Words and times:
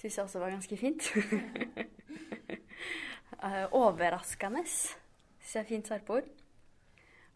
syns 0.00 0.16
jeg 0.16 0.24
også 0.24 0.38
var 0.38 0.50
ganske 0.50 0.76
fint. 0.76 1.02
eh, 3.44 3.66
overraskende 3.72 4.64
syns 4.64 5.54
jeg 5.54 5.60
er 5.60 5.68
fint 5.68 5.88
sarpord. 5.88 6.24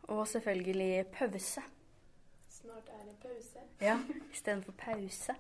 Og 0.03 0.29
selvfølgelig 0.29 1.07
pause. 1.13 1.61
Snart 2.49 2.89
er 2.89 3.05
det 3.05 3.17
pause. 3.23 3.59
Ja, 3.81 3.99
istedenfor 4.33 4.73
pause, 4.73 5.35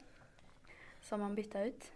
som 1.00 1.20
man 1.20 1.36
bytta 1.36 1.66
ut. 1.66 1.92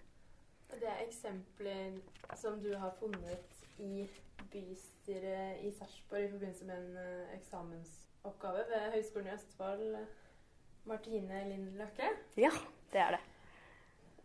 Det 0.71 0.89
er 0.89 1.07
eksempler 1.07 2.01
som 2.37 2.61
du 2.61 2.75
har 2.77 2.93
funnet 3.01 3.45
i 3.79 4.09
bystyret 4.53 5.65
i 5.65 5.73
Sarpsborg 5.73 6.25
i 6.25 6.31
forbindelse 6.31 6.65
med 6.65 6.79
en 6.79 6.97
eh, 6.97 7.39
eksamensoppgave 7.39 8.65
ved 8.69 8.93
Høgskolen 8.93 9.29
i 9.29 9.35
Østfold. 9.35 10.07
Martine 10.85 11.49
Lind 11.49 11.77
Løkke. 11.77 12.09
Ja, 12.37 12.51
det 12.93 13.01
er 13.01 13.11
det. 13.11 13.38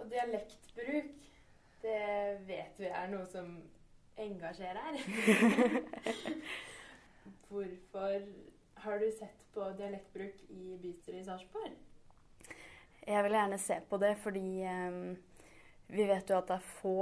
Og 0.03 0.09
dialektbruk, 0.11 1.11
det 1.79 1.99
vet 2.47 2.79
vi 2.79 2.89
er 2.91 3.07
noe 3.07 3.23
som 3.31 3.53
engasjerer. 4.19 4.97
Hvorfor 7.47 8.25
har 8.83 8.99
du 8.99 9.05
sett 9.15 9.45
på 9.55 9.67
dialektbruk 9.79 10.41
i 10.51 10.75
bystyret 10.81 11.21
i 11.21 11.27
Sarpsborg? 11.27 11.77
Jeg 13.07 13.23
vil 13.23 13.37
gjerne 13.37 13.59
se 13.63 13.77
på 13.87 13.99
det 14.01 14.11
fordi 14.19 14.47
eh, 14.67 14.97
vi 15.95 16.07
vet 16.09 16.33
jo 16.33 16.39
at 16.39 16.51
det 16.51 16.57
er 16.57 16.67
få 16.81 16.97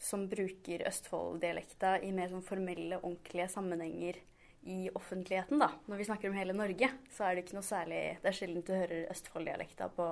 som 0.00 0.24
bruker 0.30 0.82
Østfold-dialekta 0.88 2.00
i 2.02 2.10
mer 2.16 2.32
sånn 2.32 2.42
formelle, 2.42 2.98
ordentlige 2.98 3.46
sammenhenger 3.52 4.18
i 4.66 4.88
offentligheten. 4.90 5.62
da. 5.62 5.70
Når 5.86 6.02
vi 6.02 6.08
snakker 6.08 6.32
om 6.32 6.40
hele 6.40 6.56
Norge, 6.56 6.90
så 7.14 7.28
er 7.28 7.36
det 7.36 7.44
ikke 7.44 7.60
noe 7.60 7.68
særlig 7.68 8.02
Det 8.24 8.32
er 8.32 8.38
sjelden 8.40 8.66
du 8.66 8.74
hører 8.74 9.06
Østfold-dialekta 9.14 9.90
på 9.94 10.08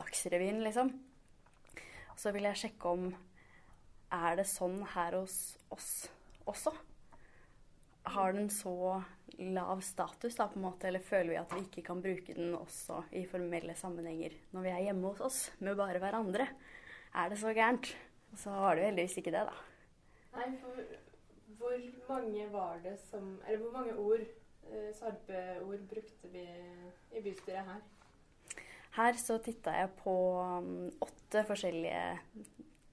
Dagsrevyen, 0.00 0.64
liksom. 0.64 0.94
Så 2.16 2.32
vil 2.32 2.48
jeg 2.48 2.60
sjekke 2.62 2.92
om 2.96 3.10
Er 4.14 4.36
det 4.38 4.46
sånn 4.48 4.78
her 4.94 5.18
hos 5.18 5.56
oss 5.74 5.90
også? 6.48 6.72
Har 8.06 8.32
den 8.32 8.48
så 8.54 9.02
lav 9.42 9.80
status, 9.82 10.36
da, 10.38 10.46
på 10.48 10.60
en 10.60 10.64
måte, 10.68 10.86
eller 10.88 11.02
føler 11.02 11.32
vi 11.32 11.40
at 11.40 11.52
vi 11.52 11.64
ikke 11.64 11.82
kan 11.88 12.00
bruke 12.00 12.36
den 12.36 12.54
også 12.56 13.02
i 13.18 13.24
formelle 13.28 13.74
sammenhenger 13.76 14.36
når 14.54 14.64
vi 14.64 14.72
er 14.72 14.84
hjemme 14.86 15.10
hos 15.10 15.24
oss 15.26 15.40
med 15.58 15.76
bare 15.76 16.00
hverandre? 16.00 16.46
Er 17.16 17.32
det 17.32 17.40
så 17.42 17.52
gærent? 17.56 17.90
Så 18.36 18.54
var 18.54 18.76
det 18.78 18.86
heldigvis 18.86 19.18
ikke 19.20 19.34
det, 19.34 19.42
da. 19.48 19.58
Nei, 20.36 20.48
for 20.62 20.80
hvor 21.58 21.76
mange 22.08 22.46
var 22.52 22.80
det 22.84 22.98
som 23.10 23.40
Eller 23.46 23.62
hvor 23.62 23.72
mange 23.72 23.96
ord, 23.96 24.24
eh, 24.70 24.90
sarpeord, 24.94 25.84
brukte 25.90 26.32
vi 26.32 26.46
i 27.12 27.22
bystyret 27.22 27.64
her? 27.64 27.84
Her 28.96 29.18
så 29.20 29.36
titta 29.44 29.74
jeg 29.76 29.92
på 30.00 30.16
um, 30.40 30.88
åtte 31.04 31.42
forskjellige 31.44 32.02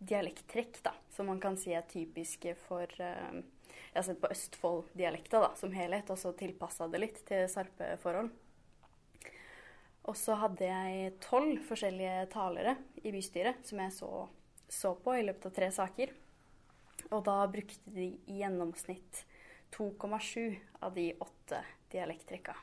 dialekttrekk 0.03 0.81
da, 0.83 0.91
som 1.15 1.29
man 1.31 1.39
kan 1.39 1.55
si 1.59 1.71
er 1.71 1.85
typiske 1.87 2.57
for 2.65 2.91
Jeg 2.99 3.95
har 3.95 4.03
sett 4.03 4.19
på 4.19 4.31
Østfold-dialekta 4.33 5.53
som 5.55 5.71
helhet, 5.71 6.09
og 6.11 6.19
så 6.19 6.33
tilpassa 6.35 6.89
det 6.91 6.99
litt 6.99 7.21
til 7.29 7.47
sarpeforhold. 7.47 8.33
Og 10.03 10.17
så 10.19 10.35
hadde 10.41 10.67
jeg 10.67 11.13
tolv 11.23 11.61
forskjellige 11.69 12.27
talere 12.33 12.75
i 13.03 13.13
bystyret 13.15 13.63
som 13.63 13.79
jeg 13.79 13.95
så, 13.95 14.11
så 14.67 14.91
på 14.99 15.15
i 15.15 15.23
løpet 15.23 15.47
av 15.47 15.55
tre 15.55 15.69
saker. 15.71 16.11
Og 17.13 17.23
da 17.23 17.37
brukte 17.47 17.93
de 17.95 18.09
i 18.27 18.41
gjennomsnitt 18.41 19.23
2,7 19.77 20.57
av 20.83 20.97
de 20.97 21.13
åtte 21.23 21.61
dialekttrekka. 21.93 22.55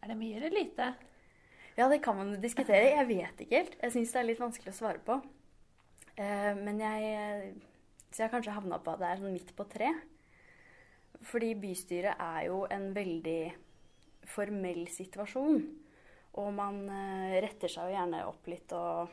Er 0.00 0.12
det 0.12 0.16
mye 0.20 0.38
eller 0.40 0.56
lite? 0.56 0.94
Ja, 1.74 1.88
det 1.90 1.98
kan 2.04 2.16
man 2.16 2.36
diskutere. 2.38 2.92
Jeg 2.94 3.06
vet 3.08 3.40
ikke 3.42 3.58
helt. 3.58 3.78
Jeg 3.82 3.94
syns 3.96 4.12
det 4.14 4.20
er 4.20 4.28
litt 4.28 4.42
vanskelig 4.42 4.70
å 4.70 4.76
svare 4.76 5.00
på. 5.02 5.18
Eh, 6.14 6.52
men 6.54 6.78
jeg 6.78 7.54
Så 8.14 8.22
jeg 8.22 8.28
har 8.28 8.34
kanskje 8.36 8.54
havna 8.54 8.78
på 8.78 8.92
at 8.92 9.00
det 9.00 9.06
er 9.10 9.18
sånn 9.18 9.34
midt 9.34 9.48
på 9.58 9.64
tre. 9.66 9.88
Fordi 11.26 11.48
bystyret 11.58 12.20
er 12.20 12.44
jo 12.46 12.60
en 12.70 12.92
veldig 12.94 13.54
formell 14.30 14.84
situasjon. 14.86 15.64
Og 16.38 16.52
man 16.54 16.78
eh, 16.86 17.40
retter 17.42 17.72
seg 17.72 17.90
jo 17.90 17.96
gjerne 17.96 18.20
opp 18.28 18.46
litt 18.46 18.74
og 18.78 19.10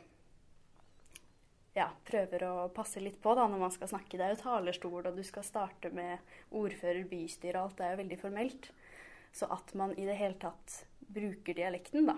ja, 1.74 1.88
prøver 2.06 2.46
å 2.46 2.54
passe 2.76 3.02
litt 3.02 3.18
på 3.24 3.34
da 3.38 3.48
når 3.50 3.64
man 3.64 3.74
skal 3.74 3.90
snakke. 3.90 4.20
Det 4.20 4.28
er 4.28 4.36
jo 4.36 4.44
talerstol, 4.44 5.02
og 5.02 5.18
du 5.18 5.24
skal 5.26 5.48
starte 5.48 5.90
med 5.96 6.22
ordfører, 6.54 7.08
bystyre, 7.10 7.58
og 7.58 7.72
alt 7.72 7.80
det 7.80 7.88
er 7.88 7.96
jo 7.96 8.02
veldig 8.04 8.20
formelt. 8.22 8.70
Så 9.34 9.50
at 9.50 9.74
man 9.80 9.96
i 9.96 10.06
det 10.06 10.20
hele 10.20 10.38
tatt 10.38 10.84
bruker 11.12 11.58
dialekten, 11.58 12.06
da, 12.10 12.18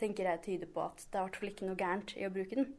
tenker 0.00 0.28
jeg 0.28 0.42
tyder 0.46 0.70
på 0.74 0.84
at 0.84 1.02
det 1.06 1.18
er 1.18 1.24
i 1.24 1.28
hvert 1.28 1.40
fall 1.40 1.52
ikke 1.52 1.68
noe 1.68 1.80
gærent 1.80 2.14
i 2.16 2.26
å 2.26 2.32
bruke 2.34 2.58
den. 2.58 2.70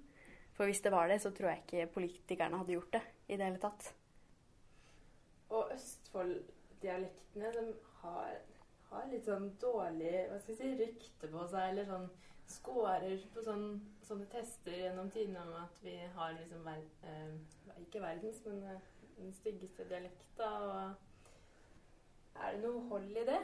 For 0.58 0.70
hvis 0.70 0.84
det 0.86 0.92
var 0.94 1.08
det, 1.10 1.22
så 1.24 1.32
tror 1.34 1.52
jeg 1.52 1.64
ikke 1.64 1.94
politikerne 1.96 2.60
hadde 2.62 2.76
gjort 2.76 2.96
det 2.98 3.04
i 3.28 3.38
det 3.38 3.48
hele 3.48 3.62
tatt. 3.62 3.92
Og 5.52 5.72
Østfold-dialektene, 5.76 7.52
de 7.56 7.64
har, 8.02 8.36
har 8.92 9.08
litt 9.12 9.28
sånn 9.28 9.50
dårlig 9.62 10.14
hva 10.30 10.40
skal 10.44 10.60
si, 10.60 10.74
rykte 10.80 11.32
på 11.32 11.48
seg, 11.52 11.72
eller 11.72 11.90
sånn 11.90 12.10
skårer 12.52 13.24
på 13.34 13.44
sånn, 13.46 13.66
sånne 14.06 14.28
tester 14.32 14.76
gjennom 14.76 15.10
tidene 15.14 15.44
om 15.46 15.54
at 15.62 15.78
vi 15.86 15.96
har 16.16 16.36
liksom 16.36 16.66
ver 16.68 16.82
eh, 17.08 17.36
Ikke 17.80 18.02
verdens, 18.04 18.42
men 18.46 18.64
eh, 18.68 18.90
den 19.18 19.34
styggeste 19.34 19.88
dialekta. 19.90 20.50
Og 20.68 22.42
er 22.42 22.56
det 22.56 22.64
noe 22.66 22.84
hold 22.90 23.18
i 23.18 23.26
det? 23.28 23.42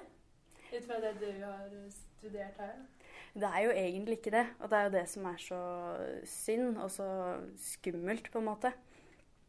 Ut 0.67 0.85
fra 0.87 0.99
det 1.03 1.13
du 1.21 1.29
har 1.43 1.75
studert 1.95 2.59
her? 2.59 2.79
Det 3.33 3.49
er 3.49 3.63
jo 3.65 3.73
egentlig 3.75 4.17
ikke 4.19 4.33
det, 4.33 4.45
og 4.61 4.71
det 4.71 4.77
er 4.77 4.87
jo 4.87 4.95
det 4.95 5.05
som 5.11 5.27
er 5.29 5.41
så 5.41 5.59
synd 6.27 6.79
og 6.81 6.89
så 6.93 7.09
skummelt, 7.61 8.31
på 8.31 8.41
en 8.41 8.49
måte. 8.49 8.71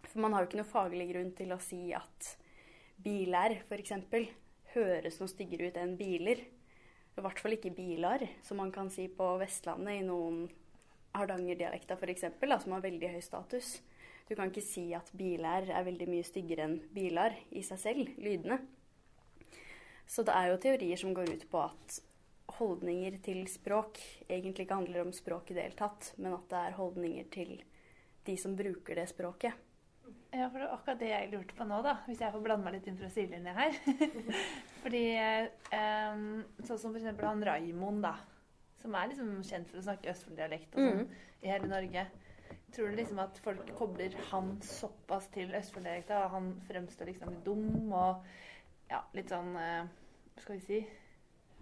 For 0.08 0.20
man 0.24 0.34
har 0.34 0.42
jo 0.42 0.50
ikke 0.50 0.60
noe 0.60 0.68
faglig 0.68 1.08
grunn 1.12 1.32
til 1.36 1.54
å 1.54 1.60
si 1.62 1.88
at 1.96 2.34
biler, 3.04 3.60
f.eks., 3.68 3.94
høres 4.74 5.18
noe 5.20 5.30
styggere 5.30 5.70
ut 5.70 5.78
enn 5.80 5.96
biler. 5.98 6.42
I 7.18 7.22
hvert 7.24 7.40
fall 7.42 7.56
ikke 7.56 7.74
bilar, 7.74 8.22
som 8.46 8.60
man 8.60 8.72
kan 8.74 8.90
si 8.92 9.08
på 9.10 9.30
Vestlandet 9.40 10.00
i 10.00 10.06
noen 10.06 10.44
hardangerdialekter 11.16 11.98
f.eks., 11.98 12.28
som 12.62 12.74
har 12.76 12.84
veldig 12.84 13.14
høy 13.14 13.22
status. 13.24 13.78
Du 14.28 14.34
kan 14.36 14.50
ikke 14.52 14.64
si 14.64 14.90
at 14.92 15.08
bilær 15.16 15.70
er 15.72 15.86
veldig 15.86 16.08
mye 16.10 16.26
styggere 16.26 16.66
enn 16.68 16.76
bilar 16.92 17.36
i 17.48 17.62
seg 17.64 17.80
selv, 17.80 18.10
lydene. 18.20 18.60
Så 20.08 20.24
det 20.24 20.34
er 20.36 20.50
jo 20.50 20.60
teorier 20.60 21.00
som 21.00 21.14
går 21.16 21.32
ut 21.32 21.46
på 21.48 21.62
at 21.64 21.98
holdninger 22.56 23.18
til 23.24 23.42
språk 23.50 24.00
egentlig 24.28 24.66
ikke 24.66 24.78
handler 24.80 25.04
om 25.04 25.14
språk 25.14 25.50
i 25.50 25.56
det 25.56 25.66
hele 25.66 25.78
tatt, 25.78 26.12
men 26.16 26.36
at 26.36 26.46
det 26.50 26.60
er 26.64 26.78
holdninger 26.78 27.28
til 27.34 27.56
de 28.28 28.36
som 28.40 28.56
bruker 28.56 28.98
det 28.98 29.08
språket. 29.10 29.56
Ja, 30.30 30.48
for 30.50 30.60
det 30.60 30.66
var 30.66 30.74
akkurat 30.76 31.00
det 31.00 31.08
jeg 31.08 31.28
lurte 31.32 31.56
på 31.56 31.64
nå, 31.68 31.80
da. 31.84 31.94
Hvis 32.06 32.20
jeg 32.20 32.32
får 32.32 32.42
blande 32.44 32.64
meg 32.66 32.76
litt 32.76 32.88
inn 32.90 32.98
fra 33.00 33.08
sidelinja 33.12 33.54
her. 33.56 33.76
Fordi 34.82 35.04
um, 35.72 36.26
sånn 36.64 36.80
som 36.82 36.96
eksempel 36.96 37.28
han 37.28 37.44
Raimond, 37.48 38.04
da. 38.04 38.14
Som 38.82 38.96
er 38.96 39.10
liksom 39.10 39.38
kjent 39.48 39.70
for 39.70 39.80
å 39.80 39.86
snakke 39.86 40.12
Østfold-dialekt 40.12 40.76
og 40.76 40.84
sånn 40.84 41.08
i 41.42 41.52
hele 41.52 41.70
Norge. 41.70 42.04
Tror 42.74 42.92
du 42.92 42.98
liksom 42.98 43.20
at 43.22 43.40
folk 43.40 43.72
kobler 43.78 44.14
han 44.30 44.52
såpass 44.64 45.30
til 45.34 45.54
Østfold-dialekta, 45.56 46.26
han 46.34 46.52
fremstår 46.68 47.10
liksom 47.10 47.40
dum 47.46 47.92
og 47.96 48.24
ja, 48.88 49.02
litt 49.16 49.32
sånn 49.32 49.52
uh, 49.56 49.88
Hva 50.36 50.44
skal 50.44 50.58
vi 50.58 50.64
si? 50.64 50.80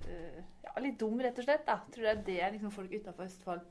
Uh, 0.05 0.41
ja, 0.67 0.75
litt 0.85 0.99
dum, 1.01 1.19
rett 1.23 1.39
og 1.41 1.47
slett. 1.49 1.67
da. 1.67 1.81
Tror 1.93 2.05
du 2.05 2.25
det 2.29 2.39
er 2.39 2.51
det 2.51 2.57
liksom 2.59 2.75
folk 2.75 2.93
utafor 2.93 3.29
Østfold 3.31 3.65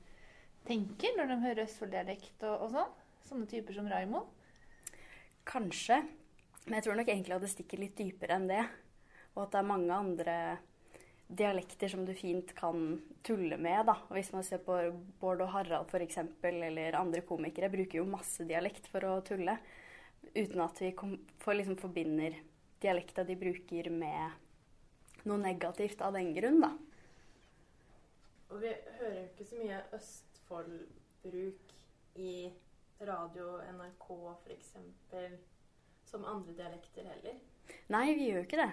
tenker 0.65 1.13
når 1.17 1.29
de 1.29 1.41
hører 1.43 1.65
Østfold-dialekt 1.67 2.45
og, 2.49 2.65
og 2.65 2.71
sånn? 2.73 2.93
Sånne 3.25 3.49
typer 3.49 3.77
som 3.77 3.89
Raymond? 3.89 4.29
Kanskje. 5.45 6.01
Men 6.65 6.79
jeg 6.79 6.87
tror 6.87 6.97
nok 6.97 7.11
egentlig 7.11 7.35
at 7.35 7.43
det 7.45 7.51
stikker 7.53 7.81
litt 7.81 7.97
dypere 7.97 8.39
enn 8.39 8.47
det. 8.49 8.63
Og 9.35 9.43
at 9.45 9.53
det 9.53 9.59
er 9.61 9.69
mange 9.69 9.93
andre 9.93 10.37
dialekter 11.25 11.89
som 11.89 12.05
du 12.05 12.13
fint 12.17 12.53
kan 12.57 12.99
tulle 13.25 13.57
med. 13.57 13.85
da. 13.89 13.97
Og 14.09 14.17
hvis 14.17 14.31
man 14.33 14.45
ser 14.45 14.61
på 14.65 14.77
Bård 15.21 15.43
og 15.45 15.51
Harald 15.53 15.89
f.eks., 15.89 16.19
eller 16.45 16.97
andre 16.99 17.21
komikere, 17.25 17.71
bruker 17.73 18.01
jo 18.01 18.09
masse 18.09 18.45
dialekt 18.45 18.89
for 18.91 19.05
å 19.09 19.19
tulle. 19.25 19.57
Uten 20.35 20.61
at 20.65 20.81
vi 20.81 20.91
kom, 20.97 21.17
for 21.41 21.57
liksom 21.57 21.77
forbinder 21.81 22.37
dialekta 22.81 23.25
de 23.25 23.37
bruker 23.39 23.89
med 23.93 24.41
noe 25.29 25.41
negativt 25.41 26.01
av 26.05 26.15
den 26.17 26.33
grunn, 26.35 26.61
da. 26.63 26.71
Og 28.53 28.61
vi 28.61 28.71
hører 28.99 29.17
jo 29.19 29.25
ikke 29.31 29.47
så 29.49 29.59
mye 29.59 29.81
Østfold-bruk 29.97 31.73
i 32.21 32.35
radio, 33.05 33.57
NRK 33.75 34.09
f.eks. 34.35 34.75
som 36.07 36.27
andre 36.29 36.55
dialekter 36.55 37.09
heller. 37.09 37.39
Nei, 37.91 38.05
vi 38.15 38.29
gjør 38.29 38.45
ikke 38.45 38.61
det. 38.61 38.71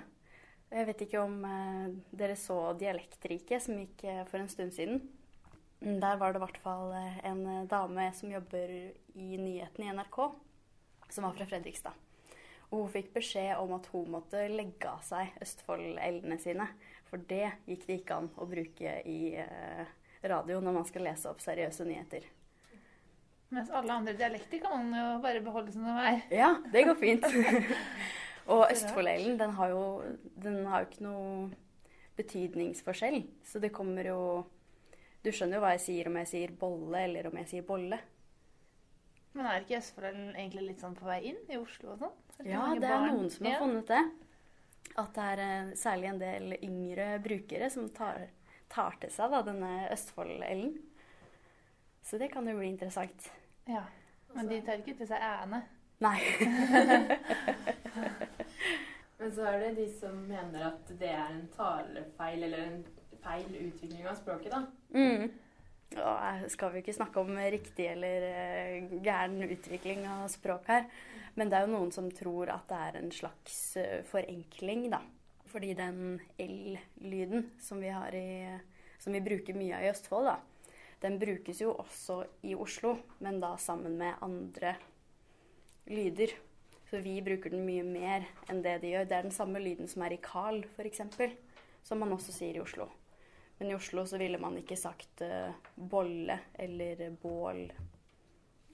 Jeg 0.73 0.89
vet 0.89 1.03
ikke 1.05 1.25
om 1.25 1.43
eh, 1.45 1.89
dere 2.17 2.37
så 2.41 2.59
Dialektrike, 2.81 3.59
som 3.61 3.77
gikk 3.81 4.07
eh, 4.09 4.23
for 4.29 4.41
en 4.41 4.49
stund 4.53 4.73
siden. 4.77 5.03
Der 5.83 6.17
var 6.17 6.33
det 6.33 6.39
i 6.41 6.45
hvert 6.45 6.61
fall 6.63 6.95
eh, 6.97 7.19
en 7.29 7.43
eh, 7.47 7.67
dame 7.69 8.07
som 8.17 8.33
jobber 8.33 8.73
i 8.73 9.29
nyhetene 9.37 9.89
i 9.89 9.95
NRK, 9.99 10.19
som 11.11 11.27
var 11.27 11.37
fra 11.37 11.49
Fredrikstad. 11.51 11.99
Og 12.73 12.87
hun 12.87 12.93
fikk 12.95 13.11
beskjed 13.13 13.59
om 13.61 13.75
at 13.77 13.87
hun 13.93 14.09
måtte 14.15 14.47
legge 14.49 14.89
av 14.89 15.03
seg 15.05 15.35
Østfold-L-ene 15.45 16.39
sine. 16.41 16.67
For 17.11 17.21
det 17.29 17.45
gikk 17.69 17.85
det 17.89 17.99
ikke 18.01 18.21
an 18.23 18.31
å 18.41 18.47
bruke 18.49 18.95
i 19.05 19.35
eh, 19.37 19.91
radio 20.25 20.63
når 20.65 20.79
man 20.79 20.87
skal 20.89 21.05
lese 21.05 21.29
opp 21.29 21.43
seriøse 21.45 21.85
nyheter. 21.85 22.25
Mens 23.53 23.69
alle 23.69 23.93
andre 23.93 24.15
dialekter 24.17 24.63
kan 24.63 24.87
man 24.89 24.97
jo 24.97 25.09
bare 25.21 25.43
beholde 25.45 25.75
som 25.75 25.85
de 25.85 25.93
er. 26.01 26.23
Ja, 26.33 26.55
det 26.73 26.87
går 26.89 26.97
fint. 26.97 27.27
Og 28.53 28.65
Østfold-L-en, 28.73 29.37
den 29.39 29.53
har 29.59 29.75
jo 29.75 29.83
den 30.41 30.65
har 30.67 30.83
jo 30.83 30.89
ikke 30.89 31.05
noe 31.05 31.51
betydningsforskjell. 32.17 33.21
Så 33.45 33.61
det 33.63 33.75
kommer 33.77 34.09
jo 34.09 34.23
Du 35.23 35.29
skjønner 35.31 35.61
jo 35.61 35.63
hva 35.63 35.77
jeg 35.77 35.85
sier 35.85 36.09
om 36.09 36.17
jeg 36.19 36.29
sier 36.33 36.55
bolle, 36.59 37.05
eller 37.05 37.29
om 37.29 37.37
jeg 37.39 37.47
sier 37.53 37.67
bolle. 37.67 38.01
Men 39.33 39.49
er 39.49 39.63
ikke 39.63 39.79
Østfolden 39.79 40.35
egentlig 40.35 40.67
litt 40.67 40.83
sånn 40.85 40.97
på 40.99 41.09
vei 41.09 41.21
inn 41.31 41.41
i 41.49 41.59
Oslo 41.61 41.95
og 41.95 42.03
sånn? 42.03 42.15
Ja, 42.45 42.67
det 42.77 42.89
er 42.89 42.99
barn? 42.99 43.17
noen 43.17 43.33
som 43.33 43.49
har 43.49 43.61
funnet 43.63 43.89
det. 43.93 44.03
At 45.01 45.13
det 45.17 45.27
er 45.33 45.43
eh, 45.47 45.75
særlig 45.79 46.09
en 46.11 46.21
del 46.21 46.57
yngre 46.59 47.07
brukere 47.25 47.71
som 47.73 47.89
tar, 47.97 48.27
tar 48.73 48.99
til 49.01 49.13
seg 49.15 49.33
da, 49.33 49.41
denne 49.47 49.73
Østfold-L-en. 49.95 50.75
Så 52.03 52.19
det 52.21 52.33
kan 52.33 52.49
jo 52.49 52.59
bli 52.59 52.69
interessant. 52.69 53.31
Ja. 53.71 53.87
Men 54.35 54.49
de 54.51 54.61
tar 54.67 54.83
ikke 54.83 54.99
til 54.99 55.09
seg 55.09 55.23
æene. 55.23 55.63
Nei. 56.03 56.19
Men 59.23 59.31
så 59.37 59.47
er 59.47 59.61
det 59.63 59.77
de 59.77 59.87
som 59.95 60.17
mener 60.27 60.65
at 60.73 60.89
det 60.99 61.13
er 61.15 61.29
en 61.31 61.45
talefeil 61.55 62.43
eller 62.49 62.65
en 62.65 62.81
feil 63.23 63.53
utvikling 63.69 64.09
av 64.11 64.17
språket, 64.19 64.51
da. 64.51 64.65
Mm. 64.97 65.29
Og 66.01 66.45
skal 66.53 66.73
vi 66.73 66.83
ikke 66.83 66.95
snakke 66.97 67.23
om 67.23 67.37
riktig 67.37 67.89
eller 67.93 68.29
eh, 68.29 68.93
gæren 69.05 69.43
utvikling 69.45 70.07
av 70.09 70.29
språk 70.33 70.71
her. 70.71 70.87
Men 71.37 71.51
det 71.51 71.59
er 71.59 71.67
jo 71.67 71.75
noen 71.75 71.93
som 71.95 72.11
tror 72.13 72.53
at 72.53 72.69
det 72.71 72.79
er 72.87 73.01
en 73.01 73.13
slags 73.15 73.59
eh, 73.81 74.01
forenkling, 74.09 74.89
da. 74.93 75.03
Fordi 75.53 75.75
den 75.77 76.21
L-lyden 76.41 77.51
som 77.61 77.83
Som 78.99 79.13
vi 79.13 79.21
bruker 79.21 79.55
mye 79.55 79.77
av 79.77 79.85
i 79.85 79.91
Østfold, 79.91 80.27
da. 80.31 80.39
Den 81.03 81.19
brukes 81.19 81.61
jo 81.61 81.75
også 81.75 82.23
i 82.47 82.55
Oslo, 82.55 82.97
men 83.19 83.41
da 83.41 83.57
sammen 83.57 83.99
med 83.99 84.15
andre 84.23 84.77
lyder. 85.87 86.31
Så 86.91 87.01
vi 87.03 87.21
bruker 87.23 87.51
den 87.51 87.67
mye 87.67 87.83
mer 87.83 88.27
enn 88.49 88.63
det 88.63 88.81
de 88.83 88.93
gjør. 88.93 89.09
Det 89.09 89.17
er 89.17 89.23
den 89.27 89.35
samme 89.35 89.59
lyden 89.59 89.89
som 89.89 90.03
er 90.07 90.15
i 90.15 90.21
Carl, 90.23 90.63
f.eks., 90.77 91.01
som 91.83 91.99
man 91.99 92.13
også 92.13 92.33
sier 92.33 92.55
i 92.55 92.63
Oslo. 92.63 92.87
Men 93.63 93.71
i 93.71 93.75
Oslo 93.79 94.03
så 94.11 94.19
ville 94.19 94.41
man 94.43 94.57
ikke 94.59 94.75
sagt 94.75 95.23
uh, 95.23 95.55
bolle 95.79 96.35
eller 96.59 97.05
bål 97.23 97.61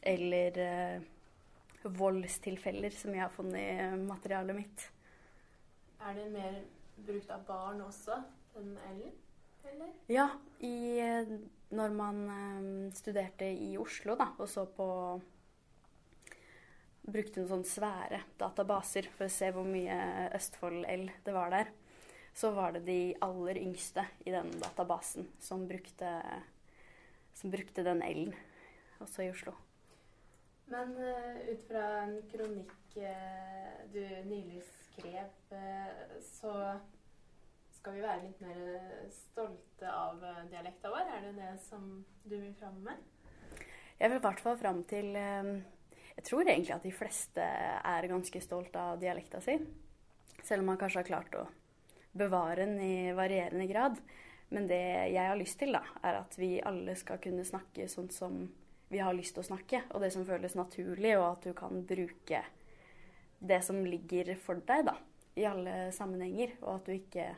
eller 0.08 0.60
uh, 0.64 1.02
voldstilfeller, 1.84 2.94
som 2.96 3.12
jeg 3.12 3.20
har 3.20 3.34
funnet 3.34 3.60
i 3.60 3.98
materialet 4.00 4.56
mitt. 4.56 4.84
Er 6.00 6.14
det 6.16 6.24
mer 6.32 6.56
brukt 7.04 7.28
av 7.36 7.42
barn 7.44 7.82
også, 7.84 8.16
den 8.54 8.70
L-en? 8.94 9.12
Eller? 9.68 9.90
Ja, 10.08 10.28
i, 10.64 11.00
eh, 11.04 11.34
når 11.76 11.92
man 11.92 12.22
eh, 12.32 12.70
studerte 12.96 13.50
i 13.52 13.74
Oslo 13.76 14.16
da, 14.16 14.30
og 14.38 14.48
så 14.48 14.64
på 14.72 14.86
Brukte 17.08 17.40
noen 17.40 17.52
sånne 17.52 17.68
svære 17.68 18.22
databaser 18.40 19.06
for 19.12 19.28
å 19.28 19.32
se 19.32 19.52
hvor 19.52 19.68
mye 19.68 20.00
Østfold-L 20.36 21.06
det 21.24 21.36
var 21.36 21.52
der. 21.52 21.76
Så 22.38 22.50
var 22.54 22.76
det 22.76 22.84
de 22.86 23.16
aller 23.20 23.58
yngste 23.58 24.04
i 24.22 24.30
den 24.30 24.52
databasen 24.62 25.26
som 25.42 25.64
brukte, 25.66 26.10
som 27.34 27.50
brukte 27.50 27.82
den 27.82 28.02
L-en, 28.06 28.30
også 29.02 29.24
i 29.24 29.32
Oslo. 29.32 29.56
Men 30.70 30.92
uh, 31.00 31.40
ut 31.48 31.64
fra 31.66 31.82
en 32.04 32.14
kronikk 32.30 32.94
uh, 33.00 33.82
du 33.90 34.00
nylig 34.28 34.62
skrev, 34.68 35.34
uh, 35.50 36.14
så 36.22 36.54
skal 37.80 37.98
vi 37.98 38.06
være 38.06 38.22
litt 38.28 38.46
mer 38.46 38.64
stolte 39.18 39.90
av 39.90 40.22
dialekta 40.52 40.94
vår. 40.94 41.10
Er 41.18 41.26
det 41.26 41.36
det 41.42 41.52
som 41.66 41.92
du 42.22 42.36
vil 42.36 42.54
fram 42.62 42.78
med? 42.86 43.06
Jeg 43.98 44.12
vil 44.12 44.20
i 44.20 44.26
hvert 44.30 44.46
fall 44.46 44.58
fram 44.60 44.84
til 44.86 45.14
Jeg 45.16 46.26
tror 46.26 46.42
egentlig 46.46 46.74
at 46.74 46.86
de 46.86 46.94
fleste 46.94 47.42
er 47.42 48.10
ganske 48.10 48.42
stolt 48.42 48.76
av 48.78 48.98
dialekta 49.02 49.40
si. 49.42 49.58
Selv 50.42 50.62
om 50.62 50.70
man 50.70 50.78
kanskje 50.78 51.02
har 51.02 51.10
klart 51.16 51.38
å 51.38 51.48
bevare 52.12 52.64
den 52.64 52.80
i 52.80 53.12
varierende 53.16 53.66
grad. 53.70 53.98
Men 54.48 54.68
det 54.68 54.80
jeg 55.12 55.28
har 55.28 55.36
lyst 55.36 55.58
til, 55.60 55.74
da, 55.76 55.82
er 56.02 56.22
at 56.22 56.38
vi 56.40 56.56
alle 56.64 56.94
skal 56.96 57.20
kunne 57.22 57.44
snakke 57.44 57.88
sånn 57.90 58.08
som 58.14 58.46
vi 58.88 59.02
har 59.04 59.12
lyst 59.12 59.36
til 59.36 59.44
å 59.44 59.48
snakke, 59.50 59.82
og 59.92 60.00
det 60.00 60.12
som 60.14 60.24
føles 60.24 60.56
naturlig, 60.56 61.12
og 61.18 61.26
at 61.26 61.50
du 61.50 61.52
kan 61.56 61.82
bruke 61.84 62.40
det 63.38 63.60
som 63.64 63.82
ligger 63.84 64.32
for 64.40 64.62
deg, 64.64 64.86
da, 64.88 64.96
i 65.38 65.44
alle 65.46 65.90
sammenhenger, 65.94 66.56
og 66.62 66.78
at 66.78 66.88
du 66.88 66.94
ikke 66.96 67.28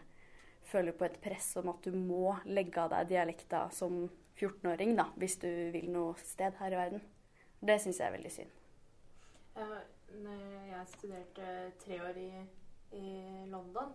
føler 0.70 0.94
på 0.94 1.08
et 1.08 1.18
press 1.22 1.50
om 1.58 1.72
at 1.72 1.82
du 1.82 1.96
må 1.96 2.36
legge 2.46 2.78
av 2.78 2.92
deg 2.94 3.10
dialekta 3.10 3.64
som 3.74 4.04
14-åring, 4.38 4.94
da, 4.96 5.08
hvis 5.18 5.40
du 5.42 5.48
vil 5.74 5.90
noe 5.92 6.14
sted 6.22 6.54
her 6.60 6.76
i 6.76 6.78
verden. 6.78 7.02
Det 7.60 7.76
syns 7.82 7.98
jeg 8.00 8.06
er 8.06 8.14
veldig 8.14 8.32
synd. 8.32 8.54
Når 10.20 10.44
jeg 10.70 10.92
studerte 10.94 11.50
tre 11.82 11.98
år 12.06 12.22
i, 12.22 12.30
i 12.96 13.10
London, 13.50 13.92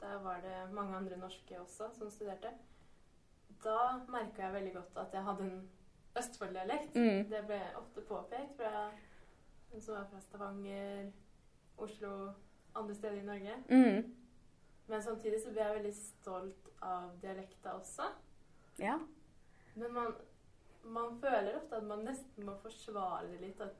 der 0.00 0.18
var 0.22 0.40
det 0.44 0.74
mange 0.74 0.96
andre 0.96 1.16
norske 1.18 1.60
også 1.60 1.90
som 1.98 2.10
studerte. 2.10 2.52
Da 3.64 3.78
merka 4.08 4.42
jeg 4.42 4.52
veldig 4.52 4.72
godt 4.74 4.98
at 5.02 5.14
jeg 5.14 5.24
hadde 5.24 5.44
en 5.44 5.70
Østfold-dialekt. 6.18 6.94
Mm. 6.94 7.30
Det 7.30 7.42
ble 7.46 7.60
ofte 7.76 8.00
påpekt 8.08 8.56
fra 8.56 8.90
hun 9.72 9.80
som 9.80 9.94
var 9.94 10.06
fra 10.10 10.20
Stavanger, 10.20 11.10
Oslo, 11.76 12.32
andre 12.74 12.94
steder 12.94 13.20
i 13.20 13.24
Norge. 13.24 13.56
Mm. 13.68 14.14
Men 14.86 15.02
samtidig 15.02 15.40
så 15.42 15.50
ble 15.50 15.64
jeg 15.64 15.74
veldig 15.74 15.94
stolt 15.96 16.70
av 16.82 17.10
dialekta 17.22 17.74
også. 17.76 18.06
Ja. 18.78 18.98
Men 19.74 19.92
man, 19.92 20.14
man 20.84 21.18
føler 21.20 21.56
ofte 21.56 21.76
at 21.76 21.84
man 21.84 22.04
nesten 22.06 22.46
må 22.46 22.54
forsvare 22.62 23.26
det 23.32 23.40
litt. 23.42 23.60
At, 23.60 23.76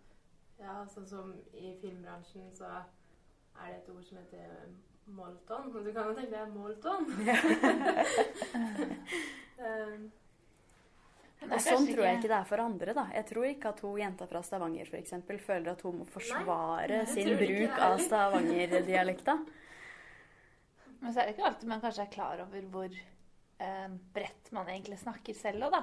ja, 0.58 0.80
sånn 0.90 1.08
som 1.08 1.32
i 1.52 1.76
filmbransjen 1.80 2.52
så 2.56 2.68
er 2.74 3.70
det 3.70 3.78
et 3.78 3.90
ord 3.92 4.04
som 4.04 4.18
heter 4.18 4.68
molton. 5.14 5.72
Du 5.72 5.92
kan 5.92 6.08
jo 6.08 6.14
tenke 6.16 6.32
deg 6.32 6.54
molton. 6.54 7.06
um, 9.66 10.06
Og 11.46 11.60
sånn 11.62 11.86
tror 11.90 12.06
jeg 12.08 12.18
ikke 12.20 12.32
det 12.32 12.38
er 12.38 12.48
for 12.48 12.64
andre. 12.64 12.96
da. 12.96 13.06
Jeg 13.14 13.28
tror 13.30 13.48
ikke 13.50 13.72
at 13.74 13.82
hun 13.86 14.00
jenta 14.00 14.28
fra 14.30 14.42
Stavanger 14.46 14.90
for 14.90 14.98
eksempel, 15.00 15.38
føler 15.42 15.72
at 15.74 15.84
hun 15.86 16.00
må 16.00 16.08
forsvare 16.10 17.02
Nei, 17.04 17.12
sin 17.12 17.32
bruk 17.38 17.78
av. 17.78 17.98
Stavanger-dialekta. 18.06 19.38
Men 21.00 21.12
så 21.12 21.20
er 21.20 21.28
det 21.28 21.36
ikke 21.36 21.48
alltid 21.50 21.70
man 21.70 21.82
kanskje 21.84 22.06
er 22.06 22.12
klar 22.12 22.40
over 22.46 22.70
hvor 22.72 22.90
eh, 22.90 23.88
bredt 24.16 24.52
man 24.56 24.70
egentlig 24.72 24.98
snakker 25.02 25.36
selv 25.36 25.68
òg, 25.68 25.76
da. 25.76 25.82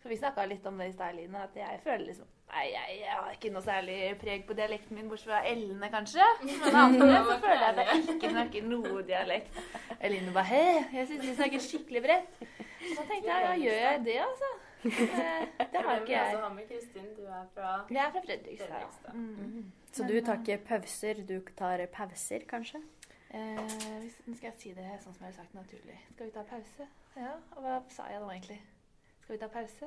For 0.00 0.12
vi 0.12 0.20
snakka 0.20 0.44
litt 0.48 0.66
om 0.68 0.78
det 0.80 0.90
i 0.90 0.94
stad, 0.94 1.16
Line, 1.16 1.42
at 1.44 1.56
jeg 1.58 1.80
føler 1.84 2.06
liksom 2.08 2.28
Nei, 2.50 2.64
jeg, 2.72 2.94
jeg 3.04 3.12
har 3.14 3.30
ikke 3.36 3.50
noe 3.54 3.62
særlig 3.62 3.96
preg 4.18 4.42
på 4.48 4.54
dialekten 4.58 4.96
min, 4.98 5.08
bortsett 5.10 5.28
fra 5.30 5.40
l-ene, 5.52 5.90
kanskje. 5.92 6.24
Men 6.42 6.78
andre 6.80 7.20
så 7.28 7.36
føler 7.44 7.60
jeg 7.62 7.74
at 7.76 7.92
jeg 7.92 8.16
ikke 8.16 8.30
snakker 8.32 8.64
noe 8.66 9.02
dialekt. 9.06 9.60
Eline 10.00 10.32
bare 10.34 10.44
Hei, 10.50 10.80
jeg 10.96 11.06
syns 11.12 11.22
de 11.28 11.34
snakker 11.38 11.62
skikkelig 11.66 12.02
bredt. 12.08 12.40
Så 12.80 13.04
tenkte 13.06 13.28
jeg 13.28 13.44
ja, 13.46 13.52
gjør 13.62 13.78
jeg 13.84 14.02
det, 14.08 14.16
altså? 14.24 14.50
Eh, 14.82 15.46
Det 15.60 15.80
har 15.84 15.98
ikke 16.00 16.12
Jeg 16.16 16.38
ha 16.40 16.48
med 16.56 16.66
Kristin. 16.70 17.08
Du 17.16 17.22
er 17.28 17.46
fra 17.54 17.72
Jeg 17.92 18.02
er 18.06 18.10
fra 18.14 18.22
Fredrikstad. 18.26 18.70
Fredrikstad. 18.72 19.14
Mm. 19.14 19.72
Så 19.92 20.06
du 20.08 20.14
tar 20.24 20.40
ikke 20.40 20.58
pauser, 20.70 21.20
du 21.28 21.40
tar 21.58 21.86
pauser, 21.92 22.46
kanskje? 22.50 22.80
Eh, 23.30 23.58
hvis- 24.02 24.20
nå 24.26 24.34
skal 24.36 24.50
jeg 24.50 24.58
si 24.58 24.72
det 24.74 24.86
sånn 25.04 25.14
som 25.14 25.26
jeg 25.26 25.34
har 25.34 25.38
sagt 25.44 25.54
naturlig. 25.54 25.98
Skal 26.14 26.26
vi 26.26 26.32
ta 26.34 26.42
pause? 26.42 26.86
Ja, 27.16 27.34
og 27.56 27.62
hva 27.62 27.78
sa 27.94 28.08
jeg 28.10 28.20
nå 28.24 28.30
egentlig? 28.32 28.60
Skal 29.22 29.36
vi 29.36 29.40
ta 29.44 29.46
pause? 29.48 29.86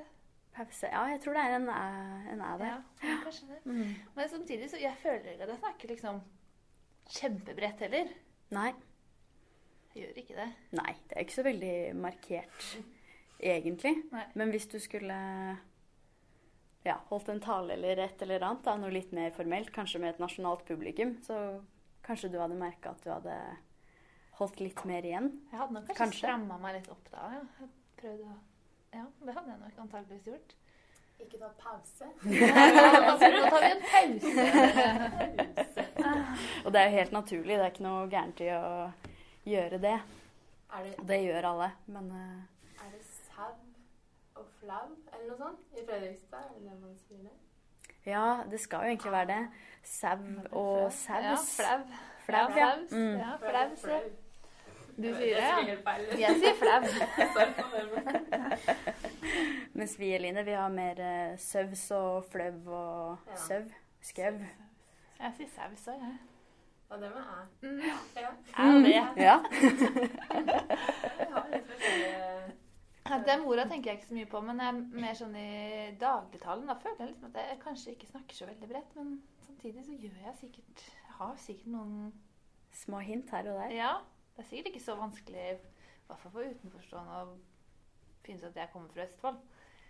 Pause. 0.53 0.89
Ja, 0.91 1.03
jeg 1.09 1.19
tror 1.23 1.33
det 1.37 1.43
er 1.43 1.55
en 1.57 1.69
æ, 1.73 1.81
en 2.33 2.41
æ 2.45 2.49
der. 2.61 2.81
Ja, 3.01 3.15
kanskje 3.23 3.47
det. 3.49 3.59
Mm. 3.65 3.93
Men 4.15 4.29
samtidig 4.29 4.69
så 4.69 4.77
jeg 4.81 4.97
føler 5.01 5.31
at 5.33 5.41
at 5.41 5.49
er 5.49 5.61
snakker 5.61 5.89
liksom 5.93 6.19
kjempebredt 7.09 7.81
heller. 7.87 8.11
Nei. 8.53 8.71
Jeg 9.95 10.03
gjør 10.03 10.21
ikke 10.23 10.37
det. 10.37 10.47
Nei, 10.77 10.93
det 11.09 11.17
er 11.17 11.25
ikke 11.25 11.37
så 11.39 11.45
veldig 11.45 11.73
markert, 12.01 12.67
egentlig. 13.55 13.95
Nei. 14.13 14.23
Men 14.37 14.53
hvis 14.53 14.67
du 14.69 14.77
skulle 14.81 15.17
ja, 16.85 16.95
holdt 17.09 17.29
en 17.33 17.41
tale 17.43 17.73
eller 17.77 18.01
et 18.05 18.21
eller 18.25 18.45
annet, 18.45 18.63
da, 18.65 18.77
noe 18.77 18.93
litt 18.93 19.13
mer 19.15 19.33
formelt, 19.35 19.73
kanskje 19.75 20.01
med 20.03 20.15
et 20.15 20.23
nasjonalt 20.23 20.65
publikum, 20.69 21.15
så 21.25 21.37
kanskje 22.05 22.29
du 22.33 22.39
hadde 22.41 22.57
merka 22.59 22.91
at 22.93 23.03
du 23.05 23.09
hadde 23.13 23.37
holdt 24.39 24.59
litt 24.63 24.81
mer 24.89 25.05
igjen. 25.05 25.29
Jeg 25.51 25.59
hadde 25.61 25.77
nok 25.77 25.85
kanskje, 25.87 25.99
Kanskje. 26.01 26.23
stramma 26.25 26.57
meg 26.61 26.79
litt 26.79 26.89
opp 26.93 27.09
da. 27.13 27.27
Ja. 27.37 27.43
Jeg 27.61 27.69
prøvde 28.01 28.33
å 28.33 28.39
Ja, 28.93 29.05
det 29.25 29.33
hadde 29.33 29.49
jeg 29.51 29.59
nok 29.59 29.79
antakeligvis 29.85 30.27
gjort. 30.27 30.55
Ikke 31.19 31.37
ta 31.39 31.49
pause. 31.59 32.05
Nå 32.23 33.43
tar 33.49 33.61
vi 33.63 33.69
en 33.71 33.83
pause. 33.91 34.33
Og 36.65 36.73
det 36.73 36.81
er 36.81 36.85
jo 36.89 36.97
helt 36.97 37.11
naturlig, 37.11 37.53
det 37.57 37.63
er 37.65 37.71
ikke 37.71 37.85
noe 37.85 38.09
gærent 38.11 38.41
i 38.43 38.49
å 38.53 38.91
gjøre 39.47 39.79
det. 39.83 39.95
Er 40.73 40.83
det, 40.87 40.93
Det 41.07 41.19
gjør 41.23 41.49
alle, 41.51 41.69
men 41.93 42.09
eh, 42.17 42.81
er 42.81 42.89
det 42.95 43.03
sab 43.05 43.59
og 44.39 44.47
flau 44.59 44.87
eller 45.13 45.27
noe 45.29 45.37
sånt 45.37 45.77
i 45.77 45.85
Fredrikstad? 45.85 46.47
Er 46.49 46.53
det 46.57 46.63
det 46.71 46.77
man 46.81 46.95
sier 47.07 47.23
det? 47.27 47.35
ja, 48.05 48.43
det 48.51 48.59
skal 48.59 48.83
jo 48.83 48.93
egentlig 48.93 49.11
være 49.13 49.29
det. 49.29 49.43
Sau 49.83 50.17
og 50.51 50.91
saus. 50.91 51.23
Ja, 51.23 51.35
flau. 51.59 51.79
Flau, 52.25 52.49
ja. 52.49 52.57
ja. 52.57 52.73
Flaus. 52.73 52.91
Mm. 52.91 53.15
Ja, 53.19 53.35
flaus. 53.39 53.85
ja. 53.87 53.99
Du 54.97 55.07
sier 55.15 55.35
det, 55.35 55.41
ja? 55.41 55.57
Jeg 56.19 56.35
sier 56.41 56.55
flau. 56.59 56.81
Mens 59.77 59.95
vi, 59.99 60.11
Eline, 60.13 60.43
vi 60.45 60.53
har 60.53 60.69
mer 60.69 60.99
eh, 61.01 61.37
søvs 61.41 61.87
og 61.97 62.25
fløv 62.29 62.67
og 62.67 63.17
Ja. 63.31 63.35
søv. 63.47 63.71
Skøv. 64.03 64.37
Jeg 65.19 65.33
sier 65.37 65.49
saus 65.55 65.87
òg, 65.87 65.99
jeg. 66.03 66.17
Ja, 66.91 66.95
det 67.01 67.09
med 67.15 67.23
æ. 67.23 67.25
Mm. 67.63 67.79
Ja. 68.15 68.29
og 68.63 68.83
det? 68.83 69.01
Ja. 69.17 69.37
Ja, 73.09 73.17
Den 73.27 73.41
orda 73.45 73.65
tenker 73.67 73.91
jeg 73.91 73.97
ikke 73.99 74.07
så 74.07 74.15
mye 74.15 74.27
på, 74.31 74.39
men 74.41 74.59
jeg, 74.63 74.67
er 74.73 75.01
mer 75.03 75.15
sånn 75.19 75.33
i 75.37 75.47
dagligtalen 75.99 76.69
da 76.69 76.75
føler 76.79 77.01
jeg 77.03 77.09
liksom 77.11 77.27
at 77.29 77.35
jeg 77.41 77.57
kanskje 77.61 77.91
ikke 77.93 78.07
snakker 78.09 78.37
så 78.37 78.45
veldig 78.47 78.69
bredt, 78.69 78.93
men 78.95 79.09
samtidig 79.43 79.83
så 79.85 79.97
gjør 79.99 80.21
jeg 80.23 80.35
sikkert 80.39 80.83
Jeg 80.87 81.17
har 81.17 81.33
sikkert 81.43 81.73
noen 81.75 82.13
Små 82.73 83.03
hint 83.05 83.29
her 83.29 83.45
og 83.51 83.59
der. 83.59 83.69
Ja, 83.75 83.91
det 84.35 84.43
er 84.43 84.49
sikkert 84.49 84.71
ikke 84.71 84.83
så 84.83 84.95
vanskelig, 84.95 85.43
i 85.53 86.07
hvert 86.07 86.19
fall 86.19 86.31
for 86.31 86.53
utenforstående, 86.53 87.19
å 87.21 88.23
finne 88.25 88.41
ut 88.41 88.49
at 88.49 88.61
jeg 88.63 88.71
kommer 88.73 88.93
fra 88.93 89.05
Østfold. 89.05 89.37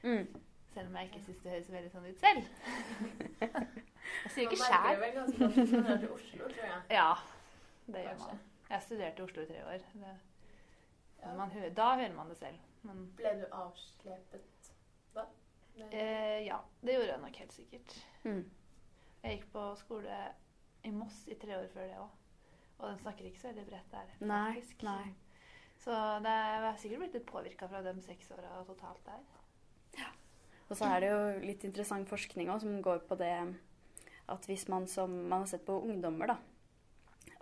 Mm. 0.03 0.27
Selv 0.73 0.89
om 0.89 0.95
jeg 0.97 1.09
ikke 1.09 1.21
syns 1.25 1.41
det 1.43 1.53
høres 1.53 1.71
veldig 1.71 1.91
sånn 1.93 2.07
ut 2.09 2.23
selv. 2.23 2.47
Jeg 4.03 4.31
sier 4.33 4.50
ikke 4.50 4.57
Man 4.59 4.73
merker 4.73 4.89
det 4.89 5.01
vel 5.01 5.13
ganske 5.15 5.38
godt 5.39 5.57
hvis 5.57 5.71
man 5.73 5.85
er 5.91 6.01
til 6.01 6.09
Oslo, 6.12 6.47
tror 6.50 6.65
jeg. 6.67 6.79
Ja, 6.91 7.12
det 7.85 8.01
gjør 8.03 8.17
man. 8.19 8.41
Jeg 8.69 8.83
studerte 8.83 9.21
i 9.21 9.23
Oslo 9.23 9.43
i 9.43 9.47
tre 9.47 9.62
år. 9.63 9.85
Det, 9.93 11.35
man 11.38 11.53
hø 11.53 11.69
da 11.77 11.88
hører 12.01 12.15
man 12.17 12.33
det 12.33 12.38
selv. 12.38 12.65
Men 12.83 13.05
Ble 13.15 13.31
du 13.39 13.45
avslepet 13.47 14.73
da? 15.15 15.23
Eh, 15.88 16.43
ja, 16.45 16.59
det 16.81 16.97
gjorde 16.97 17.13
jeg 17.13 17.21
nok 17.23 17.39
helt 17.43 17.53
sikkert. 17.53 17.95
Mm. 18.23 18.43
Jeg 19.23 19.38
gikk 19.38 19.47
på 19.53 19.63
skole 19.79 20.19
i 20.83 20.91
Moss 20.91 21.23
i 21.31 21.39
tre 21.39 21.57
år 21.62 21.69
før 21.73 21.88
det 21.88 22.01
òg. 22.03 22.19
Og 22.80 22.88
den 22.89 23.00
snakker 23.01 23.27
ikke 23.27 23.42
så 23.42 23.51
veldig 23.51 23.68
bredt 23.70 23.94
der. 23.94 24.15
Nei, 24.25 24.56
faktisk. 24.58 24.84
nei. 24.88 25.13
Så 25.84 26.00
det 26.24 26.32
er 26.32 26.65
sikkert 26.80 27.03
blitt 27.03 27.18
litt 27.18 27.27
påvirka 27.27 27.68
fra 27.68 27.84
de 27.84 27.94
seks 28.06 28.32
åra 28.36 28.63
totalt 28.68 29.03
der. 29.08 29.22
Ja. 30.00 30.10
Og 30.70 30.80
så 30.80 30.88
er 30.88 31.03
det 31.03 31.12
jo 31.12 31.22
litt 31.44 31.63
interessant 31.68 32.10
forskning 32.10 32.50
også, 32.50 32.70
som 32.70 32.84
går 32.86 33.03
på 33.10 33.20
det 33.20 33.36
at 34.32 34.46
hvis 34.48 34.70
man 34.72 34.88
som 34.88 35.12
Man 35.27 35.44
har 35.44 35.50
sett 35.51 35.65
på 35.65 35.82
ungdommer, 35.84 36.32
da. 36.32 36.38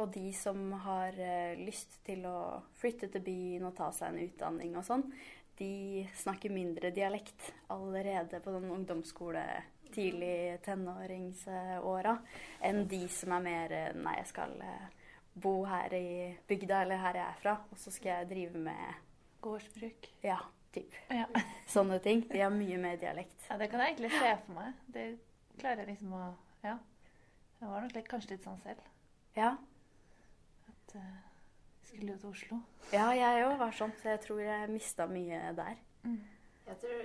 Og 0.01 0.09
de 0.13 0.31
som 0.33 0.71
har 0.85 1.13
uh, 1.13 1.59
lyst 1.61 1.99
til 2.05 2.25
å 2.25 2.63
flytte 2.79 3.11
til 3.13 3.21
byen 3.21 3.67
og 3.69 3.75
ta 3.77 3.91
seg 3.93 4.09
en 4.09 4.23
utdanning 4.25 4.73
og 4.79 4.87
sånn, 4.87 5.05
de 5.61 6.07
snakker 6.17 6.49
mindre 6.49 6.89
dialekt 6.95 7.51
allerede 7.69 8.39
på 8.41 8.53
den 8.55 8.71
ungdomsskole, 8.73 9.43
tidlig 9.93 10.57
tenåringsåra, 10.65 12.15
enn 12.65 12.87
de 12.89 13.01
som 13.11 13.35
er 13.35 13.43
mer 13.45 13.75
eh, 13.75 13.89
Nei, 13.99 14.15
jeg 14.21 14.29
skal 14.31 14.55
eh, 14.63 15.00
bo 15.33 15.63
her 15.65 15.93
i 15.95 16.37
bygda, 16.47 16.81
eller 16.85 16.99
her 17.01 17.15
jeg 17.19 17.25
er 17.27 17.39
fra, 17.41 17.53
og 17.71 17.79
så 17.79 17.91
skal 17.91 18.09
jeg 18.11 18.29
drive 18.29 18.59
med 18.59 18.99
Gårdsbruk. 19.41 20.07
Ja, 20.23 20.37
typ. 20.73 20.93
Ja. 21.09 21.25
Sånne 21.75 21.99
ting. 22.03 22.25
De 22.29 22.41
har 22.43 22.51
mye 22.53 22.77
mer 22.77 22.99
dialekt. 23.01 23.37
ja, 23.49 23.57
det 23.57 23.69
kan 23.71 23.79
jeg 23.81 23.95
egentlig 23.95 24.11
se 24.11 24.31
for 24.45 24.53
meg. 24.59 24.73
Det 24.93 25.05
klarer 25.59 25.83
jeg 25.85 25.93
liksom 25.95 26.13
å 26.13 26.23
Ja. 26.63 26.77
Jeg 27.61 27.69
var 27.69 27.81
nok 27.83 27.93
litt, 27.93 28.07
kanskje 28.09 28.31
litt 28.35 28.45
sånn 28.45 28.61
selv. 28.63 28.81
Ja. 29.37 29.51
At 30.69 30.95
eh, 30.97 31.19
jeg 31.81 31.89
skulle 31.91 32.13
jo 32.15 32.17
til 32.23 32.29
Oslo. 32.31 32.57
Ja, 32.91 33.11
jeg 33.13 33.43
òg 33.45 33.57
var 33.59 33.75
sånn, 33.77 33.93
så 34.01 34.15
jeg 34.15 34.21
tror 34.23 34.39
jeg 34.41 34.69
mista 34.73 35.05
mye 35.09 35.41
der. 35.57 35.75
Jeg 36.65 36.77
tror, 36.81 37.03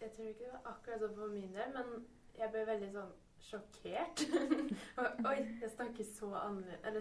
jeg 0.00 0.12
tror 0.14 0.30
ikke 0.30 0.44
det 0.46 0.52
var 0.54 0.70
akkurat 0.72 1.02
sånn 1.04 1.16
for 1.18 1.32
min 1.34 1.52
del, 1.52 1.74
men 1.76 2.06
jeg 2.38 2.50
ble 2.54 2.64
veldig 2.70 2.88
sånn 2.94 3.12
sjokkert. 3.48 4.24
Oi, 5.30 5.38
jeg 5.62 5.70
snakker 5.72 6.04
så, 6.06 6.30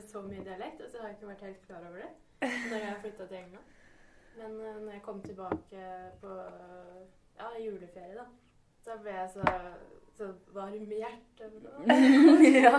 så 0.08 0.24
mye 0.25 0.46
dialekt, 0.46 0.82
og 0.82 0.92
så 0.92 1.01
har 1.01 1.12
jeg 1.12 1.20
ikke 1.20 1.34
vært 1.34 1.46
helt 1.50 1.68
klar 1.68 1.89
over 1.89 2.01
det 2.06 2.13
når 2.42 2.84
jeg 2.84 2.98
flytta 3.01 3.27
til 3.27 3.38
England. 3.38 3.75
Men 4.38 4.58
uh, 4.62 4.82
når 4.86 4.92
jeg 4.92 5.06
kom 5.06 5.22
tilbake 5.24 5.86
på 6.22 6.34
ja, 7.38 7.54
juleferie, 7.66 8.18
da, 8.18 8.27
så 8.86 8.98
ble 9.01 9.16
jeg 9.16 9.30
så, 9.34 9.46
så 10.18 10.30
varm 10.56 10.77
i 10.77 11.01
hjertet. 11.01 11.58
ja. 12.66 12.75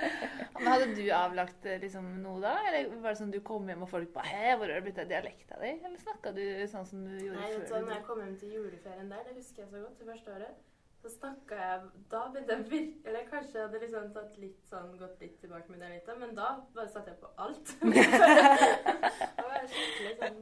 Men 0.62 0.70
hadde 0.70 0.92
du 0.94 1.02
avlagt 1.16 1.66
eh, 1.66 1.80
liksom 1.82 2.06
noe 2.22 2.38
da? 2.42 2.52
Eller 2.68 2.90
var 3.02 3.12
det 3.12 3.18
sånn 3.18 3.32
du 3.34 3.40
kom 3.44 3.66
hjem 3.68 3.82
og 3.82 3.90
folk 3.90 4.12
bare 4.14 4.30
Hei, 4.30 4.52
hvor 4.54 4.70
har 4.70 4.78
det 4.78 4.84
blitt 4.86 5.00
av 5.02 5.08
dialekta 5.10 5.58
di? 5.58 5.72
Eller 5.74 5.98
snakka 5.98 6.30
du 6.36 6.44
sånn 6.70 6.86
som 6.86 7.02
du 7.02 7.16
gjorde 7.16 7.40
Nei, 7.40 7.48
før? 7.48 7.64
Nei, 7.64 7.70
sånn, 7.72 7.88
når 7.88 7.96
jeg 7.96 8.06
kom 8.06 8.22
hjem 8.22 8.36
til 8.38 8.54
juleferien 8.58 9.10
der, 9.10 9.24
det 9.26 9.34
husker 9.40 9.64
jeg 9.64 9.72
så 9.72 9.82
godt, 9.82 9.96
det 9.98 10.08
første 10.12 10.36
året, 10.36 10.60
så 11.02 11.10
snakka 11.10 11.54
jeg 11.54 11.80
Da 12.10 12.18
begynte 12.32 12.52
jeg 12.52 12.70
virkelig 12.70 13.06
Eller 13.06 13.30
kanskje 13.30 13.58
jeg 13.58 13.66
hadde 13.66 13.80
liksom 13.82 14.10
tatt 14.14 14.36
litt 14.38 14.68
sånn, 14.70 14.92
gått 14.98 15.22
litt 15.22 15.40
tilbake 15.42 15.72
med 15.72 15.82
det 15.82 15.88
litt, 15.96 16.10
men 16.20 16.36
da 16.36 16.50
bare 16.74 16.90
satte 16.92 17.10
jeg 17.10 17.18
på 17.22 17.30
alt. 17.42 17.72
da 19.38 19.46
var 19.48 19.56
jeg 19.58 19.72
skikkelig 19.72 20.14
sånn 20.20 20.38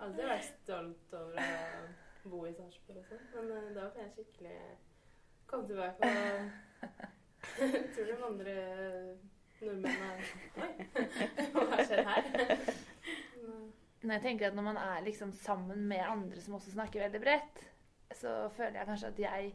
Aldri 0.00 0.28
vært 0.30 0.46
stolt 0.62 1.16
over 1.18 1.40
å 1.40 2.30
bo 2.30 2.44
i 2.46 2.54
Sarpsborg 2.54 3.00
og 3.00 3.08
sånn, 3.10 3.26
men 3.34 3.50
eh, 3.56 3.72
da 3.74 3.88
var 3.88 4.04
jeg 4.04 4.14
skikkelig 4.14 4.60
Kom 5.50 5.66
tilbake 5.68 6.12
og 6.14 6.86
Tror 7.94 8.06
de 8.06 8.16
andre 8.28 8.54
nordmennene 9.60 10.28
Oi, 10.62 10.70
hva 11.56 11.82
skjer 11.82 12.06
her? 12.06 12.30
Men, 13.42 13.66
Men 14.00 14.14
jeg 14.14 14.24
tenker 14.28 14.48
at 14.48 14.56
når 14.56 14.68
man 14.70 14.78
er 14.80 15.02
liksom 15.04 15.34
sammen 15.36 15.82
med 15.90 16.06
andre 16.06 16.40
som 16.40 16.54
også 16.56 16.72
snakker 16.72 17.02
veldig 17.02 17.20
bredt, 17.20 17.64
så 18.16 18.48
føler 18.56 18.80
jeg 18.80 18.88
kanskje 18.88 19.10
at 19.12 19.20
jeg 19.22 19.52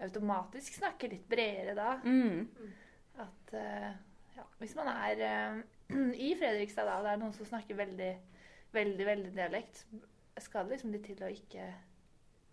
automatisk 0.00 0.78
snakker 0.80 1.12
litt 1.12 1.26
bredere 1.28 1.74
da. 1.76 1.90
Mm. 2.04 2.72
At 3.20 3.52
uh, 3.54 3.90
ja, 4.36 4.46
hvis 4.62 4.74
man 4.78 4.88
er 4.92 5.22
uh, 5.26 5.60
i 6.28 6.32
Fredrikstad 6.38 6.88
da, 6.88 6.98
og 6.98 7.06
det 7.06 7.12
er 7.12 7.22
noen 7.22 7.36
som 7.36 7.48
snakker 7.48 7.78
veldig, 7.78 8.10
veldig, 8.72 9.06
veldig 9.06 9.32
dialekt, 9.36 9.84
skal 10.40 10.66
det 10.66 10.78
liksom 10.78 10.94
litt 10.94 11.08
til 11.10 11.24
å 11.26 11.32
ikke 11.34 11.68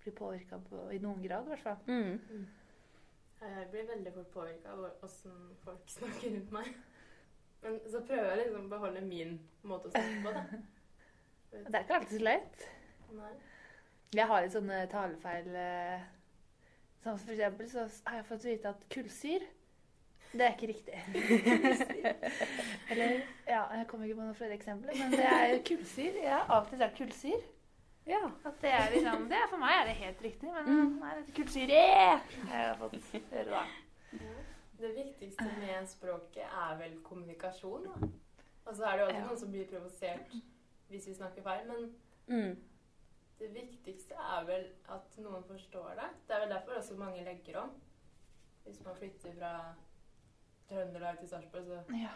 bli 0.04 0.14
påvirka 0.16 0.60
i 0.96 1.00
noen 1.04 1.24
grad, 1.24 1.48
i 1.48 1.54
hvert 1.54 1.64
fall. 1.64 1.80
Mm. 1.88 2.46
Jeg 3.38 3.68
blir 3.72 3.90
veldig 3.92 4.14
fort 4.16 4.32
påvirka 4.34 4.74
av 4.74 5.06
åssen 5.06 5.36
folk 5.64 5.92
snakker 5.98 6.34
rundt 6.36 6.56
meg. 6.56 6.72
Men 7.62 7.80
så 7.90 8.04
prøver 8.06 8.32
jeg 8.32 8.42
liksom 8.44 8.66
å 8.68 8.72
beholde 8.72 9.06
min 9.06 9.38
måte 9.68 9.90
å 9.90 9.94
snakke 9.96 10.26
på, 10.26 10.34
da. 10.36 10.44
Det 11.48 11.78
er 11.78 11.86
ikke 11.86 11.96
alltid 11.96 12.20
så 12.20 12.26
lett. 12.26 12.64
Nei. 13.16 13.30
Jeg 14.16 14.28
har 14.30 14.42
litt 14.46 14.54
sånne 14.56 14.86
talefeil 14.92 15.50
eh, 15.60 16.02
Som 17.04 17.18
for 17.20 17.34
eksempel 17.34 17.68
så 17.70 17.84
har 18.08 18.22
jeg 18.22 18.26
fått 18.30 18.46
vite 18.48 18.70
at 18.72 18.86
kullsyr 18.94 19.44
Det 20.32 20.44
er 20.46 20.56
ikke 20.56 20.70
riktig. 20.72 21.02
Eller 22.92 23.22
Ja, 23.48 23.66
jeg 23.76 23.88
kommer 23.88 24.06
ikke 24.08 24.18
på 24.20 24.26
noen 24.26 24.36
flere 24.38 24.56
eksempler, 24.58 24.96
men 25.00 25.12
det 25.16 25.24
er 25.28 25.54
kullsyr. 25.68 26.18
Jeg 26.24 26.34
har 26.34 26.50
alltid 26.58 26.82
sagt 26.84 26.98
kullsyr. 27.00 27.46
Ja. 28.08 28.22
At 28.48 28.60
det 28.64 28.72
er 28.72 28.92
liksom 28.94 29.26
det 29.32 29.36
er, 29.40 29.48
For 29.52 29.60
meg 29.60 29.74
er 29.82 29.88
det 29.90 29.96
helt 30.02 30.22
riktig, 30.24 30.52
men 30.56 30.94
nei, 31.02 31.14
det 31.18 31.24
er 31.26 31.36
kullsyre 31.42 31.80
jeg 31.82 32.22
har 32.52 32.78
fått 32.80 32.98
høre 33.32 33.50
da. 33.52 33.64
Det 34.78 34.92
viktigste 34.96 35.48
med 35.58 35.88
språket 35.90 36.46
er 36.48 36.76
vel 36.80 36.94
kommunikasjon, 37.04 37.88
da. 37.90 38.10
Og 38.68 38.76
så 38.78 38.84
er 38.86 38.92
det 38.94 39.00
jo 39.02 39.06
alltid 39.08 39.22
Ja. 39.22 39.28
noen 39.28 39.40
som 39.42 39.52
blir 39.52 39.68
provosert 39.72 40.36
hvis 40.92 41.08
vi 41.10 41.14
snakker 41.18 41.44
feil, 41.44 41.68
men 41.68 41.88
Mm. 42.28 42.58
Det 43.40 43.50
viktigste 43.54 44.16
er 44.18 44.46
vel 44.48 44.66
at 44.94 45.18
noen 45.22 45.44
forstår 45.46 45.92
det. 46.00 46.08
Det 46.28 46.36
er 46.36 46.40
vel 46.46 46.54
derfor 46.56 46.80
også 46.80 46.96
mange 46.98 47.24
legger 47.26 47.60
om. 47.62 47.76
Hvis 48.66 48.80
man 48.86 48.96
flytter 48.98 49.36
fra 49.38 49.52
Trøndelag 50.70 51.20
til 51.20 51.30
Sarpsborg, 51.30 51.66
så, 51.66 51.84
Ja. 51.96 52.10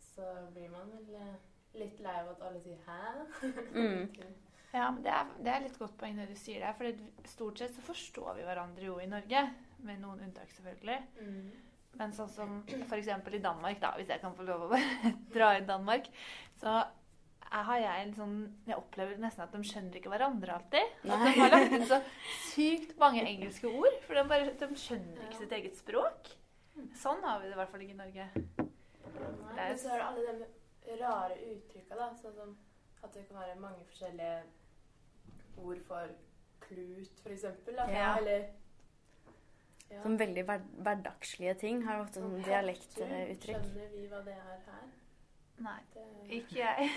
så 0.00 0.26
blir 0.54 0.68
man 0.70 0.90
vel 0.92 1.14
eh, 1.14 1.34
litt 1.74 2.00
lei 2.00 2.14
av 2.20 2.28
at 2.34 2.42
alle 2.46 2.60
sier 2.60 2.76
'hæ'. 2.86 3.26
Mm. 3.74 4.34
Ja, 4.74 4.90
men 4.90 5.02
det 5.02 5.10
er, 5.10 5.30
det 5.44 5.52
er 5.52 5.60
litt 5.64 5.78
godt 5.78 5.96
poeng 5.98 6.16
det 6.16 6.28
du 6.28 6.34
sier 6.36 6.60
der. 6.60 6.74
For 6.76 7.28
stort 7.28 7.58
sett 7.58 7.74
så 7.74 7.80
forstår 7.80 8.34
vi 8.36 8.42
hverandre 8.44 8.84
jo 8.84 8.98
i 9.00 9.06
Norge. 9.06 9.54
Med 9.78 10.00
noen 10.02 10.20
unntak, 10.20 10.50
selvfølgelig. 10.50 10.98
Mm. 11.20 11.50
Men 11.98 12.12
sånn 12.12 12.28
som 12.28 12.64
f.eks. 12.66 13.08
i 13.08 13.38
Danmark, 13.42 13.80
da, 13.80 13.92
hvis 13.96 14.08
jeg 14.08 14.20
kan 14.20 14.34
få 14.34 14.42
lov 14.42 14.66
å 14.68 14.76
dra 15.34 15.56
i 15.56 15.64
Danmark, 15.66 16.10
så 16.60 16.84
har 17.50 17.80
jeg 17.80 18.02
en 18.04 18.14
sånn 18.16 18.36
Jeg 18.68 18.76
opplever 18.76 19.20
nesten 19.20 19.44
at 19.44 19.54
de 19.54 19.60
skjønner 19.64 19.98
ikke 20.00 20.12
hverandre 20.12 20.56
alltid. 20.58 20.94
At 21.08 21.24
de 21.24 21.32
har 21.38 21.54
lagt 21.54 21.76
inn 21.76 21.86
så 21.88 22.00
sykt 22.50 22.94
mange 23.00 23.24
engelske 23.24 23.70
ord. 23.70 23.96
For 24.06 24.18
de, 24.18 24.24
bare, 24.30 24.52
de 24.60 24.68
skjønner 24.84 25.24
ikke 25.26 25.42
sitt 25.42 25.56
eget 25.58 25.80
språk. 25.80 26.30
Sånn 26.98 27.24
har 27.24 27.40
vi 27.42 27.48
det 27.48 27.56
i 27.56 27.58
hvert 27.58 27.72
fall 27.72 27.84
ikke 27.86 27.96
i 27.96 28.00
Norge. 28.02 28.28
Nei, 28.58 29.64
men 29.64 29.78
så 29.80 29.94
er 29.94 30.02
det 30.02 30.06
alle 30.06 30.36
de 30.38 30.98
rare 31.00 31.38
uttrykka, 31.48 31.98
da. 31.98 32.12
Sånn 32.20 32.36
som 32.36 32.54
at 33.02 33.14
det 33.14 33.24
kan 33.28 33.40
være 33.40 33.58
mange 33.62 33.84
forskjellige 33.88 34.38
ord 35.64 35.82
for 35.88 36.14
klut, 36.62 37.20
for 37.22 37.34
eksempel. 37.34 37.78
Da. 37.78 37.88
Ja. 37.94 38.12
Eller 38.20 38.48
ja. 39.88 40.02
Sånn 40.04 40.18
veldig 40.20 40.44
hver 40.44 40.64
hverdagslige 40.84 41.54
ting 41.62 41.82
har 41.86 42.02
ofte 42.02 42.20
sånn 42.20 42.42
dialektuttrykk. 42.44 43.44
Skjønner 43.46 43.92
vi 43.94 44.04
hva 44.10 44.20
det 44.26 44.34
er 44.36 44.58
her? 44.66 44.88
Nei. 45.64 45.80
Det, 45.94 46.04
Ikke 46.38 46.58
jeg. 46.60 46.90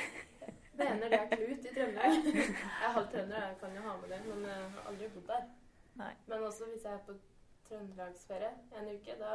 mener 0.78 1.10
det 1.14 1.20
er 1.20 1.32
klut 1.36 1.66
i 1.66 1.74
Trøndelag. 1.74 2.20
Jeg 2.26 2.46
er 2.86 2.94
halvt 2.98 3.12
trønder, 3.16 3.48
jeg 3.48 3.58
kan 3.64 3.76
jo 3.76 3.82
ha 3.88 3.98
med 4.02 4.14
det, 4.14 4.22
men 4.28 4.46
jeg 4.50 4.70
har 4.76 4.88
aldri 4.92 5.10
bodd 5.16 5.28
der. 5.34 5.50
Nei. 6.02 6.14
Men 6.28 6.46
også 6.48 6.70
hvis 6.72 6.86
jeg 6.88 6.94
er 6.94 7.04
på 7.08 7.18
trøndelagsferie 7.70 8.54
en 8.80 8.90
uke, 8.96 9.18
da 9.20 9.34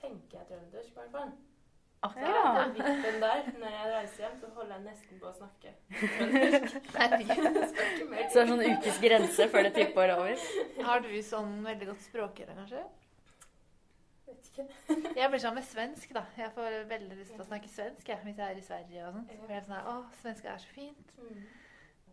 tenker 0.00 0.38
jeg 0.40 0.50
trøndersk, 0.52 0.90
i 0.94 0.98
hvert 1.00 1.14
fall. 1.16 1.36
Akkurat. 2.06 2.68
det 2.76 2.84
vippen 2.84 3.16
der. 3.24 3.40
Når 3.58 3.72
jeg 3.74 3.88
reiser 3.94 4.22
hjem, 4.22 4.36
så 4.40 4.50
holder 4.54 4.74
jeg 4.76 4.84
nesten 4.84 5.18
på 5.18 5.26
å 5.26 5.34
snakke 5.34 5.72
trøndersk. 5.98 6.76
Så 8.28 8.38
det 8.38 8.44
er 8.44 8.52
sånn 8.52 8.62
ukes 8.62 9.00
grense 9.02 9.48
før 9.50 9.66
det 9.66 9.72
tipper 9.74 10.12
over. 10.14 10.46
Har 10.86 11.02
du 11.02 11.10
sånn 11.26 11.56
veldig 11.66 11.88
godt 11.90 12.04
språkøre, 12.06 12.54
kanskje? 12.60 12.84
Jeg 15.18 15.30
blir 15.30 15.42
sånn 15.42 15.56
med 15.56 15.66
svensk, 15.66 16.12
da. 16.16 16.24
Jeg 16.38 16.50
får 16.56 16.76
veldig 16.90 17.16
lyst 17.18 17.32
til 17.34 17.44
å 17.44 17.48
snakke 17.48 17.70
svensk 17.72 18.10
jeg, 18.10 18.20
hvis 18.24 18.40
jeg 18.40 18.54
er 18.54 18.60
i 18.60 18.66
Sverige 18.66 19.06
og 19.06 19.16
sånt. 19.18 19.32
Så 19.32 19.46
blir 19.46 19.56
jeg 19.58 19.66
sånn 19.68 19.90
Å, 19.92 19.96
svensk 20.22 20.48
er 20.50 20.62
så 20.62 20.72
fint. 20.74 21.12
Mm. 21.18 21.44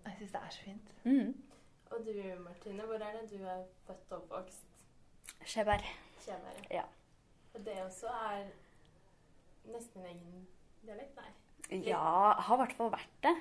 Jeg 0.05 0.17
syns 0.19 0.35
det 0.35 0.41
er 0.41 0.55
så 0.55 0.65
fint. 0.67 0.93
Mm. 1.05 1.31
Og 1.95 2.05
du, 2.05 2.13
Martine, 2.43 2.85
hvor 2.89 3.01
er 3.01 3.17
det 3.17 3.25
du 3.31 3.45
er 3.45 3.63
født 3.87 4.13
og 4.13 4.21
oppvokst? 4.23 4.77
Skjeberg. 5.45 5.89
Skjeberg. 6.25 6.61
Ja. 6.73 6.85
Og 7.55 7.65
det 7.65 7.75
også 7.85 8.11
er 8.11 8.47
nesten 9.71 10.03
en 10.03 10.11
egen 10.11 10.47
dialekt? 10.85 11.17
Nei. 11.21 11.81
Ja, 11.87 12.35
har 12.45 12.57
i 12.57 12.61
hvert 12.61 12.77
fall 12.77 12.91
vært 12.93 13.19
det. 13.25 13.35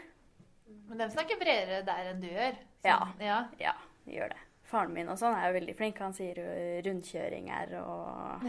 Men 0.88 1.00
de 1.00 1.10
snakker 1.12 1.40
bredere 1.40 1.82
der 1.84 2.10
enn 2.12 2.22
du 2.22 2.28
gjør. 2.30 2.56
Ja. 2.86 2.98
ja. 3.20 3.40
Ja, 3.60 3.74
gjør 4.08 4.32
det. 4.32 4.42
Faren 4.64 4.94
min 4.96 5.08
og 5.12 5.18
sånn 5.20 5.34
er 5.36 5.50
jo 5.50 5.56
veldig 5.58 5.74
flink. 5.76 5.98
Han 6.00 6.14
sier 6.16 6.38
jo 6.40 6.52
rundkjøringer 6.86 7.74
og 7.82 8.46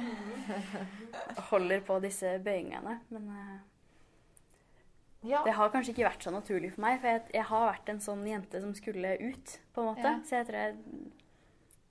holder 1.52 1.82
på 1.86 1.98
disse 2.04 2.38
bøyingene. 2.46 3.00
Men 3.12 3.30
eh, 3.36 3.56
Ja. 5.26 5.42
det 5.44 5.56
har 5.58 5.72
kanskje 5.74 5.92
ikke 5.96 6.06
vært 6.08 6.24
så 6.24 6.32
naturlig 6.32 6.72
for 6.76 6.86
meg. 6.86 7.00
For 7.02 7.10
jeg, 7.12 7.24
jeg 7.34 7.48
har 7.50 7.68
vært 7.72 7.90
en 7.92 8.00
sånn 8.08 8.24
jente 8.30 8.62
som 8.64 8.74
skulle 8.78 9.16
ut, 9.26 9.56
på 9.76 9.82
en 9.84 9.90
måte. 9.92 10.06
Ja. 10.08 10.20
Så 10.24 10.38
jeg 10.40 10.48
tror 10.50 10.60
jeg 10.62 10.78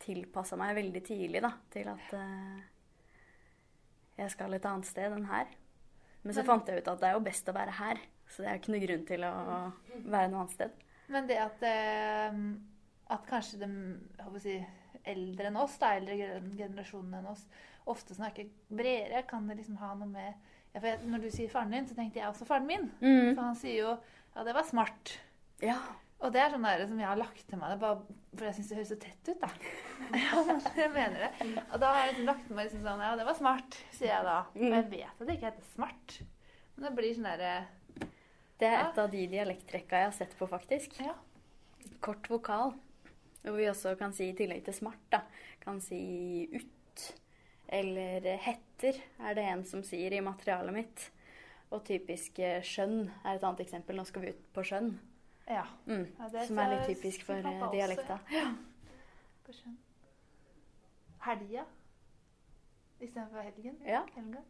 tilpassa 0.05 0.57
meg 0.61 0.75
veldig 0.77 1.01
tidlig 1.07 1.41
da, 1.45 1.51
til 1.73 1.89
at 1.89 2.11
uh, 2.13 2.59
jeg 4.21 4.33
skal 4.35 4.53
et 4.57 4.67
annet 4.69 4.87
sted 4.89 5.15
enn 5.17 5.25
her. 5.31 5.49
Men 6.25 6.33
så 6.37 6.43
Men- 6.43 6.51
fant 6.53 6.69
jeg 6.69 6.81
ut 6.83 6.89
at 6.93 7.01
det 7.03 7.09
er 7.11 7.17
jo 7.19 7.25
best 7.29 7.49
å 7.51 7.57
være 7.57 7.77
her. 7.81 8.01
Så 8.29 8.41
det 8.43 8.49
er 8.51 8.59
ikke 8.61 8.73
noe 8.73 8.85
grunn 8.87 9.05
til 9.09 9.25
å 9.29 9.33
være 10.09 10.29
noe 10.33 10.41
annet 10.45 10.55
sted. 10.57 10.79
Men 11.13 11.27
det 11.29 11.37
at, 11.43 11.63
eh, 11.69 12.39
at 13.13 13.27
kanskje 13.29 13.61
de 13.61 14.41
si, 14.41 14.57
eldre 15.05 15.51
enn 15.51 15.59
oss, 15.61 15.77
da, 15.81 15.95
eldre 15.99 16.17
generasjonene 16.17 16.57
generasjonen 16.57 17.19
enn 17.21 17.27
oss, 17.35 17.43
ofte 17.91 18.17
snakker 18.17 18.49
bredere, 18.73 19.25
kan 19.29 19.47
det 19.49 19.59
liksom 19.59 19.77
ha 19.83 19.93
noe 19.99 20.09
med 20.09 20.31
ja, 20.75 20.81
for 20.81 20.89
jeg, 20.89 21.03
Når 21.07 21.21
du 21.23 21.29
sier 21.31 21.51
faren 21.53 21.71
din, 21.71 21.85
så 21.87 21.95
tenkte 21.95 22.19
jeg 22.19 22.27
også 22.27 22.47
faren 22.49 22.65
min. 22.67 22.89
Mm. 22.99 23.35
For 23.37 23.43
han 23.45 23.59
sier 23.61 23.77
jo 23.79 23.91
ja, 24.35 24.43
det 24.43 24.55
var 24.57 24.65
smart. 24.67 25.13
Ja. 25.63 25.77
Og 26.25 26.33
det 26.35 26.41
er 26.41 26.51
sånn 26.55 26.65
der 26.67 26.83
som 26.89 26.99
jeg 26.99 27.07
har 27.07 27.19
lagt 27.21 27.45
til 27.47 27.61
meg, 27.61 27.75
det 27.75 27.83
bare, 27.83 28.01
for 28.35 28.49
jeg 28.49 28.57
syns 28.57 28.71
det 28.71 28.79
høres 28.81 28.91
så 28.91 28.97
tett 29.05 29.29
ut, 29.31 29.45
da. 29.45 29.51
Ja, 30.25 30.41
jeg 30.81 30.91
mener 30.95 31.27
det. 31.27 31.51
Og 31.69 31.77
da 31.83 31.93
har 31.93 32.01
jeg 32.01 32.11
liksom 32.15 32.27
lagt 32.31 32.47
til 32.49 32.57
meg 32.59 32.67
liksom 32.69 32.83
sånn 32.89 33.05
Ja, 33.05 33.13
det 33.21 33.27
var 33.29 33.39
smart, 33.39 33.79
sier 33.95 34.11
jeg 34.11 34.27
da. 34.27 34.39
Og 34.57 34.65
jeg 34.79 34.89
vet 34.97 35.13
at 35.13 35.23
det 35.29 35.37
ikke 35.37 35.51
heter 35.53 35.69
smart. 35.75 36.17
Men 36.75 36.89
det 36.89 36.95
blir 36.99 37.15
sånn 37.15 37.29
derre 37.31 37.55
Det 38.59 38.67
er 38.71 38.75
Ja. 38.81 38.89
et 38.89 38.99
av 39.05 39.11
de 39.13 39.23
dialekttrekka 39.31 40.01
jeg 40.01 40.09
har 40.11 40.17
sett 40.17 40.35
på, 40.39 40.49
faktisk. 40.51 40.99
Ja. 41.05 41.15
Kort 42.03 42.27
vokal. 42.33 42.75
Hvor 43.45 43.59
vi 43.59 43.67
også 43.69 43.93
kan 44.01 44.13
si, 44.17 44.31
i 44.33 44.37
tillegg 44.39 44.65
til 44.65 44.75
smart, 44.75 45.01
da, 45.13 45.21
kan 45.61 45.81
si 45.85 46.01
ut. 46.55 47.11
Eller 47.75 48.25
hetter, 48.45 48.97
er 49.21 49.35
det 49.37 49.45
en 49.51 49.65
som 49.69 49.83
sier 49.85 50.13
i 50.17 50.21
materialet 50.25 50.73
mitt. 50.77 51.11
Og 51.75 51.83
typisk 51.85 52.39
eh, 52.45 52.61
skjønn 52.65 53.09
er 53.25 53.37
et 53.37 53.45
annet 53.45 53.61
eksempel. 53.65 53.97
Nå 53.99 54.05
skal 54.09 54.23
vi 54.25 54.33
ut 54.35 54.43
på 54.55 54.65
skjønn. 54.65 54.93
Ja. 55.49 55.65
Mm. 55.89 56.07
Ja, 56.19 56.29
det 56.33 56.47
som 56.49 56.61
er 56.63 56.71
litt 56.73 56.87
typisk 56.93 57.25
for 57.27 57.37
eh, 57.41 57.65
dialekta. 57.73 58.19
Ja. 58.33 58.51
På 59.45 59.53
skjønn. 59.57 59.77
Helga 61.25 61.65
istedenfor 63.05 63.41
helgen. 63.45 63.75
Ja. 63.85 64.05
Helga. 64.15 64.41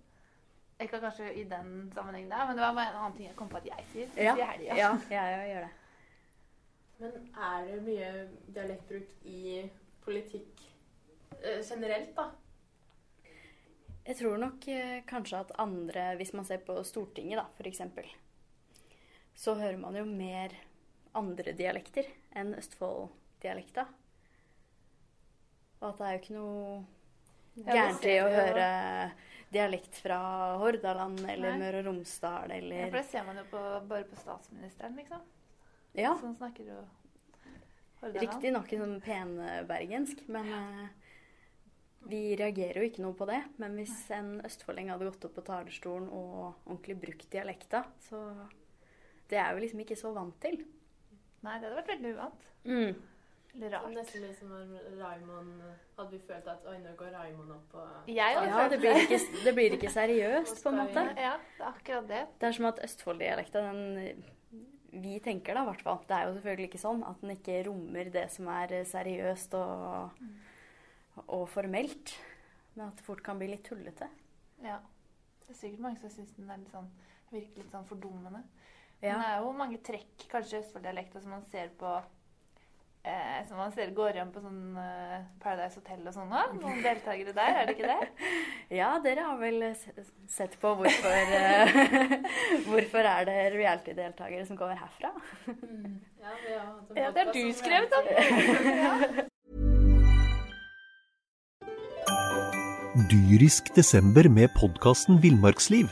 Ikke 0.83 0.99
kanskje 1.03 1.31
i 1.39 1.45
den 1.51 1.91
sammenhengen 1.95 2.31
der, 2.31 2.45
men 2.47 2.59
det 2.59 2.63
var 2.67 2.71
en 2.83 2.99
annen 2.99 3.17
ting 3.17 3.27
jeg 3.29 3.37
kom 3.39 3.49
på 3.51 3.59
at 3.61 3.67
jeg 3.71 3.87
sier. 3.93 4.09
Jeg 4.19 4.27
Ja, 4.27 4.35
sier 4.35 4.51
helga. 4.53 4.77
ja, 5.15 5.25
jeg 5.31 5.49
gjør 5.55 5.67
det. 5.67 5.73
Men 7.01 7.29
er 7.35 7.67
det 7.69 7.81
mye 7.85 8.11
dialektbruk 8.55 9.15
i 9.27 9.65
politikk 10.05 10.63
eh, 11.41 11.61
generelt, 11.65 12.15
da? 12.17 12.29
Jeg 14.05 14.19
tror 14.21 14.37
nok 14.41 14.69
eh, 14.69 15.01
kanskje 15.09 15.41
at 15.41 15.55
andre, 15.61 16.13
hvis 16.21 16.35
man 16.37 16.47
ser 16.47 16.63
på 16.65 16.77
Stortinget 16.85 17.41
da, 17.41 17.47
for 17.57 17.69
eksempel, 17.69 18.09
så 19.35 19.57
hører 19.59 19.81
man 19.81 19.97
jo 19.97 20.05
mer 20.07 20.55
andre 21.17 21.55
dialekter 21.57 22.07
enn 22.37 22.55
Østfold-dialekta. 22.59 23.87
Og 25.81 25.89
at 25.89 25.99
det 25.99 26.07
er 26.07 26.13
jo 26.15 26.23
ikke 26.23 26.37
noe 26.37 27.65
gærent 27.65 28.07
i 28.09 28.19
å 28.23 28.29
høre 28.33 28.69
dialekt 29.55 29.99
fra 30.03 30.19
Hordaland 30.59 31.23
eller 31.23 31.55
Nei. 31.55 31.61
Møre 31.63 31.81
og 31.83 31.89
Romsdal 31.91 32.55
Ja, 32.59 32.89
for 32.89 32.99
det 32.99 33.07
ser 33.09 33.27
man 33.27 33.39
jo 33.39 33.45
på, 33.53 33.63
bare 33.91 34.07
på 34.09 34.19
statsministeren, 34.19 34.97
liksom. 34.99 35.23
Ja, 35.95 36.17
Som 36.21 36.35
snakker 36.37 36.67
jo 36.69 36.83
riktignok 38.13 38.73
i 38.73 38.79
sånn 38.81 38.99
penbergensk, 39.05 40.25
men 40.33 40.51
eh, 40.53 41.05
vi 42.11 42.21
reagerer 42.37 42.83
jo 42.83 42.91
ikke 42.91 43.05
noe 43.05 43.17
på 43.17 43.29
det. 43.31 43.41
Men 43.63 43.79
hvis 43.79 43.95
en 44.15 44.37
østfolding 44.45 44.91
hadde 44.93 45.09
gått 45.09 45.25
opp 45.29 45.39
på 45.39 45.47
talerstolen 45.47 46.11
og 46.13 46.67
ordentlig 46.67 46.99
brukt 47.07 47.31
dialekta, 47.33 47.85
så 48.09 48.27
Det 49.25 49.39
er 49.41 49.55
vi 49.55 49.63
liksom 49.63 49.81
ikke 49.81 49.97
så 49.97 50.13
vant 50.13 50.37
til. 50.41 50.59
Nei, 51.45 51.59
det 51.59 51.65
hadde 51.65 51.77
vært 51.79 51.93
veldig 51.95 52.11
uvant. 52.13 52.51
Mm. 52.65 52.95
Eller 53.55 53.71
Så 53.71 53.79
rart. 53.79 53.95
Nesten 53.95 54.23
litt 54.25 54.37
som 54.37 54.53
om 54.53 54.71
Raimond 54.99 55.63
Hadde 55.97 56.11
vi 56.11 56.19
følt 56.27 56.49
at 56.51 56.65
oi, 56.67 56.75
nå 56.83 56.93
går 56.99 57.13
Raimond 57.15 57.53
opp 57.55 57.77
og 57.79 58.09
Jeg 58.11 58.37
hadde 58.37 58.49
Ja, 58.51 58.57
følt 58.59 58.73
det 58.75 58.79
blir 58.83 59.01
ikke, 59.05 59.19
det 59.45 59.53
blir 59.55 59.77
ikke 59.77 59.93
seriøst, 59.95 60.63
på 60.63 60.73
en 60.73 60.81
måte. 60.83 61.05
Ja, 61.15 61.37
det 61.39 61.63
er 61.63 61.69
akkurat 61.71 62.09
det. 62.11 62.23
Det 62.41 62.49
er 62.49 62.57
som 62.59 62.69
at 62.73 62.83
Østfold-dialekta, 62.85 63.63
den 63.71 64.25
vi 65.03 65.19
tenker 65.23 65.57
da 65.57 65.65
i 65.65 65.69
hvert 65.71 65.85
fall, 65.85 66.01
det 66.09 66.17
er 66.17 66.29
jo 66.29 66.35
selvfølgelig 66.37 66.69
ikke 66.71 66.83
sånn, 66.83 67.03
at 67.07 67.23
den 67.23 67.35
ikke 67.35 67.61
rommer 67.69 68.11
det 68.15 68.25
som 68.35 68.49
er 68.55 68.75
seriøst 68.89 69.57
og, 69.59 70.21
og 71.27 71.45
formelt. 71.53 72.15
Men 72.75 72.89
at 72.89 72.99
det 72.99 73.07
fort 73.07 73.23
kan 73.27 73.39
bli 73.41 73.51
litt 73.53 73.65
tullete. 73.67 74.09
Ja. 74.65 74.81
Det 75.45 75.53
er 75.53 75.59
sikkert 75.59 75.85
mange 75.85 76.01
som 76.01 76.13
syns 76.13 76.33
den 76.37 76.51
er 76.51 76.61
litt 76.63 76.73
sånn, 76.73 76.91
virker 77.31 77.63
litt 77.63 77.75
sånn 77.75 77.89
fordummende. 77.89 78.43
Ja. 79.03 79.15
Men 79.15 79.21
det 79.21 79.31
er 79.31 79.41
jo 79.45 79.55
mange 79.59 79.81
trekk, 79.85 80.27
kanskje 80.33 80.57
i 80.57 80.63
Østfold-dialekta, 80.63 81.21
som 81.21 81.35
man 81.37 81.45
ser 81.53 81.75
på 81.81 81.91
eh, 83.05 83.41
Som 83.49 83.61
man 83.61 83.73
ser 83.75 83.93
går 83.97 84.17
igjen 84.17 84.33
på 84.35 84.43
sånn 84.45 84.79
eh, 84.81 85.19
Paradise 85.43 85.81
Hotel 85.81 86.03
og 86.09 86.17
sånn 86.17 86.33
òg. 86.35 86.57
Noen 86.61 86.81
deltakere 86.85 87.35
der, 87.37 87.61
er 87.61 87.69
det 87.69 87.77
ikke 87.77 87.93
det? 87.93 88.31
Ja, 88.81 88.95
dere 89.05 89.27
har 89.29 89.39
vel 89.39 89.61
sett 90.31 90.57
på 90.63 90.73
hvorfor 90.81 91.37
eh, 91.39 91.77
Hvorfor 92.71 93.11
er 93.13 93.29
det 93.29 93.39
reality-deltakere 93.59 94.49
som 94.49 94.59
kommer 94.61 94.81
herfra? 94.81 95.13
Ja, 95.47 96.65
hatt 96.65 96.91
en 96.91 97.03
Ja, 97.03 97.13
det 97.13 97.29
har 97.29 97.33
du 97.37 97.45
skrevet 97.61 98.01
om! 98.01 98.11
reality. 98.11 99.29
Dyrisk 102.95 103.73
desember 103.75 104.29
med 104.31 104.53
podkasten 104.55 105.19
Villmarksliv. 105.23 105.89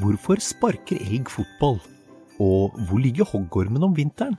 Hvorfor 0.00 0.40
sparker 0.40 0.96
elg 0.96 1.28
fotball? 1.28 1.76
Og 2.40 2.72
hvor 2.88 2.98
ligger 2.98 3.28
hoggormen 3.28 3.84
om 3.84 3.92
vinteren? 3.96 4.38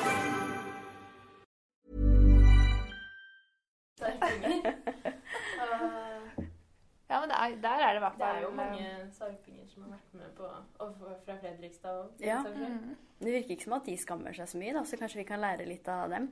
Er, 7.91 7.97
er 7.97 7.97
det 7.97 8.01
i 8.01 8.05
hvert 8.05 8.19
Det 8.21 8.27
er 8.27 8.41
jo 8.41 8.49
eh, 8.49 8.57
mange 8.57 9.11
sarpinger 9.17 9.67
som 9.71 9.83
har 9.85 9.93
vært 9.97 10.15
med 10.21 10.33
på 10.37 10.49
og 10.85 10.95
fra 11.25 11.37
Fredrikstad 11.43 11.99
òg. 12.01 12.23
Ja. 12.25 12.39
mm, 12.47 12.95
Det 13.19 13.35
virker 13.35 13.55
ikke 13.55 13.67
som 13.67 13.77
at 13.77 13.85
de 13.89 13.97
skammer 13.99 14.37
seg 14.37 14.49
så 14.49 14.61
mye, 14.61 14.73
da, 14.77 14.83
så 14.87 14.99
kanskje 15.01 15.21
vi 15.21 15.27
kan 15.29 15.43
lære 15.43 15.67
litt 15.69 15.87
av 15.91 16.09
dem. 16.13 16.29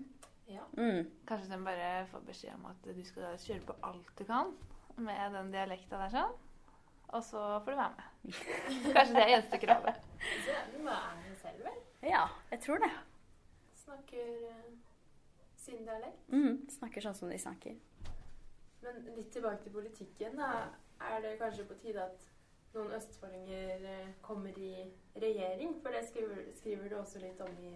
Ja. 0.49 0.65
Mm. 0.77 1.05
Kanskje 1.29 1.51
de 1.51 1.59
bare 1.65 1.89
får 2.09 2.23
beskjed 2.25 2.55
om 2.55 2.69
at 2.71 2.87
du 2.89 3.03
skal 3.05 3.35
kjøre 3.37 3.65
på 3.67 3.75
alt 3.85 4.13
du 4.17 4.23
kan 4.25 4.55
med 4.99 5.35
den 5.35 5.51
dialekta 5.53 5.99
der 6.01 6.15
sånn. 6.15 6.37
Og 7.09 7.23
så 7.25 7.41
får 7.65 7.73
du 7.73 7.77
være 7.79 7.93
med. 7.97 8.39
Kanskje 8.95 9.13
det 9.15 9.21
er 9.23 9.31
eneste 9.35 9.59
kravet. 9.61 10.01
Så 10.45 10.57
det 10.73 10.81
må 10.81 10.89
være 10.91 11.37
selv, 11.41 11.63
vel? 11.65 11.79
Ja, 12.05 12.25
jeg 12.51 12.61
tror 12.65 12.81
det. 12.83 12.89
Snakker 13.83 14.27
eh, 14.49 14.67
sin 15.57 15.85
dialekt. 15.87 16.27
Mm. 16.33 16.59
Snakker 16.77 17.05
sånn 17.05 17.17
som 17.17 17.31
de 17.33 17.39
snakker. 17.41 17.77
Men 18.83 19.01
litt 19.15 19.31
tilbake 19.33 19.63
til 19.63 19.73
politikken. 19.73 20.37
Da. 20.39 20.69
Er 20.99 21.21
det 21.23 21.37
kanskje 21.39 21.65
på 21.65 21.77
tide 21.79 22.03
at 22.03 22.25
noen 22.73 22.93
østfoldinger 22.97 23.85
eh, 23.87 24.09
kommer 24.21 24.57
i 24.59 24.73
regjering? 25.15 25.75
For 25.83 25.95
det 25.95 26.05
skriver, 26.09 26.41
skriver 26.59 26.89
du 26.89 26.95
også 26.99 27.21
litt 27.23 27.41
om, 27.41 27.53
i, 27.63 27.75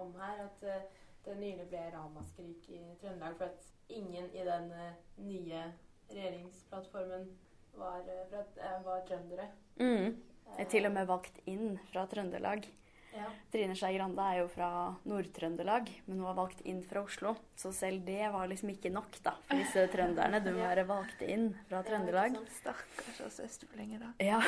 om 0.00 0.12
her. 0.20 0.44
At 0.46 0.66
eh, 0.66 0.84
det 1.26 1.38
nylig 1.38 1.68
ble 1.70 1.82
ramaskrik 1.94 2.68
i 2.74 2.82
Trøndelag 3.00 3.38
for 3.38 3.50
at 3.50 3.72
ingen 3.92 4.30
i 4.32 4.44
den 4.46 4.70
eh, 4.72 5.00
nye 5.22 5.64
regjeringsplattformen 6.10 7.28
var, 7.78 8.06
var 8.84 9.04
trøndere. 9.08 9.48
Mm. 9.80 10.22
Jeg 10.52 10.66
er 10.66 10.70
til 10.70 10.86
og 10.86 10.92
med 10.92 11.06
valgt 11.08 11.38
inn 11.48 11.78
fra 11.90 12.04
Trøndelag. 12.10 12.66
Ja. 13.12 13.28
Trine 13.52 13.74
Skei 13.76 13.92
Grande 13.96 14.24
er 14.24 14.38
jo 14.40 14.48
fra 14.52 14.68
Nord-Trøndelag, 15.08 15.88
men 16.06 16.18
hun 16.18 16.26
var 16.30 16.36
valgt 16.38 16.62
inn 16.68 16.80
fra 16.88 17.02
Oslo. 17.04 17.34
Så 17.58 17.72
selv 17.76 18.04
det 18.06 18.30
var 18.32 18.48
liksom 18.50 18.72
ikke 18.72 18.92
nok 18.92 19.18
da, 19.24 19.34
for 19.48 19.60
disse 19.60 19.86
trønderne. 19.94 20.40
Du 20.44 20.52
må 20.54 20.62
være 20.64 20.86
valgt 20.88 21.24
inn 21.26 21.50
fra 21.68 21.82
Trøndelag. 21.86 22.38
Stakkars 22.60 23.24
oss 23.26 23.40
østfoldinger, 23.44 24.06
da. 24.06 24.12
Ja. 24.22 24.40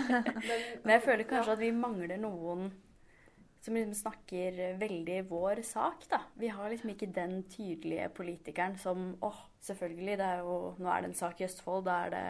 Men 0.84 0.94
jeg 0.96 1.04
føler 1.04 1.28
kanskje 1.28 1.58
at 1.58 1.64
vi 1.64 1.74
mangler 1.76 2.20
noen 2.20 2.70
som 3.60 3.76
liksom 3.76 3.92
snakker 3.98 4.78
veldig 4.80 5.18
vår 5.28 5.60
sak, 5.68 6.06
da. 6.08 6.22
Vi 6.40 6.48
har 6.48 6.72
liksom 6.72 6.94
ikke 6.94 7.10
den 7.12 7.42
tydelige 7.52 8.08
politikeren 8.16 8.78
som 8.80 9.12
åh, 9.20 9.42
selvfølgelig, 9.60 10.16
det 10.16 10.28
er 10.30 10.40
jo, 10.46 10.56
nå 10.80 10.88
er 10.88 11.04
det 11.04 11.10
en 11.10 11.20
sak 11.20 11.40
i 11.40 11.44
Østfold, 11.44 11.84
da 11.84 11.98
er 12.06 12.14
det 12.14 12.24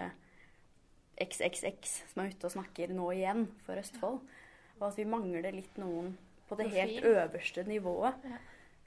XXX 1.21 1.95
som 2.11 2.23
er 2.23 2.33
ute 2.33 2.49
og 2.49 2.55
snakker 2.57 2.95
nå 2.97 3.11
igjen 3.15 3.47
for 3.67 3.79
Østfold. 3.79 4.23
Og 4.81 4.87
at 4.89 4.99
vi 4.99 5.05
mangler 5.05 5.53
litt 5.53 5.77
noen 5.81 6.15
på 6.49 6.57
det 6.59 6.71
helt 6.73 7.05
øverste 7.07 7.63
nivået 7.69 8.25
Ja. 8.27 8.39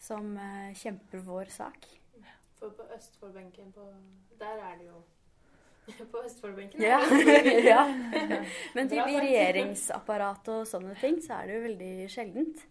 som 0.04 0.34
uh, 0.36 0.74
kjemper 0.76 1.22
vår 1.24 1.52
sak. 1.54 1.86
For 2.60 2.74
på 2.76 2.84
Østfoldbenken 2.96 3.72
på 3.76 3.86
Der 4.40 4.60
er 4.60 4.78
det 4.80 4.88
jo 4.88 5.02
På 6.12 6.24
Østfoldbenken 6.26 6.82
Ja. 6.92 7.00
ja. 7.64 7.84
Men 8.76 8.90
typ 8.90 9.08
i 9.08 9.20
regjeringsapparatet 9.20 10.54
og 10.62 10.68
sånne 10.68 10.96
ting, 11.00 11.20
så 11.24 11.34
er 11.42 11.48
det 11.48 11.56
jo 11.58 11.64
veldig 11.68 11.94
sjeldent. 12.12 12.66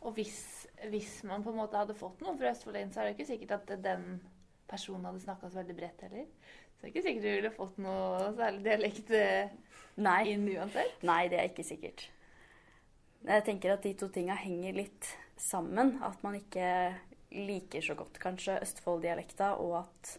Og 0.00 0.12
hvis, 0.16 0.66
hvis 0.88 1.18
man 1.28 1.42
på 1.44 1.50
en 1.52 1.58
måte 1.60 1.76
hadde 1.76 1.96
fått 1.98 2.20
noen 2.24 2.38
fra 2.40 2.52
Østfold 2.54 2.76
inn, 2.80 2.92
så 2.94 3.02
er 3.02 3.08
det 3.10 3.16
ikke 3.16 3.28
sikkert 3.32 3.56
at 3.58 3.72
den 3.84 4.20
personen 4.68 5.04
hadde 5.08 5.20
snakka 5.24 5.50
så 5.50 5.60
veldig 5.60 5.76
bredt 5.76 6.04
heller. 6.06 6.26
Så 6.72 6.80
det 6.80 6.86
er 6.86 6.92
ikke 6.94 7.06
sikkert 7.08 7.24
du 7.26 7.30
ville 7.32 7.50
fått 7.56 7.78
noe 7.82 8.28
særlig 8.38 8.62
dialekt 8.68 9.10
eh, 9.16 9.50
Nei. 9.98 10.22
inn 10.32 10.46
uansett. 10.54 11.02
Nei, 11.06 11.24
det 11.32 11.40
er 11.40 11.50
ikke 11.50 11.66
sikkert. 11.66 12.06
Jeg 13.26 13.44
tenker 13.48 13.74
at 13.74 13.82
de 13.82 13.92
to 13.98 14.08
tinga 14.14 14.36
henger 14.38 14.76
litt 14.76 15.10
sammen. 15.40 15.96
At 16.06 16.22
man 16.22 16.38
ikke 16.38 16.68
liker 17.34 17.84
så 17.84 17.96
godt 17.98 18.20
kanskje 18.22 18.60
Østfold-dialekta, 18.64 19.56
og 19.60 19.82
at 19.82 20.14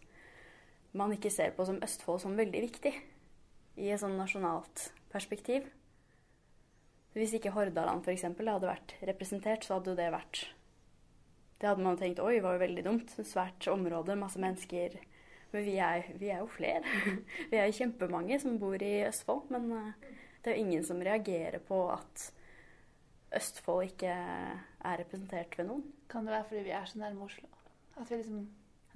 man 1.00 1.14
ikke 1.16 1.32
ser 1.34 1.56
på 1.56 1.66
som 1.66 1.82
Østfold 1.86 2.22
som 2.24 2.38
veldig 2.38 2.62
viktig 2.68 2.94
i 3.80 3.90
et 3.90 4.02
sånn 4.02 4.18
nasjonalt 4.20 4.90
perspektiv. 5.14 5.68
Hvis 7.16 7.34
ikke 7.38 7.54
Hordaland 7.56 8.06
eksempel 8.12 8.52
hadde 8.52 8.70
vært 8.70 8.94
representert, 9.10 9.66
så 9.66 9.78
hadde 9.78 9.94
jo 9.94 10.00
det 10.00 10.12
vært 10.14 10.44
Det 11.60 11.68
hadde 11.68 11.84
man 11.84 11.98
tenkt 12.00 12.22
oi, 12.24 12.40
var 12.40 12.56
jo 12.56 12.62
veldig 12.62 12.84
dumt. 12.86 13.16
Svært 13.26 13.68
område, 13.68 14.16
masse 14.16 14.40
mennesker. 14.40 14.96
Men 15.52 15.64
vi 15.66 15.78
er, 15.82 16.04
vi 16.22 16.28
er 16.30 16.40
jo 16.44 16.48
flere. 16.54 16.84
Vi 17.50 17.58
er 17.58 17.66
jo 17.66 17.78
kjempemange 17.80 18.40
som 18.40 18.60
bor 18.62 18.76
i 18.86 18.92
Østfold. 19.08 19.48
Men 19.50 19.72
eh, 19.72 20.10
det 20.44 20.52
er 20.52 20.58
jo 20.60 20.66
ingen 20.66 20.84
som 20.86 21.02
reagerer 21.02 21.60
på 21.66 21.80
at 21.94 22.28
Østfold 23.36 23.86
ikke 23.92 24.10
er 24.14 25.00
representert 25.02 25.58
ved 25.58 25.66
noen. 25.70 25.84
Kan 26.10 26.26
det 26.26 26.34
være 26.36 26.46
fordi 26.52 26.62
vi 26.68 26.76
er 26.78 26.86
så 26.90 27.00
nærme 27.02 27.26
Oslo? 27.26 27.48
At 27.98 28.10
vi 28.12 28.16
liksom 28.22 28.48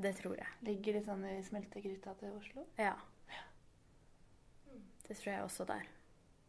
Det 0.01 0.15
tror 0.17 0.35
jeg. 0.39 0.47
ligger 0.65 0.93
litt 0.97 1.05
sånn 1.05 1.25
i 1.29 1.41
smeltegryta 1.45 2.13
til 2.19 2.31
Oslo? 2.37 2.63
Ja. 2.81 2.93
Det 5.07 5.17
tror 5.19 5.31
jeg 5.33 5.43
også 5.43 5.65
der. 5.69 5.83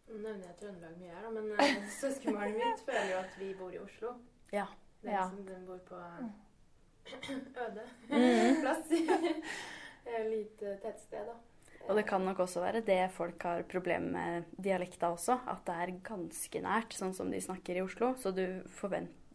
Nå 0.09 0.17
nevner 0.21 0.47
jeg 0.47 0.57
Trøndelag 0.61 0.97
mye 1.01 1.11
her, 1.13 1.23
da, 1.25 1.31
men 1.35 1.51
uh, 1.53 1.89
søskenbarnet 2.01 2.57
mitt 2.61 2.85
føler 2.87 3.11
jo 3.11 3.19
at 3.25 3.37
vi 3.41 3.51
bor 3.59 3.73
i 3.75 3.79
Oslo. 3.83 4.15
Ja. 4.53 4.67
Det 5.03 5.11
er 5.11 5.17
Ja. 5.19 5.25
som 5.29 5.43
den 5.49 5.67
bor 5.67 5.79
på 5.89 5.97
øde 7.65 7.85
Mhm. 8.09 8.61
plass. 8.63 8.89
Et 10.05 10.31
lite 10.31 10.77
tettsted, 10.83 11.27
da. 11.29 11.37
Og 11.85 11.99
det 11.99 12.07
kan 12.09 12.23
nok 12.25 12.39
også 12.41 12.63
være 12.63 12.81
det 12.85 13.01
folk 13.13 13.43
har 13.45 13.67
problemer 13.69 14.15
med 14.15 14.53
dialekta 14.57 15.11
også. 15.13 15.37
At 15.53 15.67
det 15.67 15.75
er 15.75 15.99
ganske 16.07 16.63
nært, 16.65 16.97
sånn 16.97 17.13
som 17.17 17.33
de 17.33 17.41
snakker 17.45 17.77
i 17.77 17.83
Oslo. 17.85 18.15
Så 18.17 18.33
du 18.33 18.47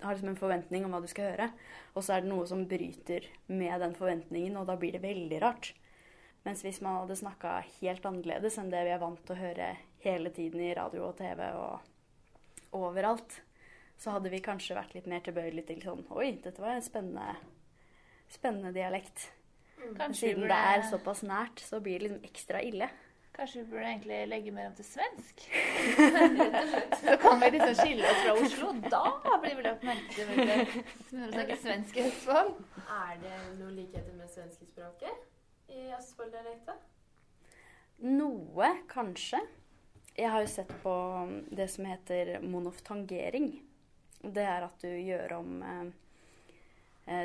har 0.01 0.15
liksom 0.15 0.31
en 0.31 0.39
forventning 0.39 0.85
om 0.85 0.95
hva 0.95 1.01
du 1.03 1.09
skal 1.11 1.33
høre. 1.33 1.51
Og 1.93 2.05
så 2.05 2.15
er 2.15 2.25
det 2.25 2.31
noe 2.31 2.47
som 2.49 2.65
bryter 2.69 3.27
med 3.51 3.75
den 3.83 3.93
forventningen, 3.97 4.57
og 4.57 4.65
da 4.69 4.77
blir 4.81 4.97
det 4.97 5.03
veldig 5.05 5.41
rart. 5.45 5.73
Mens 6.47 6.63
hvis 6.65 6.81
man 6.81 7.01
hadde 7.01 7.19
snakka 7.19 7.59
helt 7.81 8.05
annerledes 8.07 8.57
enn 8.57 8.71
det 8.73 8.81
vi 8.87 8.95
er 8.95 9.01
vant 9.01 9.21
til 9.27 9.35
å 9.35 9.41
høre 9.43 9.73
hele 10.05 10.31
tiden 10.33 10.63
i 10.63 10.73
radio 10.73 11.09
og 11.09 11.17
TV 11.19 11.43
og 11.51 12.77
overalt, 12.79 13.41
så 13.99 14.15
hadde 14.15 14.31
vi 14.31 14.39
kanskje 14.41 14.77
vært 14.77 14.95
litt 14.95 15.09
mer 15.11 15.21
tilbøyelig 15.25 15.65
til 15.67 15.83
sånn 15.83 16.05
Oi, 16.15 16.31
dette 16.39 16.63
var 16.63 16.77
en 16.77 16.85
spennende, 16.85 17.35
spennende 18.31 18.71
dialekt. 18.73 19.27
Men 19.79 19.95
Kanskje 19.95 20.19
siden 20.27 20.41
burde- 20.43 20.55
det 20.55 20.73
er 20.77 20.81
såpass 20.91 21.21
nært, 21.23 21.59
så 21.63 21.79
blir 21.79 21.99
det 21.99 22.07
liksom 22.09 22.23
ekstra 22.29 22.61
ille. 22.63 22.89
Kanskje 23.39 23.61
vi 23.63 23.69
burde 23.71 23.85
egentlig 23.87 24.27
legge 24.27 24.51
mer 24.51 24.65
om 24.67 24.73
til 24.75 24.85
svensk? 24.85 25.43
så 27.01 27.13
kan 27.21 27.39
vi 27.39 27.49
liksom 27.53 27.75
skille 27.79 28.09
oss 28.09 28.23
fra 28.25 28.33
Oslo. 28.33 28.71
Da 28.89 29.37
blir 29.43 29.55
vi 29.55 29.63
lagt 29.63 29.83
merke 29.87 30.11
til 30.15 30.27
når 30.27 31.25
vi 31.25 31.31
snakker 31.31 31.61
svensk 31.61 31.97
i 31.97 32.03
Østfold. 32.09 32.51
Er 32.97 33.13
det 33.21 33.37
noen 33.61 33.75
likheter 33.77 34.13
med 34.17 34.27
svenskespråket 34.33 35.71
i 35.71 35.85
Østfold-dialekta? 35.95 36.75
Noe, 38.09 38.69
kanskje. 38.91 39.39
Jeg 40.19 40.29
har 40.33 40.43
jo 40.43 40.51
sett 40.51 40.71
på 40.83 40.93
det 41.55 41.69
som 41.71 41.87
heter 41.87 42.39
monoftangering. 42.43 43.53
Det 44.19 44.43
er 44.43 44.65
at 44.67 44.81
du 44.83 44.89
gjør 44.91 45.37
om 45.39 45.61
eh, 45.63 45.91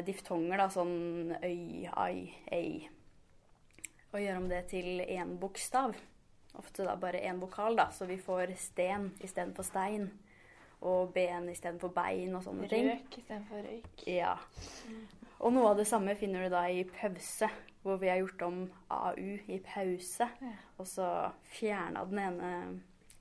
diftonger, 0.06 0.58
da, 0.60 0.68
sånn 0.72 1.34
øy, 1.44 1.86
ai, 1.92 2.34
ei. 2.52 2.88
Og 4.14 4.20
gjør 4.22 4.38
om 4.38 4.50
det 4.50 4.66
til 4.70 5.02
én 5.04 5.34
bokstav. 5.42 5.96
Ofte 6.54 6.84
da 6.86 6.94
bare 7.00 7.22
én 7.26 7.40
vokal, 7.42 7.74
da, 7.76 7.88
så 7.90 8.06
vi 8.06 8.16
får 8.22 8.54
sten 8.60 9.10
istedenfor 9.24 9.66
stein. 9.66 10.06
Og 10.84 11.10
ben 11.14 11.48
istedenfor 11.50 11.90
bein 11.96 12.36
og 12.36 12.44
sånne 12.44 12.68
ting. 12.70 12.90
Røk 12.92 13.18
istedenfor 13.18 13.64
røyk. 13.66 14.04
Ja. 14.06 14.36
Og 15.40 15.54
noe 15.56 15.72
av 15.72 15.80
det 15.80 15.88
samme 15.90 16.14
finner 16.18 16.44
du 16.44 16.54
da 16.54 16.62
i 16.70 16.84
pause, 16.86 17.48
hvor 17.82 17.98
vi 18.00 18.10
har 18.12 18.20
gjort 18.20 18.46
om 18.46 18.60
AU 18.94 19.34
i 19.50 19.58
pause. 19.64 20.28
Ja. 20.28 20.54
Og 20.78 20.88
så 20.88 21.08
fjerna 21.56 22.04
den 22.08 22.22
ene 22.22 22.52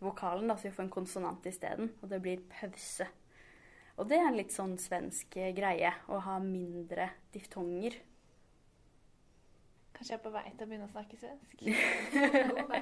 vokalen, 0.03 0.51
da, 0.51 0.57
så 0.59 0.69
vi 0.69 0.75
får 0.75 0.85
en 0.85 0.95
konsonant 0.99 1.49
isteden. 1.49 1.93
Og 2.03 2.11
det 2.11 2.21
blir 2.21 2.43
pause. 2.53 3.09
Og 3.97 4.09
det 4.09 4.17
er 4.17 4.25
en 4.27 4.39
litt 4.39 4.53
sånn 4.53 4.73
svensk 4.81 5.37
eh, 5.37 5.53
greie, 5.55 5.91
å 6.09 6.17
ha 6.25 6.39
mindre 6.41 7.11
diftonger. 7.33 7.99
Kanskje 9.93 10.15
jeg 10.15 10.17
er 10.17 10.23
på 10.23 10.31
vei 10.33 10.49
til 10.49 10.65
å 10.65 10.69
begynne 10.71 10.87
å 10.87 10.89
snakke 10.89 11.15
svensk. 11.21 11.59
God 12.49 12.67
vei. 12.71 12.81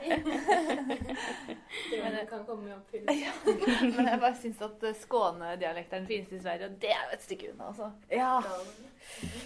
Drømmen 1.91 2.29
kan 2.29 2.45
komme 2.47 2.69
i 2.69 2.75
oppfyllelse. 2.77 3.55
Men 3.97 4.07
jeg 4.07 4.21
bare 4.23 4.37
syns 4.39 4.61
at 4.63 4.77
skånedialekteren 4.79 5.01
Skåne-dialekten 5.01 5.97
er 5.97 5.99
den 5.99 6.07
fineste 6.07 6.39
i 6.39 6.43
Sverige, 6.45 6.69
og 6.71 6.77
det 6.85 6.93
er 6.95 7.01
jo 7.03 7.17
et 7.17 7.25
stykke 7.27 7.51
unna, 7.51 7.67
altså. 7.73 7.87
Ja. 8.09 8.39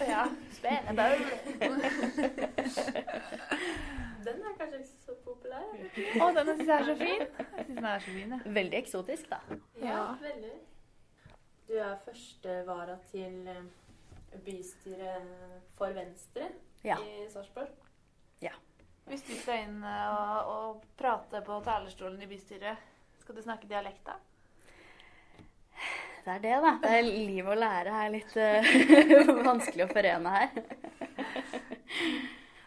Ja, 0.06 0.22
Spennende. 0.54 1.04
Den 4.26 4.40
er 4.42 4.54
kanskje 4.58 4.78
ikke 4.78 5.02
så 5.06 5.14
populær? 5.22 5.66
Å, 5.70 6.30
den 6.34 6.48
syns 6.48 6.64
jeg 6.66 6.76
er 6.76 6.86
så 6.88 6.96
fin. 6.98 7.20
Jeg 7.22 7.66
synes 7.66 7.76
den 7.76 7.84
er 7.86 8.00
så 8.02 8.14
fin, 8.14 8.32
ja. 8.34 8.38
Veldig 8.56 8.78
eksotisk, 8.80 9.28
da. 9.30 9.38
Ja, 9.82 10.00
veldig. 10.22 10.54
Du 11.66 11.74
er 11.74 11.98
første 12.04 12.60
vara 12.66 12.94
til 13.10 13.48
eh, 13.50 13.66
bystyret 14.46 15.34
for 15.78 15.96
Venstre 15.96 16.52
Ja. 16.86 17.00
i 17.02 17.26
Sarpsborg. 17.32 17.74
Hvis 19.06 19.22
du 19.22 19.36
skal 19.38 19.68
inn 19.68 19.82
eh, 19.86 20.06
og, 20.10 20.48
og 20.50 20.86
prate 20.98 21.38
på 21.46 21.60
talerstolen 21.62 22.18
i 22.24 22.26
bystyret, 22.26 22.80
skal 23.22 23.36
du 23.36 23.42
snakke 23.44 23.68
dialekt 23.70 24.02
da? 24.08 24.16
Det 26.26 26.32
er 26.34 26.40
det, 26.42 26.56
da. 26.64 26.72
Det 26.82 26.90
er 26.90 27.06
liv 27.06 27.46
og 27.46 27.60
lære 27.60 27.92
er 28.02 28.10
litt 28.10 28.32
uh, 28.34 29.44
vanskelig 29.46 29.84
å 29.84 29.92
forene 29.92 30.32
her. 30.34 30.56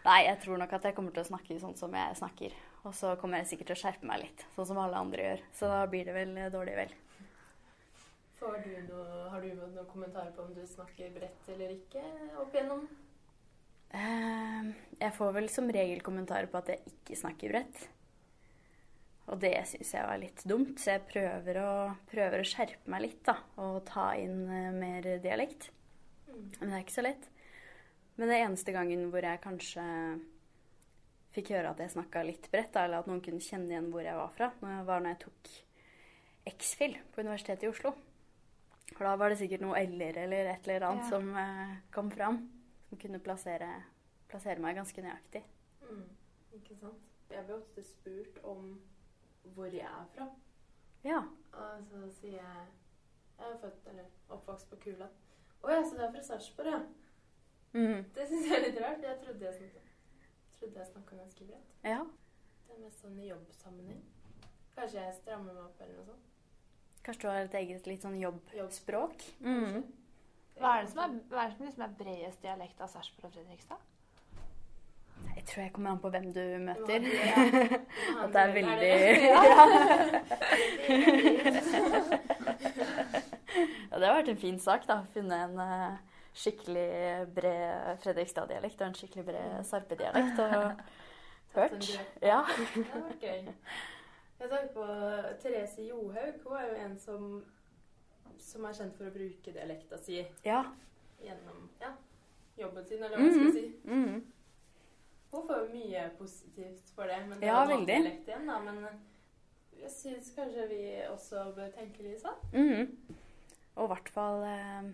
Nei, 0.05 0.19
jeg 0.29 0.37
tror 0.45 0.61
nok 0.61 0.77
at 0.77 0.87
jeg 0.87 0.95
kommer 0.95 1.11
til 1.11 1.25
å 1.25 1.27
snakke 1.27 1.59
sånn 1.59 1.75
som 1.75 1.97
jeg 1.99 2.15
snakker. 2.21 2.55
Og 2.87 2.95
så 2.95 3.17
kommer 3.19 3.41
jeg 3.41 3.49
sikkert 3.49 3.73
til 3.73 3.75
å 3.75 3.81
skjerpe 3.81 4.07
meg 4.07 4.23
litt, 4.23 4.45
sånn 4.55 4.69
som 4.71 4.79
alle 4.79 5.01
andre 5.03 5.25
gjør. 5.25 5.43
Så 5.59 5.73
da 5.73 5.81
blir 5.91 6.07
det 6.07 6.15
vel 6.15 6.31
dårlig 6.55 6.77
vel. 6.79 6.95
Får 8.39 8.61
du 8.63 8.73
noe, 8.87 9.21
har 9.33 9.43
du 9.43 9.51
noen 9.51 9.87
kommentarer 9.91 10.31
på 10.31 10.45
om 10.45 10.51
du 10.55 10.61
snakker 10.67 11.11
bredt 11.11 11.47
eller 11.51 11.73
ikke 11.75 12.03
opp 12.39 12.53
igjennom? 12.55 12.85
Eh, 13.89 14.69
jeg 15.01 15.15
får 15.17 15.33
vel 15.35 15.49
som 15.51 15.67
regel 15.73 15.99
kommentarer 16.05 16.47
på 16.47 16.61
at 16.61 16.71
jeg 16.71 16.93
ikke 16.93 17.17
snakker 17.19 17.51
bredt. 17.51 17.81
Og 19.29 19.41
det 19.43 19.53
syns 19.69 19.91
jeg 19.93 20.07
var 20.07 20.21
litt 20.21 20.45
dumt, 20.47 20.79
så 20.79 20.95
jeg 20.95 21.05
prøver 21.09 21.59
å, 21.61 21.73
prøver 22.09 22.41
å 22.41 22.47
skjerpe 22.47 22.89
meg 22.89 23.03
litt 23.09 23.21
da, 23.27 23.35
og 23.61 23.83
ta 23.89 24.13
inn 24.17 24.41
eh, 24.47 24.71
mer 24.73 25.11
dialekt. 25.21 25.69
Men 26.31 26.69
det 26.69 26.73
er 26.77 26.85
ikke 26.85 26.95
så 26.95 27.05
lett. 27.05 27.29
Men 28.15 28.31
det 28.31 28.39
eneste 28.39 28.75
gangen 28.75 29.07
hvor 29.11 29.25
jeg 29.25 29.43
kanskje 29.43 29.83
fikk 31.35 31.51
høre 31.53 31.73
at 31.73 31.81
jeg 31.83 31.93
snakka 31.93 32.23
litt 32.23 32.47
bredt, 32.53 32.71
da, 32.71 32.87
eller 32.87 33.03
at 33.03 33.09
noen 33.11 33.23
kunne 33.25 33.43
kjenne 33.43 33.73
igjen 33.73 33.91
hvor 33.93 34.07
jeg 34.07 34.17
var 34.17 34.31
fra, 34.37 34.53
når 34.63 34.77
jeg 34.77 34.87
var 34.89 35.03
når 35.03 35.13
jeg 35.13 35.21
tok 35.27 35.57
X-FIL 36.55 36.95
på 37.11 37.27
Universitetet 37.27 37.67
i 37.67 37.73
Oslo. 37.73 37.93
For 38.95 39.05
da 39.05 39.15
var 39.15 39.29
det 39.31 39.37
sikkert 39.39 39.61
noe 39.63 39.79
L-er 39.85 40.17
eller 40.25 40.49
et 40.53 40.67
eller 40.67 40.85
annet 40.89 41.03
Ja. 41.05 41.09
som 41.09 41.29
eh, 41.37 41.75
kom 41.91 42.09
fram. 42.11 42.39
Som 42.89 42.97
kunne 42.97 43.19
plassere, 43.21 43.69
plassere 44.27 44.59
meg 44.59 44.75
ganske 44.75 45.01
nøyaktig. 45.01 45.43
Mm, 45.85 46.05
ikke 46.57 46.75
sant? 46.81 47.03
Jeg 47.29 47.45
blir 47.45 47.55
ofte 47.59 47.83
spurt 47.85 48.39
om 48.43 48.79
hvor 49.55 49.69
jeg 49.69 49.85
er 49.85 50.05
fra. 50.15 50.27
Ja. 51.03 51.19
Og 51.53 51.83
så 51.91 52.09
sier 52.19 52.39
jeg 52.41 52.65
Jeg 53.39 53.51
er 53.53 53.57
født 53.61 53.85
eller 53.87 54.03
oppvokst 54.35 54.69
på 54.69 54.75
Kula. 54.83 55.05
Å 55.63 55.69
ja, 55.71 55.83
så 55.83 55.95
du 55.95 56.01
er 56.03 56.11
fra 56.11 56.21
Sarpsborg, 56.23 56.67
ja. 56.73 56.79
Mm. 57.73 58.01
Det 58.15 58.25
syns 58.27 58.47
jeg 58.49 58.57
er 58.57 58.65
litt 58.65 58.81
rart. 58.83 59.03
Jeg 59.05 59.21
trodde 59.23 59.45
jeg 59.45 59.53
snakka, 59.55 59.79
trodde 60.59 60.79
jeg 60.81 60.87
snakka 60.89 61.15
ganske 61.21 61.45
bredt. 61.45 61.69
ja. 61.87 62.01
Det 62.67 62.75
er 62.75 62.81
mest 62.83 62.99
sånn 63.01 63.15
i 63.19 63.29
jobbsammenheng. 63.29 64.01
Kanskje 64.75 64.99
jeg 65.05 65.15
strammer 65.21 65.53
meg 65.55 65.63
opp 65.63 65.79
eller 65.81 65.95
noe 66.01 66.05
sånt. 66.05 66.25
Kanskje 67.09 67.25
du 67.25 67.31
har 67.31 67.39
et 67.41 67.55
eget 67.57 67.87
litt 67.89 68.03
sånn 68.05 68.19
jobbspråk? 68.21 69.23
Mm. 69.41 69.81
Hva 70.61 70.77
er 70.77 70.83
det 70.83 70.91
som 70.91 70.99
er, 71.01 71.09
hva 71.31 71.39
er, 71.41 71.47
det 71.49 71.55
som 71.57 71.65
liksom 71.65 71.83
er 71.87 71.95
bredest 71.97 72.43
dialekt 72.43 72.83
av 72.85 72.89
Sarpsborg 72.91 73.31
og 73.31 73.33
Fredrikstad? 73.33 73.79
Jeg 75.31 75.43
tror 75.49 75.61
jeg 75.63 75.71
kommer 75.73 75.89
an 75.95 76.03
på 76.03 76.11
hvem 76.13 76.27
du 76.37 76.45
møter. 76.67 76.99
Ja. 77.09 77.33
At 78.21 78.29
det 78.35 78.41
er 78.43 78.51
veldig 78.59 78.93
Ja, 83.89 83.95
det 83.97 84.05
har 84.05 84.17
vært 84.19 84.33
en 84.35 84.43
fin 84.45 84.61
sak, 84.61 84.81
da. 84.85 85.01
Finne 85.17 85.35
en 85.47 85.57
eh, 85.65 85.97
skikkelig 86.37 86.93
bred 87.41 87.97
Fredrikstad-dialekt 88.05 88.77
og 88.83 88.87
en 88.91 88.97
skikkelig 89.01 89.25
bred 89.33 89.65
Sarpe-dialekt. 89.65 90.37
Og 90.45 90.53
hørt. 91.57 91.89
Ja. 92.21 92.45
Det 92.75 92.85
har 92.93 93.01
vært 93.09 93.23
gøy. 93.31 93.41
Jeg 94.39 94.49
tenker 94.49 94.73
på 94.73 94.85
Therese 95.43 95.83
Johaug. 95.83 96.37
Hun 96.45 96.57
er 96.57 96.67
jo 96.69 96.75
en 96.85 96.93
som, 96.99 97.23
som 98.39 98.65
er 98.69 98.77
kjent 98.77 98.95
for 98.97 99.09
å 99.09 99.13
bruke 99.15 99.53
dialekta 99.55 99.99
si 99.99 100.21
Ja. 100.45 100.61
gjennom 101.19 101.65
ja, 101.81 101.91
jobben 102.57 102.85
sin, 102.87 103.03
eller 103.03 103.17
hva 103.17 103.25
man 103.25 103.33
skal 103.33 103.51
si. 103.51 103.65
si. 103.67 103.89
-hmm. 103.89 104.21
Hun 105.31 105.47
får 105.47 105.57
jo 105.59 105.73
mye 105.73 106.09
positivt 106.17 106.89
for 106.95 107.03
det, 107.03 107.19
men 107.27 107.39
det 107.39 107.47
Ja, 107.47 107.63
er 107.63 107.67
veldig. 107.67 107.85
dialekt 107.87 108.27
igjen, 108.27 108.47
da. 108.47 108.59
Men 108.59 108.87
jeg 109.81 109.91
syns 109.91 110.31
kanskje 110.35 110.67
vi 110.69 111.01
også 111.09 111.53
bør 111.55 111.71
tenke 111.71 112.03
litt 112.03 112.21
sånn. 112.21 112.39
Mhm. 112.53 112.97
Og 113.75 113.83
i 113.85 113.93
hvert 113.93 114.09
fall 114.09 114.43
eh, 114.43 114.91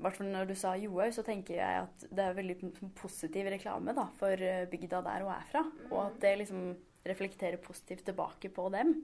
hvert 0.00 0.16
fall 0.16 0.26
når 0.26 0.44
du 0.48 0.54
sa 0.54 0.74
Johaug, 0.76 1.12
så 1.12 1.22
tenker 1.22 1.54
jeg 1.54 1.82
at 1.82 2.04
det 2.10 2.24
er 2.24 2.34
veldig 2.34 2.56
positiv 2.94 3.46
reklame 3.46 3.94
da, 3.96 4.06
for 4.20 4.32
eh, 4.32 4.66
bygda 4.70 5.02
der 5.06 5.24
hun 5.24 5.32
er 5.34 5.46
fra. 5.50 5.64
Og 5.90 6.06
at 6.06 6.20
det 6.20 6.38
liksom 6.38 6.76
reflekterer 7.08 7.56
positivt 7.62 8.04
tilbake 8.08 8.50
på 8.52 8.68
dem. 8.74 8.94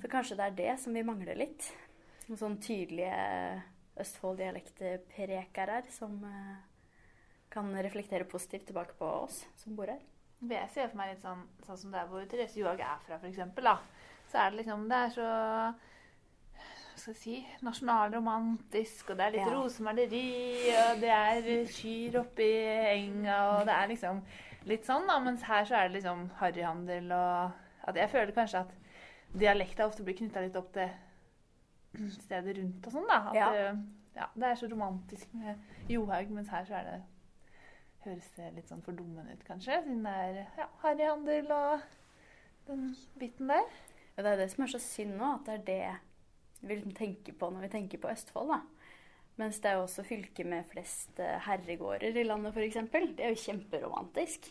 Så 0.00 0.08
kanskje 0.10 0.36
det 0.38 0.46
er 0.46 0.58
det 0.58 0.74
som 0.82 0.94
vi 0.94 1.02
mangler 1.06 1.38
litt. 1.38 1.66
Noen 2.28 2.38
sånn 2.38 2.58
tydelige 2.62 3.62
Østfold-dialektprekere 4.00 5.82
som 5.90 6.14
eh, 6.24 6.56
kan 7.52 7.72
reflektere 7.82 8.24
positivt 8.30 8.68
tilbake 8.70 8.94
på 8.98 9.04
oss 9.26 9.42
som 9.58 9.74
bor 9.76 9.90
her. 9.90 10.00
Jeg 10.40 10.70
ser 10.72 10.88
for 10.88 10.96
meg 11.02 11.10
litt 11.14 11.24
sånn, 11.24 11.42
sånn 11.66 11.80
som 11.82 11.92
der 11.92 12.06
hvor 12.08 12.24
Therese 12.30 12.56
Johaug 12.56 12.80
er 12.80 13.00
fra, 13.04 13.18
f.eks. 13.20 13.40
Så 14.30 14.38
er 14.40 14.52
det 14.54 14.60
liksom 14.62 14.86
Det 14.88 15.00
er 15.04 15.16
så 15.18 15.26
hva 16.90 17.02
skal 17.04 17.14
jeg 17.14 17.20
si, 17.22 17.34
nasjonalromantisk, 17.64 19.10
og 19.10 19.16
det 19.16 19.24
er 19.24 19.30
litt 19.32 19.46
Ja. 19.46 19.52
rosemaleri, 19.54 20.24
og 20.82 21.00
det 21.00 21.12
er 21.16 21.66
kyr 21.72 22.18
oppi 22.20 22.48
enga, 22.92 23.36
og 23.54 23.66
det 23.66 23.72
er 23.74 23.88
liksom 23.88 24.20
litt 24.66 24.84
sånn, 24.86 25.06
da. 25.08 25.18
Mens 25.24 25.42
her 25.48 25.64
så 25.64 25.74
er 25.78 25.88
det 25.88 26.00
liksom 26.00 26.26
harryhandel 26.40 27.12
og 27.12 27.52
at 27.88 27.96
Jeg 27.96 28.10
føler 28.12 28.32
kanskje 28.36 28.60
at 28.60 28.72
dialekta 29.32 29.86
ofte 29.86 30.04
blir 30.04 30.14
knytta 30.18 30.40
litt 30.44 30.56
opp 30.56 30.72
til 30.74 30.90
stedet 32.20 32.56
rundt 32.58 32.86
og 32.86 32.92
sånn, 32.92 33.06
da. 33.08 33.18
At 33.30 33.34
Ja. 33.34 33.50
det, 33.52 33.84
ja, 34.16 34.26
det 34.34 34.44
er 34.50 34.54
så 34.60 34.68
romantisk 34.70 35.32
med 35.34 35.56
Johaug, 35.88 36.30
mens 36.30 36.48
her 36.48 36.64
så 36.64 36.74
er 36.74 36.84
det 36.90 37.00
Høres 38.04 38.30
det 38.36 38.46
litt 38.56 38.68
sånn 38.70 38.80
fordummende 38.80 39.34
ut, 39.34 39.42
kanskje, 39.44 39.74
siden 39.84 40.02
det 40.06 40.12
er 40.16 40.36
ja, 40.56 40.66
harryhandel 40.80 41.50
og 41.52 41.82
den 42.66 42.96
biten 43.20 43.50
der. 43.52 43.66
Ja, 44.16 44.22
det 44.22 44.30
er 44.32 44.36
det 44.40 44.46
som 44.54 44.64
er 44.64 44.70
så 44.72 44.78
synd 44.80 45.18
nå, 45.18 45.34
at 45.34 45.44
det 45.44 45.54
er 45.58 45.64
det 45.66 45.96
vi 46.62 46.74
liksom 46.78 46.94
tenker 46.96 47.32
på 47.36 47.50
når 47.52 47.66
vi 47.66 47.68
tenker 47.74 47.98
på 48.00 48.08
Østfold. 48.08 48.48
da. 48.48 48.60
Mens 49.40 49.60
det 49.62 49.70
er 49.70 49.78
jo 49.78 49.84
også 49.86 50.04
fylket 50.04 50.46
med 50.50 50.66
flest 50.68 51.20
eh, 51.22 51.36
herregårder 51.46 52.16
i 52.20 52.24
landet, 52.26 52.52
f.eks. 52.52 52.80
Det 52.92 53.24
er 53.24 53.32
jo 53.32 53.38
kjemperomantisk. 53.40 54.50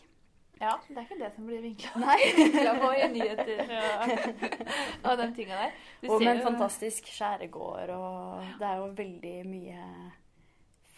Ja, 0.60 0.74
det 0.88 0.98
er 0.98 1.06
ikke 1.06 1.16
det 1.22 1.28
som 1.32 1.46
blir 1.48 1.62
vinkla 1.64 2.14
på 2.82 2.90
i 2.92 3.06
nyheter 3.14 3.60
og, 5.06 5.14
de 5.16 5.28
tinga 5.38 5.56
der. 5.62 5.78
Du 6.02 6.10
Og 6.12 6.20
med 6.20 6.34
en 6.34 6.42
jo- 6.42 6.48
fantastisk 6.50 7.06
skjærgård, 7.08 7.92
og 7.96 8.42
det 8.60 8.66
er 8.68 8.76
jo 8.82 8.90
veldig 8.98 9.34
mye 9.48 9.84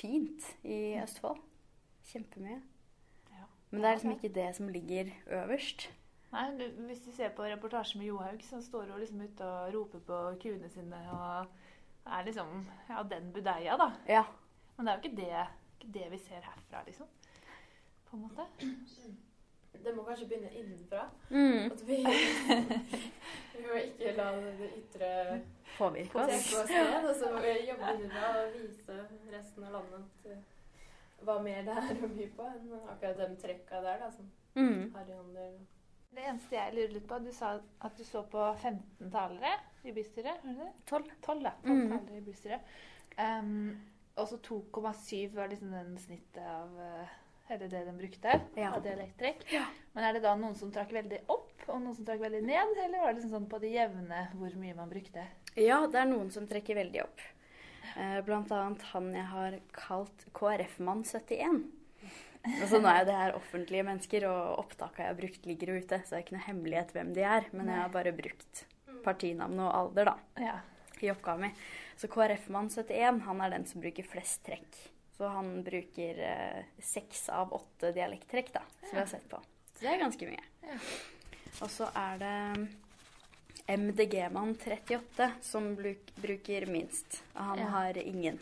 fint 0.01 0.49
i 0.67 0.81
Østfold. 1.03 1.39
Kjempemye. 2.11 2.59
Ja. 3.31 3.45
Men 3.71 3.83
det 3.85 3.89
er 3.91 3.95
liksom 4.01 4.17
ikke 4.17 4.35
det 4.35 4.49
som 4.57 4.69
ligger 4.69 5.13
øverst. 5.31 5.91
Nei, 6.33 6.47
du, 6.59 6.65
Hvis 6.89 7.05
du 7.05 7.13
ser 7.13 7.31
på 7.37 7.45
reportasjen 7.45 8.01
med 8.01 8.09
Johaug, 8.09 8.43
så 8.43 8.59
står 8.65 8.89
hun 8.91 9.01
liksom 9.01 9.21
ute 9.21 9.47
og 9.47 9.75
roper 9.75 10.03
på 10.07 10.21
kuene 10.43 10.69
sine 10.73 10.99
og 11.13 11.47
er 12.07 12.25
liksom 12.27 12.67
ja, 12.89 13.03
den 13.03 13.33
budeia, 13.33 13.77
da. 13.77 13.91
Ja. 14.09 14.25
Men 14.77 14.87
det 14.87 14.93
er 14.93 14.97
jo 14.97 15.03
ikke 15.03 15.17
det, 15.17 15.47
ikke 15.81 15.93
det 15.99 16.11
vi 16.11 16.19
ser 16.19 16.41
herfra, 16.47 16.83
liksom. 16.87 17.07
På 18.11 18.17
en 18.17 18.23
måte. 18.23 18.47
Det 19.83 19.95
må 19.97 20.03
kanskje 20.07 20.27
begynne 20.29 20.51
innenfra. 20.55 21.07
Mm. 21.31 21.73
At 21.73 21.83
vi, 21.89 21.97
vi 23.57 23.63
må 23.67 23.79
ikke 23.81 24.13
la 24.17 24.27
det 24.37 24.71
ytre 24.79 25.11
Påvirke 25.79 26.21
oss. 26.21 26.53
ned. 26.71 27.09
Og 27.09 27.15
så 27.17 27.31
må 27.33 27.41
vi 27.43 27.55
jobbe 27.71 27.95
innenfra 27.97 28.33
og 28.43 28.57
vise 28.59 28.99
resten 29.33 29.65
av 29.65 29.73
landet 29.79 30.03
at 30.03 30.31
eh, 30.33 30.43
hva 31.23 31.39
mer 31.43 31.63
det 31.67 31.77
er 31.79 32.03
å 32.05 32.11
by 32.13 32.27
på 32.37 32.47
enn 32.51 32.73
akkurat 32.93 33.21
de 33.23 33.37
trekka 33.43 33.83
der, 33.85 33.99
da. 34.05 34.11
Som 34.17 34.31
Mm. 34.55 34.91
harryhandel. 34.95 35.53
Det 36.13 36.25
eneste 36.29 36.57
jeg 36.59 36.75
lurer 36.77 36.91
litt 36.93 37.07
på, 37.09 37.19
du 37.25 37.31
sa 37.33 37.55
at 37.81 37.95
du 37.97 38.03
så 38.05 38.21
på 38.29 38.43
15 38.61 39.09
talere 39.15 39.55
i 39.85 39.93
bystyret. 39.93 40.43
var 40.45 40.53
det 40.53 40.67
det? 40.67 40.73
12. 40.87 41.05
12, 41.23 41.43
da. 41.43 41.53
12 41.65 41.75
Mhm. 41.77 41.89
talere 41.99 42.19
i 42.19 42.21
bystyret. 42.21 42.61
Um, 43.19 43.81
og 44.17 44.29
så 44.29 44.39
2,7 44.39 45.35
var 45.35 45.49
liksom 45.49 45.71
den 45.73 45.97
snittet 45.99 46.43
av 46.47 46.79
eh, 46.81 47.07
Eller 47.51 47.69
det 47.69 47.85
den 47.85 47.99
brukte 47.99 48.41
Ja. 48.57 48.71
av 48.77 48.83
dialekttrekk. 48.83 49.43
Men 49.95 50.05
er 50.05 50.13
det 50.15 50.23
da 50.23 50.35
noen 50.37 50.55
som 50.57 50.71
trakk 50.73 50.93
veldig 50.93 51.19
opp, 51.29 51.51
og 51.69 51.81
noen 51.83 51.95
som 51.95 52.05
trakk 52.07 52.21
veldig 52.21 52.43
ned? 52.43 52.77
Eller 52.85 52.99
var 53.01 53.13
det 53.13 53.21
liksom 53.23 53.31
sånn 53.35 53.49
på 53.51 53.61
det 53.61 53.73
jevne 53.75 54.29
hvor 54.39 54.55
mye 54.57 54.75
man 54.77 54.89
brukte? 54.89 55.27
Ja, 55.57 55.87
det 55.87 55.97
er 56.01 56.07
noen 56.07 56.31
som 56.33 56.47
trekker 56.47 56.75
veldig 56.77 57.03
opp. 57.03 57.21
Eh, 57.97 58.21
Blant 58.23 58.49
annet 58.51 58.81
han 58.95 59.13
jeg 59.13 59.25
har 59.27 59.59
kalt 59.73 60.25
KrF-mann 60.33 61.03
71. 61.05 61.67
Altså, 62.45 62.81
nå 62.81 62.89
er 62.89 63.01
jo 63.05 63.11
det 63.11 63.15
her 63.21 63.33
offentlige 63.37 63.85
mennesker, 63.85 64.25
og 64.31 64.65
opptakene 64.65 65.05
jeg 65.05 65.07
har 65.07 65.21
brukt, 65.21 65.47
ligger 65.47 65.77
ute. 65.77 65.99
Så 66.03 66.11
det 66.11 66.17
er 66.19 66.23
ikke 66.25 66.37
noe 66.39 66.47
hemmelighet 66.49 66.93
hvem 66.93 67.13
de 67.15 67.21
er. 67.23 67.45
Men 67.53 67.67
jeg 67.69 67.77
har 67.83 67.89
bare 67.91 68.13
brukt 68.17 68.65
partinavn 69.05 69.61
og 69.61 69.75
alder 69.75 70.05
da, 70.13 70.15
Ja. 70.41 70.59
i 71.01 71.11
oppgaven 71.11 71.41
min. 71.49 71.55
Så 71.97 72.09
KrF-mann 72.09 72.69
71 72.71 73.21
han 73.27 73.41
er 73.41 73.51
den 73.51 73.67
som 73.67 73.81
bruker 73.83 74.03
flest 74.07 74.43
trekk. 74.47 74.79
Så 75.17 75.29
han 75.29 75.63
bruker 75.63 76.19
eh, 76.19 76.65
av 77.29 77.53
åtte 77.53 77.93
dialekttrekk 77.95 78.53
da, 78.53 78.63
som 78.81 78.91
vi 78.93 78.99
har 78.99 79.07
sett 79.07 79.29
på. 79.29 79.39
Så 79.77 79.81
det 79.85 79.91
er 79.93 79.99
ganske 80.01 80.27
mye. 80.27 80.45
Ja. 80.63 80.79
Og 81.61 81.71
så 81.71 81.89
er 81.95 82.19
det 82.19 82.69
MDG-mann 83.69 84.57
38 84.59 85.33
som 85.43 85.75
bruk, 85.77 86.11
bruker 86.17 86.67
minst. 86.67 87.23
Han 87.35 87.59
Ja. 87.59 87.65
har 87.67 87.99
ingen. 87.99 88.39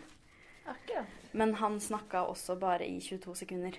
Akkurat. 0.66 1.06
Men 1.32 1.54
han 1.54 1.80
snakka 1.80 2.24
også 2.26 2.56
bare 2.58 2.86
i 2.88 3.00
22 3.00 3.34
sekunder. 3.34 3.76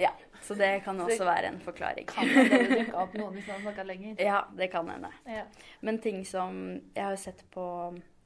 Ja. 0.00 0.12
Så 0.44 0.54
det 0.58 0.70
kan 0.84 0.98
også 1.00 1.22
det 1.22 1.28
være 1.28 1.50
en 1.54 1.60
forklaring. 1.64 2.06
Kan 2.10 2.28
det 2.28 2.66
dukke 2.68 2.96
opp 3.00 3.14
noen 3.16 3.38
hvis 3.38 3.46
man 3.48 3.62
snakka 3.62 3.86
lenger? 3.88 4.18
Ja, 4.20 4.42
det 4.56 4.68
kan 4.74 4.90
hende. 4.92 5.10
Ja. 5.24 5.46
Men 5.80 6.00
ting 6.04 6.20
som 6.28 6.58
Jeg 6.94 7.04
har 7.04 7.16
sett 7.20 7.40
på 7.54 7.64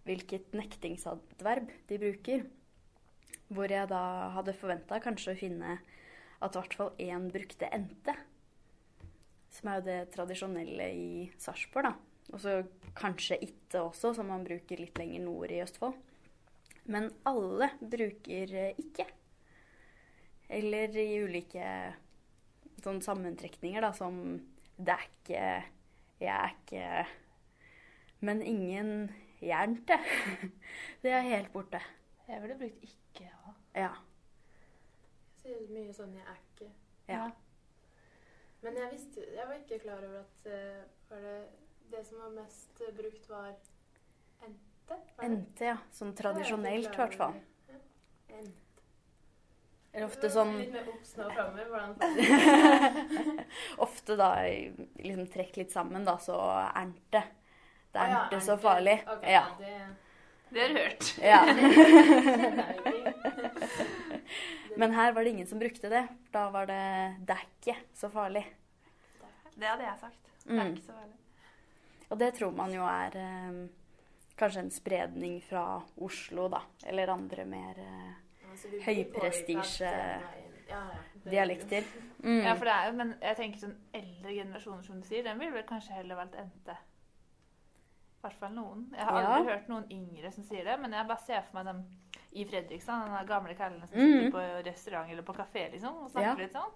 hvilket 0.08 0.56
nektingsadverb 0.56 1.70
de 1.90 2.00
bruker. 2.02 2.42
Hvor 3.54 3.70
jeg 3.70 3.88
da 3.92 4.02
hadde 4.34 4.56
forventa 4.56 4.98
kanskje 5.04 5.36
å 5.36 5.38
finne 5.38 5.78
at 6.38 6.54
i 6.54 6.60
hvert 6.60 6.76
fall 6.80 6.90
én 7.02 7.30
brukte 7.32 7.70
ente. 7.74 8.14
Som 9.54 9.70
er 9.70 9.78
jo 9.78 9.86
det 9.88 10.00
tradisjonelle 10.14 10.90
i 10.94 11.08
Sarpsborg, 11.40 11.88
da. 11.88 11.94
Og 12.34 12.42
så 12.42 12.58
kanskje 12.98 13.38
itte 13.46 13.80
også, 13.80 14.12
som 14.16 14.28
man 14.28 14.44
bruker 14.44 14.80
litt 14.80 14.98
lenger 15.00 15.24
nord 15.24 15.54
i 15.54 15.62
Østfold. 15.64 15.96
Men 16.88 17.10
alle 17.28 17.70
bruker 17.80 18.52
ikke. 18.74 19.06
Eller 20.48 20.96
i 20.96 21.18
ulike 21.22 21.94
sånn 22.82 23.00
sammentrekninger, 23.04 23.82
da, 23.84 23.92
som 23.92 24.20
det 24.78 24.94
er 24.94 25.06
ikke, 25.08 25.42
jeg 26.22 26.34
er 26.34 26.54
ikke 26.54 27.06
Men 28.20 28.42
ingen 28.42 29.10
jernt, 29.40 29.84
det. 29.86 29.98
Det 31.02 31.10
er 31.14 31.20
helt 31.22 31.52
borte. 31.52 31.78
Jeg 32.26 32.42
ville 32.42 32.56
brukt 32.58 32.82
ikke 32.82 33.26
ja. 33.28 33.52
Ja. 33.74 33.90
Jeg 35.38 35.42
sier 35.42 35.68
mye 35.70 35.92
sånn 35.94 36.14
'jeg 36.16 36.26
er 36.26 36.40
ikke'. 36.40 36.72
ja. 37.08 37.30
Men 38.62 38.74
jeg 38.76 38.90
visste 38.92 39.20
Jeg 39.36 39.46
var 39.46 39.54
ikke 39.54 39.78
klar 39.78 40.02
over 40.02 40.18
at 40.18 40.46
eh, 40.52 40.82
var 41.10 41.20
det, 41.22 41.38
det 41.92 42.06
som 42.06 42.18
var 42.18 42.30
mest 42.42 42.82
brukt, 42.96 43.28
var 43.28 43.54
ente? 44.42 44.64
Var? 44.88 45.24
Ente, 45.24 45.64
ja. 45.64 45.76
Sånn 45.92 46.14
tradisjonelt, 46.14 46.90
i 46.92 46.96
hvert 46.96 47.14
fall. 47.14 47.38
Ja. 47.68 48.40
Eller 49.98 50.06
ofte 50.06 50.28
sånn 50.30 50.52
Litt 50.60 50.70
mer 50.72 50.86
obs 50.92 51.16
nå 51.18 51.24
framover. 51.34 51.64
Hvordan 51.72 51.90
Ofte 53.86 54.14
da 54.20 54.28
liksom 54.46 55.26
trekk 55.32 55.56
litt 55.58 55.72
sammen, 55.74 56.04
da, 56.06 56.14
så 56.22 56.36
ernte. 56.70 57.22
Det 57.90 57.98
er 58.04 58.08
ja, 58.14 58.20
ikke 58.28 58.40
så 58.46 58.54
farlig. 58.62 58.94
Okay, 59.16 59.32
Ja. 59.32 59.42
det 59.58 59.74
Det 60.50 60.60
har 60.62 60.68
du 60.68 60.74
hørt. 60.78 61.04
ja. 61.18 61.40
Men 64.78 64.92
her 64.94 65.12
var 65.12 65.24
det 65.24 65.30
ingen 65.30 65.46
som 65.50 65.58
brukte 65.58 65.88
det. 65.90 66.04
Da 66.30 66.50
var 66.50 66.66
det 66.66 67.16
'det 67.20 67.34
er 67.34 67.42
ikke 67.48 67.76
så 67.94 68.08
farlig'. 68.10 68.44
Det 69.58 69.66
hadde 69.66 69.84
jeg 69.84 69.98
sagt. 70.00 70.18
Det 70.44 70.52
er 70.54 70.58
Mm. 70.64 70.72
ikke 70.76 70.86
så 70.86 70.92
farlig. 70.92 71.14
Og 72.10 72.18
det 72.18 72.34
tror 72.34 72.50
man 72.56 72.72
jo 72.72 72.82
er 72.86 73.16
eh, 73.16 73.68
kanskje 74.38 74.58
en 74.60 74.70
spredning 74.70 75.42
fra 75.42 75.82
Oslo, 76.00 76.48
da. 76.48 76.60
Eller 76.86 77.08
andre 77.10 77.44
mer 77.44 77.74
eh, 77.78 78.12
Altså, 78.58 78.70
vi 78.70 78.78
blir 78.78 78.86
Høyprestisje- 78.88 79.54
påvirket 79.54 79.80
den 79.80 80.28
veien. 80.28 80.54
Ja, 80.68 80.80
ja. 80.92 81.30
dialekter. 81.30 81.84
Mm. 82.22 82.42
Ja, 82.44 82.52
for 82.54 82.64
det 82.64 82.72
er 82.74 82.86
jo, 82.90 82.92
men 82.98 83.14
jeg 83.22 83.36
tenker 83.36 83.58
sånn 83.62 83.76
eldre 83.94 84.32
generasjoner, 84.34 84.82
som 84.84 85.00
du 85.00 85.06
sier, 85.06 85.22
den 85.22 85.38
ville 85.38 85.52
vel 85.54 85.62
kanskje 85.68 85.92
heller 85.94 86.16
valgt 86.18 86.34
ente. 86.34 86.76
I 88.18 88.20
hvert 88.26 88.34
fall 88.40 88.52
noen. 88.52 88.88
Jeg 88.96 89.04
har 89.06 89.22
aldri 89.22 89.52
hørt 89.52 89.68
noen 89.70 89.84
yngre 89.94 90.32
som 90.34 90.44
sier 90.44 90.64
det, 90.64 90.74
men 90.82 90.92
jeg 90.92 91.06
bare 91.06 91.24
ser 91.24 91.42
for 91.46 91.54
meg 91.60 91.66
dem 91.70 91.84
i 92.32 92.44
Fredrikstad, 92.44 93.06
den 93.06 93.26
gamle 93.28 93.54
kallene 93.54 93.86
som 93.88 93.98
Mhm. 93.98 94.12
sitter 94.12 94.30
på 94.34 94.64
restaurant 94.66 95.10
eller 95.10 95.22
på 95.22 95.34
kafé 95.36 95.70
liksom, 95.72 95.94
og 96.04 96.10
snakker 96.10 96.26
Ja. 96.28 96.34
litt 96.34 96.52
sånn. 96.52 96.72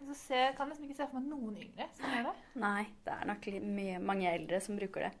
Og 0.00 0.06
så 0.08 0.14
ser, 0.14 0.52
kan 0.54 0.68
liksom 0.68 0.84
ikke 0.88 0.96
se 0.96 1.06
for 1.06 1.20
meg 1.20 1.28
noen 1.28 1.56
yngre 1.56 1.88
som 1.94 2.06
gjør 2.10 2.22
det. 2.24 2.34
Nei, 2.54 2.86
det 3.04 3.12
er 3.20 3.24
nok 3.26 3.46
mye, 3.62 3.98
mange 4.00 4.26
eldre 4.32 4.60
som 4.60 4.76
bruker 4.76 5.00
det. 5.00 5.12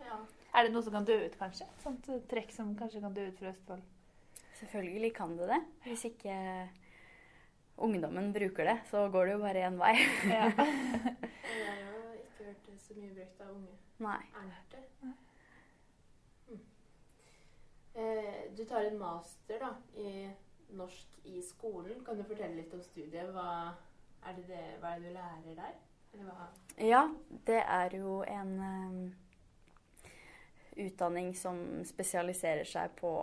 Ja. 0.00 0.16
Er 0.54 0.62
det 0.64 0.72
noe 0.72 0.82
som 0.82 0.92
kan 0.92 1.04
dø 1.04 1.24
ut, 1.24 1.38
kanskje? 1.38 1.66
Sånt 1.78 2.02
trekk 2.28 2.50
som 2.52 2.74
kanskje 2.76 3.00
kan 3.00 3.14
dø 3.14 3.28
ut 3.28 3.38
fra 3.38 3.48
Østfold? 3.52 3.82
Selvfølgelig 4.60 5.14
kan 5.16 5.38
det 5.38 5.48
det. 5.48 5.60
Hvis 5.86 6.04
ikke 6.10 6.34
ungdommen 7.80 8.32
bruker 8.32 8.64
det, 8.64 8.78
så 8.90 9.08
går 9.08 9.24
det 9.26 9.32
jo 9.32 9.38
bare 9.38 9.66
én 9.68 9.78
vei. 9.80 9.94
Ja. 10.28 10.50
Jeg 11.60 11.66
har 11.66 11.80
jo 11.80 12.12
ikke 12.18 12.44
hørt 12.44 12.66
det 12.66 12.76
så 12.82 12.94
mye 12.98 13.14
brukt 13.14 13.40
av 13.40 13.54
unge. 13.54 13.76
Nei. 14.04 14.20
Ernte. 14.42 14.82
Mm. 15.02 16.60
Eh, 17.94 18.56
du 18.56 18.64
tar 18.64 18.84
en 18.84 18.98
master 18.98 19.64
da, 19.64 19.72
i 19.96 20.28
norsk 20.76 21.18
i 21.24 21.42
skolen. 21.42 22.04
Kan 22.04 22.20
du 22.20 22.24
fortelle 22.24 22.60
litt 22.60 22.74
om 22.74 22.82
studiet? 22.84 23.32
Hva 23.34 23.48
er 24.26 24.36
det, 24.36 24.46
det, 24.48 24.62
hva 24.80 24.94
er 24.94 25.00
det 25.00 25.08
du 25.08 25.16
lærer 25.16 25.58
der? 25.58 25.74
Eller 26.12 26.36
hva? 26.36 26.46
Ja, 26.80 27.02
det 27.46 27.60
er 27.64 27.96
jo 27.96 28.20
en 28.28 28.54
um, 28.60 29.02
utdanning 30.76 31.32
som 31.36 31.60
spesialiserer 31.86 32.68
seg 32.68 32.92
på 33.00 33.14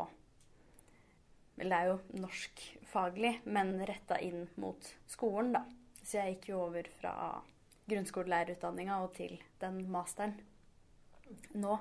Eller 1.57 1.73
det 1.73 1.77
er 1.77 1.91
jo 1.91 2.23
norskfaglig, 2.23 3.33
men 3.49 3.75
retta 3.89 4.19
inn 4.21 4.45
mot 4.61 4.89
skolen, 5.09 5.55
da. 5.57 5.63
Så 6.03 6.19
jeg 6.19 6.37
gikk 6.37 6.51
jo 6.51 6.63
over 6.67 6.87
fra 6.99 7.13
grunnskolelærerutdanninga 7.87 8.99
og 9.03 9.13
til 9.17 9.37
den 9.61 9.81
masteren 9.91 10.35
nå. 11.57 11.79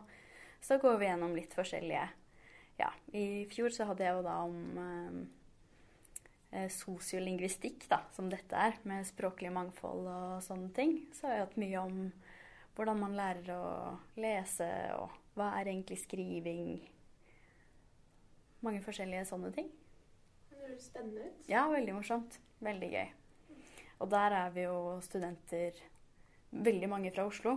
Så 0.62 0.78
går 0.82 0.98
vi 0.98 1.10
gjennom 1.10 1.34
litt 1.36 1.54
forskjellige 1.54 2.06
Ja, 2.80 2.90
i 3.16 3.46
fjor 3.48 3.72
så 3.72 3.86
hadde 3.88 4.04
jeg 4.04 4.16
jo 4.18 4.24
da 4.26 4.34
om 4.44 4.80
eh, 4.82 5.20
eh, 6.50 6.66
sosiolingvistikk, 6.72 7.86
da, 7.88 8.02
som 8.12 8.28
dette 8.32 8.58
er, 8.58 8.76
med 8.88 9.06
språklig 9.08 9.52
mangfold 9.54 10.10
og 10.12 10.42
sånne 10.44 10.72
ting. 10.76 10.98
Så 11.16 11.28
har 11.28 11.38
jeg 11.38 11.46
hatt 11.46 11.62
mye 11.62 11.84
om 11.84 12.02
hvordan 12.76 13.00
man 13.00 13.16
lærer 13.16 13.48
å 13.54 13.64
lese, 14.20 14.68
og 14.98 15.14
hva 15.38 15.54
er 15.56 15.70
egentlig 15.70 16.02
skriving. 16.02 16.76
Mange 18.66 18.82
forskjellige 18.82 19.28
sånne 19.28 19.52
ting. 19.54 19.68
Det 20.50 20.58
høres 20.58 20.88
spennende 20.90 21.28
ut. 21.28 21.46
Ja, 21.46 21.68
veldig 21.70 21.94
morsomt. 21.94 22.40
Veldig 22.66 22.88
gøy. 22.90 23.08
Og 24.02 24.10
der 24.10 24.34
er 24.34 24.52
vi 24.52 24.64
jo 24.64 24.96
studenter, 25.04 25.78
veldig 26.50 26.88
mange 26.90 27.12
fra 27.14 27.28
Oslo. 27.30 27.54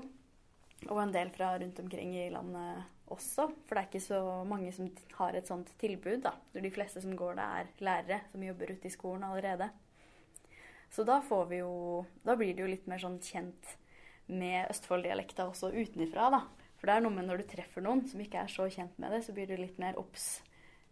Og 0.88 1.00
en 1.02 1.12
del 1.12 1.32
fra 1.34 1.56
rundt 1.58 1.80
omkring 1.82 2.14
i 2.16 2.30
landet 2.32 2.86
også. 3.12 3.50
For 3.66 3.74
det 3.74 3.82
er 3.82 3.90
ikke 3.90 4.04
så 4.06 4.22
mange 4.48 4.72
som 4.76 4.92
har 5.18 5.36
et 5.36 5.50
sånt 5.50 5.72
tilbud. 5.82 6.22
da. 6.24 6.36
De 6.54 6.72
fleste 6.72 7.02
som 7.02 7.18
går 7.18 7.40
der, 7.40 7.66
er 7.66 7.84
lærere 7.84 8.22
som 8.32 8.44
jobber 8.46 8.72
ute 8.72 8.88
i 8.88 8.94
skolen 8.94 9.26
allerede. 9.26 9.72
Så 10.90 11.04
da 11.06 11.20
får 11.22 11.46
vi 11.50 11.58
jo 11.60 12.06
Da 12.26 12.36
blir 12.36 12.54
det 12.54 12.64
jo 12.64 12.70
litt 12.70 12.88
mer 12.88 13.02
sånn 13.02 13.20
kjent 13.22 13.76
med 14.28 14.70
Østfold-dialekta 14.70 15.48
også 15.50 15.72
utenifra, 15.74 16.30
da. 16.30 16.44
For 16.78 16.88
det 16.88 16.96
er 16.96 17.02
noe 17.02 17.14
med 17.14 17.26
når 17.26 17.42
du 17.42 17.50
treffer 17.50 17.82
noen 17.82 18.06
som 18.08 18.22
ikke 18.22 18.44
er 18.44 18.52
så 18.52 18.70
kjent 18.70 18.98
med 19.02 19.12
det, 19.12 19.24
så 19.26 19.34
blir 19.34 19.50
du 19.50 19.58
litt 19.58 19.80
mer 19.82 19.98
obs 19.98 20.44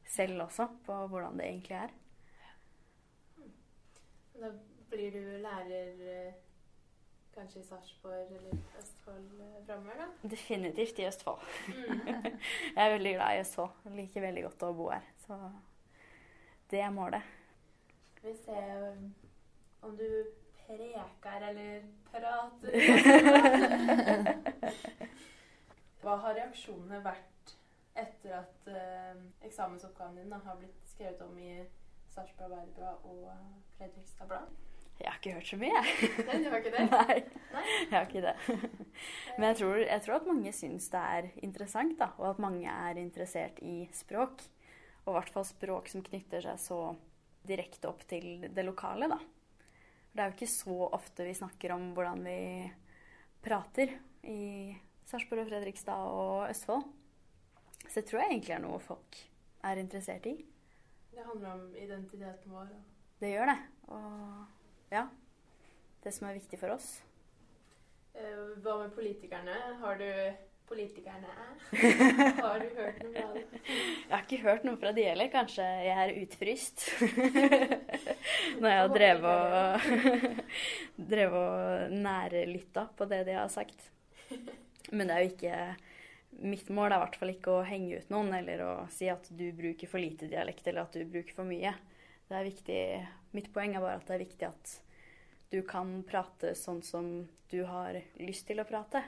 selv 0.08 0.42
også 0.42 0.68
på 0.86 0.98
hvordan 1.12 1.40
det 1.40 1.48
egentlig 1.48 1.78
er. 1.78 1.96
Da 4.38 4.52
blir 4.90 5.12
du 5.12 5.24
lærer 5.44 6.04
eh, 6.08 6.34
kanskje 7.36 7.60
i 7.60 7.64
Sarpsborg 7.64 8.32
eller 8.32 8.58
Østfold 8.80 9.42
eh, 9.42 9.66
framover, 9.66 9.98
da? 10.00 10.30
Definitivt 10.30 11.00
i 11.00 11.08
Østfold. 11.08 11.40
Mm. 11.68 12.00
Jeg 12.76 12.86
er 12.86 12.94
veldig 12.94 13.14
glad 13.14 13.36
i 13.36 13.40
Østfold. 13.40 13.70
Jeg 13.86 13.96
liker 14.02 14.22
veldig 14.22 14.44
godt 14.48 14.64
å 14.68 14.74
bo 14.78 14.90
her. 14.94 15.06
Så 15.26 15.40
det 16.72 16.82
er 16.82 16.90
målet. 16.94 17.22
Vi 18.24 18.34
se 18.36 18.58
um, 18.92 19.14
om 19.82 19.98
du 19.98 20.08
preker 20.66 21.50
eller 21.50 21.86
prater. 22.12 22.72
Hva 26.02 26.18
har 26.24 26.38
reaksjonene 26.38 27.00
vært 27.06 27.57
etter 27.98 28.38
at 28.40 28.70
eh, 28.72 29.18
eksamensoppgaven 29.48 30.22
din 30.22 30.32
da, 30.34 30.40
har 30.46 30.60
blitt 30.60 30.88
skrevet 30.90 31.22
om 31.26 31.38
i 31.40 31.52
Sarpsborg 32.14 32.54
Arbeiderblad 32.54 33.06
og 33.10 33.28
Fredrikstad 33.78 34.30
Blad? 34.30 34.56
Jeg 34.98 35.12
har 35.12 35.20
ikke 35.20 35.34
hørt 35.36 35.50
så 35.52 35.58
mye, 35.62 35.74
jeg. 35.78 36.12
Nei, 36.26 36.38
du 36.42 36.48
har 36.50 36.64
ikke 36.64 36.74
det? 36.74 36.86
Nei, 36.96 37.18
Nei? 37.54 37.66
jeg 37.70 37.94
har 37.94 38.08
ikke 38.08 38.24
det. 38.26 38.34
Men 39.38 39.46
jeg 39.52 39.60
tror, 39.60 39.76
jeg 39.84 40.04
tror 40.06 40.16
at 40.16 40.30
mange 40.32 40.54
syns 40.58 40.88
det 40.94 41.02
er 41.18 41.28
interessant, 41.46 41.94
da. 42.00 42.08
Og 42.18 42.32
at 42.32 42.42
mange 42.42 42.72
er 42.72 43.02
interessert 43.02 43.62
i 43.62 43.76
språk. 43.94 44.42
Og 45.06 45.14
i 45.14 45.18
hvert 45.20 45.32
fall 45.36 45.46
språk 45.48 45.92
som 45.94 46.02
knytter 46.06 46.42
seg 46.48 46.58
så 46.64 46.80
direkte 47.48 47.92
opp 47.92 48.02
til 48.10 48.48
det 48.50 48.66
lokale, 48.66 49.12
da. 49.12 49.22
Det 50.12 50.24
er 50.24 50.32
jo 50.32 50.38
ikke 50.40 50.50
så 50.50 50.80
ofte 50.98 51.28
vi 51.28 51.38
snakker 51.38 51.76
om 51.76 51.92
hvordan 51.94 52.26
vi 52.26 52.40
prater 53.46 53.94
i 54.26 54.74
Sarpsborg 55.06 55.46
og 55.46 55.52
Fredrikstad 55.52 56.10
og 56.10 56.48
Østfold. 56.50 56.90
Så 57.86 58.00
det 58.00 58.08
tror 58.10 58.24
jeg 58.24 58.32
egentlig 58.34 58.56
er 58.58 58.64
noe 58.64 58.80
folk 58.84 59.20
er 59.68 59.82
interessert 59.82 60.26
i. 60.30 60.36
Det 61.14 61.26
handler 61.26 61.54
om 61.54 61.76
identiteten 61.76 62.54
vår. 62.54 62.70
ja. 62.74 62.84
Det 63.18 63.30
gjør 63.32 63.50
det. 63.50 63.58
Og 63.88 64.92
ja. 64.94 65.08
Det 66.04 66.14
som 66.14 66.28
er 66.30 66.38
viktig 66.38 66.60
for 66.62 66.76
oss. 66.76 66.90
Eh, 68.14 68.44
hva 68.62 68.78
med 68.84 68.94
politikerne? 68.96 69.56
Har 69.82 69.98
du 70.02 70.06
Politikerne 70.68 71.28
Har 72.44 72.60
du 72.60 72.66
hørt 72.76 72.98
noe 73.00 73.14
fra 73.14 73.28
dem? 73.32 73.44
Jeg 73.64 74.12
har 74.12 74.24
ikke 74.26 74.40
hørt 74.44 74.66
noe 74.68 74.80
fra 74.82 74.92
de 74.92 75.06
heller. 75.08 75.30
Kanskje 75.32 75.64
jeg 75.86 75.94
er 76.04 76.12
utfryst. 76.26 76.84
Når 78.62 78.74
jeg 78.74 78.82
har 78.82 78.92
drevet 78.92 79.56
og, 79.62 81.32
og 81.40 81.96
nærlytta 81.96 82.84
på 83.00 83.08
det 83.08 83.22
de 83.30 83.38
har 83.40 83.48
sagt. 83.54 83.88
Men 84.92 85.08
det 85.08 85.16
er 85.16 85.24
jo 85.24 85.32
ikke 85.32 85.56
Mitt 86.40 86.68
mål 86.70 86.92
er 86.92 87.00
i 87.00 87.04
hvert 87.06 87.16
fall 87.18 87.32
ikke 87.34 87.54
å 87.58 87.64
henge 87.66 87.98
ut 87.98 88.10
noen 88.14 88.34
eller 88.38 88.62
å 88.62 88.74
si 88.94 89.08
at 89.10 89.26
du 89.34 89.46
bruker 89.58 89.90
for 89.90 89.98
lite 90.02 90.28
dialekt 90.30 90.68
eller 90.70 90.84
at 90.86 90.94
du 90.94 91.06
bruker 91.10 91.34
for 91.34 91.50
mye. 91.50 91.72
Det 92.28 92.36
er 92.38 92.46
viktig, 92.46 92.82
Mitt 93.34 93.50
poeng 93.56 93.74
er 93.76 93.82
bare 93.82 93.96
at 93.98 94.06
det 94.08 94.16
er 94.18 94.22
viktig 94.26 94.48
at 94.50 94.74
du 95.50 95.62
kan 95.66 96.04
prate 96.08 96.52
sånn 96.60 96.82
som 96.84 97.08
du 97.50 97.62
har 97.66 97.98
lyst 98.20 98.46
til 98.50 98.60
å 98.62 98.68
prate. 98.68 99.02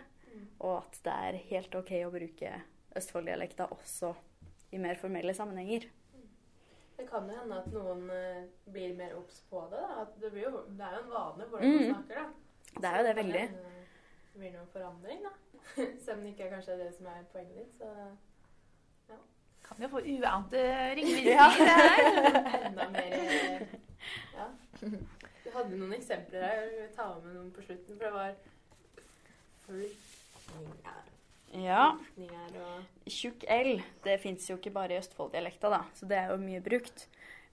Og 0.63 0.77
at 0.80 0.99
det 1.03 1.13
er 1.27 1.39
helt 1.51 1.75
OK 1.75 1.91
å 2.05 2.11
bruke 2.13 2.51
Østfold-dialekta 2.97 3.67
også 3.75 4.13
i 4.73 4.80
mer 4.82 4.95
formelle 4.97 5.34
sammenhenger. 5.36 5.86
Det 6.99 7.05
kan 7.09 7.27
jo 7.30 7.36
hende 7.38 7.57
at 7.61 7.67
noen 7.73 8.09
eh, 8.11 8.45
blir 8.71 8.95
mer 8.97 9.13
obs 9.17 9.41
på 9.49 9.61
det. 9.71 9.80
da. 9.80 10.05
Det, 10.19 10.32
blir 10.34 10.47
jo, 10.49 10.63
det 10.75 10.84
er 10.86 10.97
jo 10.97 11.03
en 11.05 11.11
vane 11.13 11.45
hvordan 11.47 11.69
man 11.69 11.80
Mm. 11.80 11.93
snakker, 11.93 12.15
da. 12.15 12.80
Det 12.80 12.89
er 12.89 12.97
jo 12.97 13.05
det 13.07 13.15
veldig. 13.19 13.43
Det 14.39 14.45
blir 14.45 14.53
noen 14.55 14.67
forandring, 14.71 15.23
da. 15.25 15.31
Selv 16.05 16.13
om 16.13 16.21
det 16.23 16.29
ikke 16.31 16.45
er 16.45 16.51
kanskje 16.53 16.75
det 16.79 16.85
som 16.95 17.07
er 17.11 17.25
poenget 17.33 17.57
ditt, 17.59 17.73
så 17.75 19.17
Kan 19.65 19.81
jo 19.83 19.89
få 19.91 19.99
uante 19.99 20.61
ringvirkninger 20.95 21.65
her. 21.67 21.99
enda 22.69 22.85
mer 22.93 23.65
Ja. 24.37 24.45
Du 24.79 25.49
hadde 25.57 25.75
noen 25.75 25.91
eksempler 25.97 26.45
her. 26.45 26.61
Jeg 26.63 26.71
vil 26.77 26.95
ta 26.95 27.09
med 27.19 27.35
noen 27.35 27.51
på 27.51 27.65
slutten, 27.67 27.99
for 27.99 28.05
det 28.07 28.13
var 28.15 28.31
flyktninger 29.65 31.03
Ja. 31.67 31.83
og 32.63 33.11
Tjukk 33.11 33.43
L, 33.51 33.73
det 34.07 34.15
fins 34.23 34.47
jo 34.47 34.55
ikke 34.55 34.71
bare 34.79 34.95
i 34.95 35.01
Østfold-dialekta, 35.03 35.73
da, 35.75 35.81
så 35.99 36.07
det 36.07 36.17
er 36.21 36.31
jo 36.31 36.39
mye 36.45 36.63
brukt. 36.63 37.09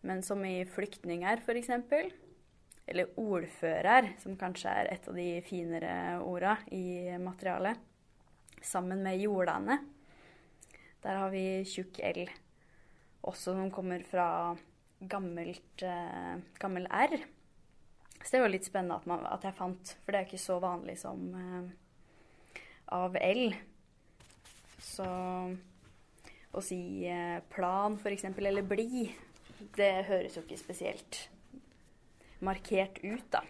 Men 0.07 0.23
som 0.23 0.45
i 0.47 0.61
flyktninger, 0.71 1.43
f.eks. 1.43 1.75
Eller 2.87 3.11
ordfører, 3.19 4.13
som 4.23 4.37
kanskje 4.39 4.71
er 4.71 4.93
et 4.93 5.09
av 5.11 5.17
de 5.19 5.27
finere 5.47 5.93
orda 6.23 6.55
i 6.75 7.17
materialet. 7.19 7.81
Sammen 8.63 9.03
med 9.03 9.19
jordane. 9.19 9.81
Der 11.03 11.19
har 11.19 11.33
vi 11.35 11.65
tjukk 11.67 11.99
L. 12.07 12.25
Også 13.27 13.57
som 13.57 13.71
kommer 13.75 14.05
fra 14.07 14.29
gammelt, 15.01 15.83
eh, 15.83 16.39
gammel 16.59 16.87
R. 16.87 17.19
Så 18.23 18.37
det 18.37 18.41
var 18.41 18.51
litt 18.55 18.67
spennende 18.67 18.97
at, 18.97 19.07
man, 19.07 19.27
at 19.27 19.45
jeg 19.45 19.59
fant, 19.59 19.97
for 20.05 20.13
det 20.13 20.21
er 20.21 20.29
ikke 20.29 20.43
så 20.47 20.59
vanlig 20.63 20.97
som 21.03 21.27
eh, 21.43 22.63
av 22.95 23.19
L. 23.19 23.51
Så 24.83 25.07
å 26.57 26.63
si 26.65 26.81
eh, 27.11 27.39
plan, 27.53 27.99
f.eks., 27.99 28.31
eller 28.31 28.67
bli, 28.67 29.09
det 29.77 29.93
høres 30.09 30.39
jo 30.39 30.47
ikke 30.47 30.59
spesielt 30.61 31.27
markert 32.45 32.99
ut, 33.05 33.25
da. 33.33 33.43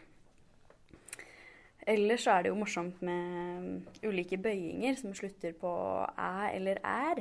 Ellers 1.86 2.24
så 2.26 2.34
er 2.34 2.42
det 2.42 2.50
jo 2.50 2.58
morsomt 2.58 3.02
med 3.06 4.00
ulike 4.02 4.38
bøyinger 4.42 4.96
som 4.98 5.14
slutter 5.14 5.54
på 5.54 5.70
æ 6.18 6.56
eller 6.56 6.80
er. 6.82 7.20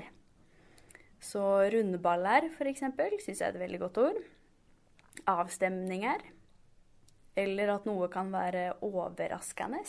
Så 1.22 1.42
rundeballer, 1.74 2.50
f.eks., 2.50 2.82
syns 3.26 3.42
jeg 3.42 3.46
er 3.46 3.54
et 3.54 3.62
veldig 3.62 3.80
godt 3.84 4.00
ord. 4.02 4.18
Avstemninger. 5.30 6.26
Eller 7.38 7.76
at 7.76 7.86
noe 7.86 8.10
kan 8.10 8.32
være 8.34 8.72
overraskende. 8.86 9.84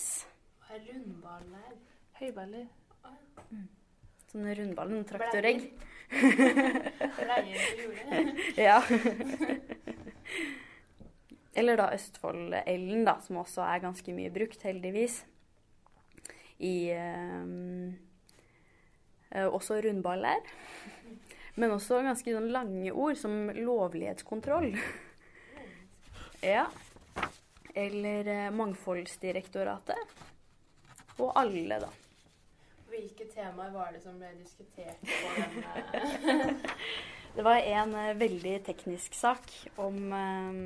Hva 0.60 0.76
er 0.76 0.84
rundballer? 0.90 1.72
Høyballer. 2.20 2.68
Sånne 4.32 4.54
rundballer, 4.58 4.92
noen 4.92 5.08
traktoregg. 5.08 5.68
Bleier 7.16 7.64
på 7.64 7.84
jordet? 7.86 8.46
Ja. 8.60 8.80
Eller 11.56 11.78
da 11.80 11.88
Østfold-Ellen, 11.96 13.06
da, 13.08 13.16
som 13.24 13.40
også 13.40 13.64
er 13.64 13.84
ganske 13.84 14.12
mye 14.12 14.32
brukt, 14.32 14.60
heldigvis. 14.66 15.22
I 16.60 16.90
ehm, 16.92 17.96
eh, 19.30 19.46
Også 19.46 19.80
rundballer. 19.84 20.44
Men 21.56 21.72
også 21.72 22.02
ganske 22.04 22.34
sånn 22.36 22.50
lange 22.52 22.92
ord, 22.92 23.16
som 23.20 23.50
lovlighetskontroll. 23.56 24.74
Ja. 26.44 26.66
Eller 27.74 28.28
eh, 28.28 28.50
Mangfoldsdirektoratet. 28.54 30.12
Og 31.16 31.32
alle, 31.40 31.78
da. 31.80 31.88
Hvilke 32.92 33.24
temaer 33.32 33.72
var 33.72 33.88
det 33.96 34.02
som 34.04 34.18
ble 34.20 34.28
diskutert 34.36 35.00
på 35.00 35.32
den? 35.40 36.60
Det 37.36 37.44
var 37.44 37.64
en 37.64 37.94
eh, 38.00 38.14
veldig 38.20 38.54
teknisk 38.68 39.16
sak 39.16 39.50
om 39.80 40.12
eh, 40.12 40.60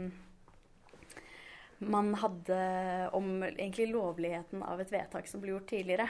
man 1.80 2.14
hadde 2.14 3.10
om 3.12 3.42
egentlig 3.42 3.88
lovligheten 3.88 4.62
av 4.62 4.80
et 4.80 4.92
vedtak 4.92 5.28
som 5.28 5.40
ble 5.40 5.54
gjort 5.54 5.70
tidligere, 5.70 6.08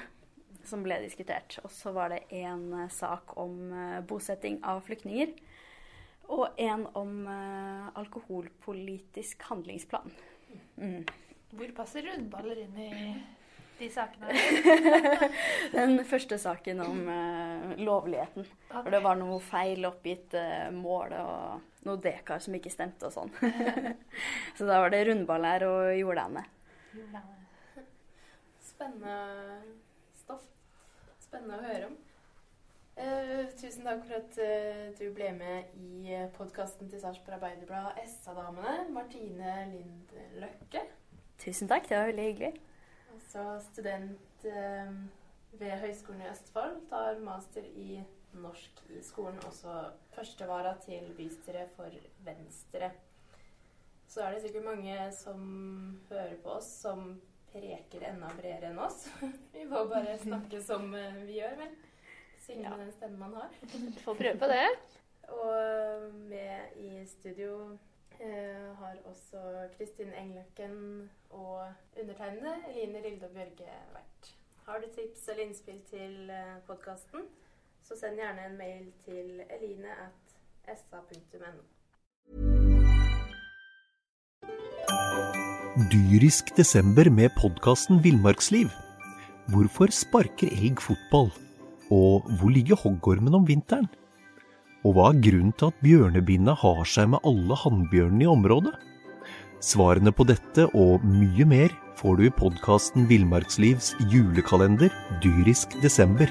som 0.66 0.82
ble 0.82 0.98
diskutert. 1.04 1.60
Og 1.62 1.70
så 1.70 1.92
var 1.94 2.10
det 2.10 2.24
en 2.42 2.72
eh, 2.74 2.88
sak 2.90 3.36
om 3.38 3.70
eh, 3.70 4.00
bosetting 4.02 4.58
av 4.66 4.82
flyktninger. 4.86 5.32
Og 6.30 6.58
en 6.58 6.86
om 6.98 7.14
eh, 7.30 7.86
alkoholpolitisk 8.02 9.46
handlingsplan. 9.46 10.10
Mm. 10.76 11.04
Hvor 11.54 11.76
passer 11.78 12.06
rundballer 12.06 12.64
inn 12.64 12.76
i 12.82 12.90
de 13.78 13.88
sakene? 13.94 14.34
Den 15.76 16.02
første 16.06 16.38
saken 16.38 16.82
om 16.82 17.00
lovligheten. 17.78 18.46
For 18.70 18.90
det 18.90 19.02
var 19.06 19.18
noe 19.18 19.38
feil 19.42 19.86
oppgitt 19.86 20.34
mål 20.74 21.14
og 21.18 21.69
noe 21.86 22.00
dekar 22.02 22.42
som 22.44 22.54
ikke 22.56 22.72
stemte 22.72 23.08
og 23.08 23.14
sånn. 23.14 23.32
så 24.58 24.68
da 24.68 24.80
var 24.82 24.92
det 24.92 25.04
rundballer 25.08 25.64
og 25.68 25.94
jordane. 25.96 26.44
Spennende 28.64 29.16
stoff. 30.20 30.46
Spennende 31.22 31.58
å 31.58 31.66
høre 31.66 31.90
om. 31.90 31.98
Uh, 33.00 33.46
tusen 33.56 33.86
takk 33.86 34.02
for 34.04 34.18
at 34.18 34.38
uh, 34.42 34.88
du 34.98 35.06
ble 35.16 35.30
med 35.32 35.70
i 35.80 36.18
podkasten 36.34 36.90
til 36.90 37.00
Sarpsborg 37.00 37.38
Arbeiderblad 37.38 38.00
SA-damene. 38.04 38.90
Martine 38.92 39.54
Lind 39.70 40.12
Løkke. 40.42 40.84
Tusen 41.40 41.70
takk, 41.70 41.88
det 41.88 41.96
var 41.96 42.10
veldig 42.10 42.26
hyggelig. 42.26 42.50
Altså 43.14 43.46
student 43.70 44.44
uh, 44.44 44.92
ved 45.62 45.76
Høgskolen 45.80 46.26
i 46.26 46.28
Østfold. 46.28 46.76
Tar 46.90 47.22
master 47.24 47.64
i 47.64 48.02
norsk 48.38 48.82
i 48.94 49.02
skolen. 49.04 49.38
Også 49.48 49.74
førstevara 50.14 50.76
til 50.84 51.10
bystyret 51.18 51.72
for 51.76 51.94
Venstre. 52.26 52.92
Så 54.10 54.24
er 54.24 54.34
det 54.34 54.42
sikkert 54.42 54.66
mange 54.66 54.96
som 55.14 55.42
hører 56.10 56.36
på 56.42 56.56
oss, 56.58 56.70
som 56.82 57.12
preker 57.52 58.06
enda 58.08 58.30
bredere 58.38 58.72
enn 58.72 58.80
oss. 58.82 59.04
Vi 59.54 59.66
får 59.70 59.90
bare 59.90 60.16
snakke 60.22 60.62
som 60.62 60.90
eh, 60.94 61.22
vi 61.26 61.38
gjør, 61.40 61.54
vel. 61.60 61.76
Synge 62.40 62.72
med 62.72 62.84
den 62.84 62.92
stemmen 62.96 63.22
man 63.22 63.36
har. 63.38 63.54
Får 64.04 64.18
prøve 64.18 64.38
på 64.40 64.50
det. 64.50 64.66
Og 65.30 66.10
med 66.30 66.76
i 66.82 67.04
studio 67.06 67.78
eh, 68.18 68.70
har 68.80 68.98
også 69.06 69.68
Kristin 69.76 70.14
Engløkken 70.18 71.10
og 71.30 71.68
undertegnede 72.00 72.56
Eline 72.72 73.02
Rilde 73.04 73.28
og 73.28 73.36
Bjørge 73.36 73.76
vært. 73.94 74.32
Har 74.66 74.82
du 74.82 74.88
tips 74.94 75.28
eller 75.28 75.44
innspill 75.44 75.80
til 75.90 76.30
eh, 76.30 76.58
podkasten, 76.66 77.26
så 77.82 77.96
send 77.98 78.20
gjerne 78.20 78.46
en 78.48 78.56
mail 78.58 78.88
til 79.04 79.42
eline 79.50 79.94
at 80.06 80.76
sa.no. 80.78 81.62
Dyrisk 85.90 86.52
desember 86.56 87.10
med 87.10 87.32
podkasten 87.38 88.02
Villmarksliv. 88.04 88.68
Hvorfor 89.50 89.90
sparker 89.94 90.50
elg 90.52 90.82
fotball? 90.82 91.30
Og 91.90 92.26
hvor 92.38 92.52
ligger 92.54 92.78
hoggormen 92.78 93.34
om 93.34 93.46
vinteren? 93.48 93.88
Og 94.84 94.94
hva 94.96 95.10
er 95.10 95.20
grunnen 95.24 95.54
til 95.58 95.72
at 95.72 95.80
bjørnebinna 95.84 96.54
har 96.60 96.84
seg 96.88 97.10
med 97.14 97.26
alle 97.28 97.58
hannbjørnene 97.62 98.26
i 98.26 98.30
området? 98.30 98.74
Svarene 99.60 100.12
på 100.16 100.24
dette 100.28 100.64
og 100.72 101.02
mye 101.04 101.44
mer 101.48 101.74
får 102.00 102.16
du 102.16 102.22
i 102.28 102.32
podkasten 102.32 103.04
Villmarkslivs 103.10 103.92
julekalender 104.08 104.94
Dyrisk 105.20 105.76
desember, 105.82 106.30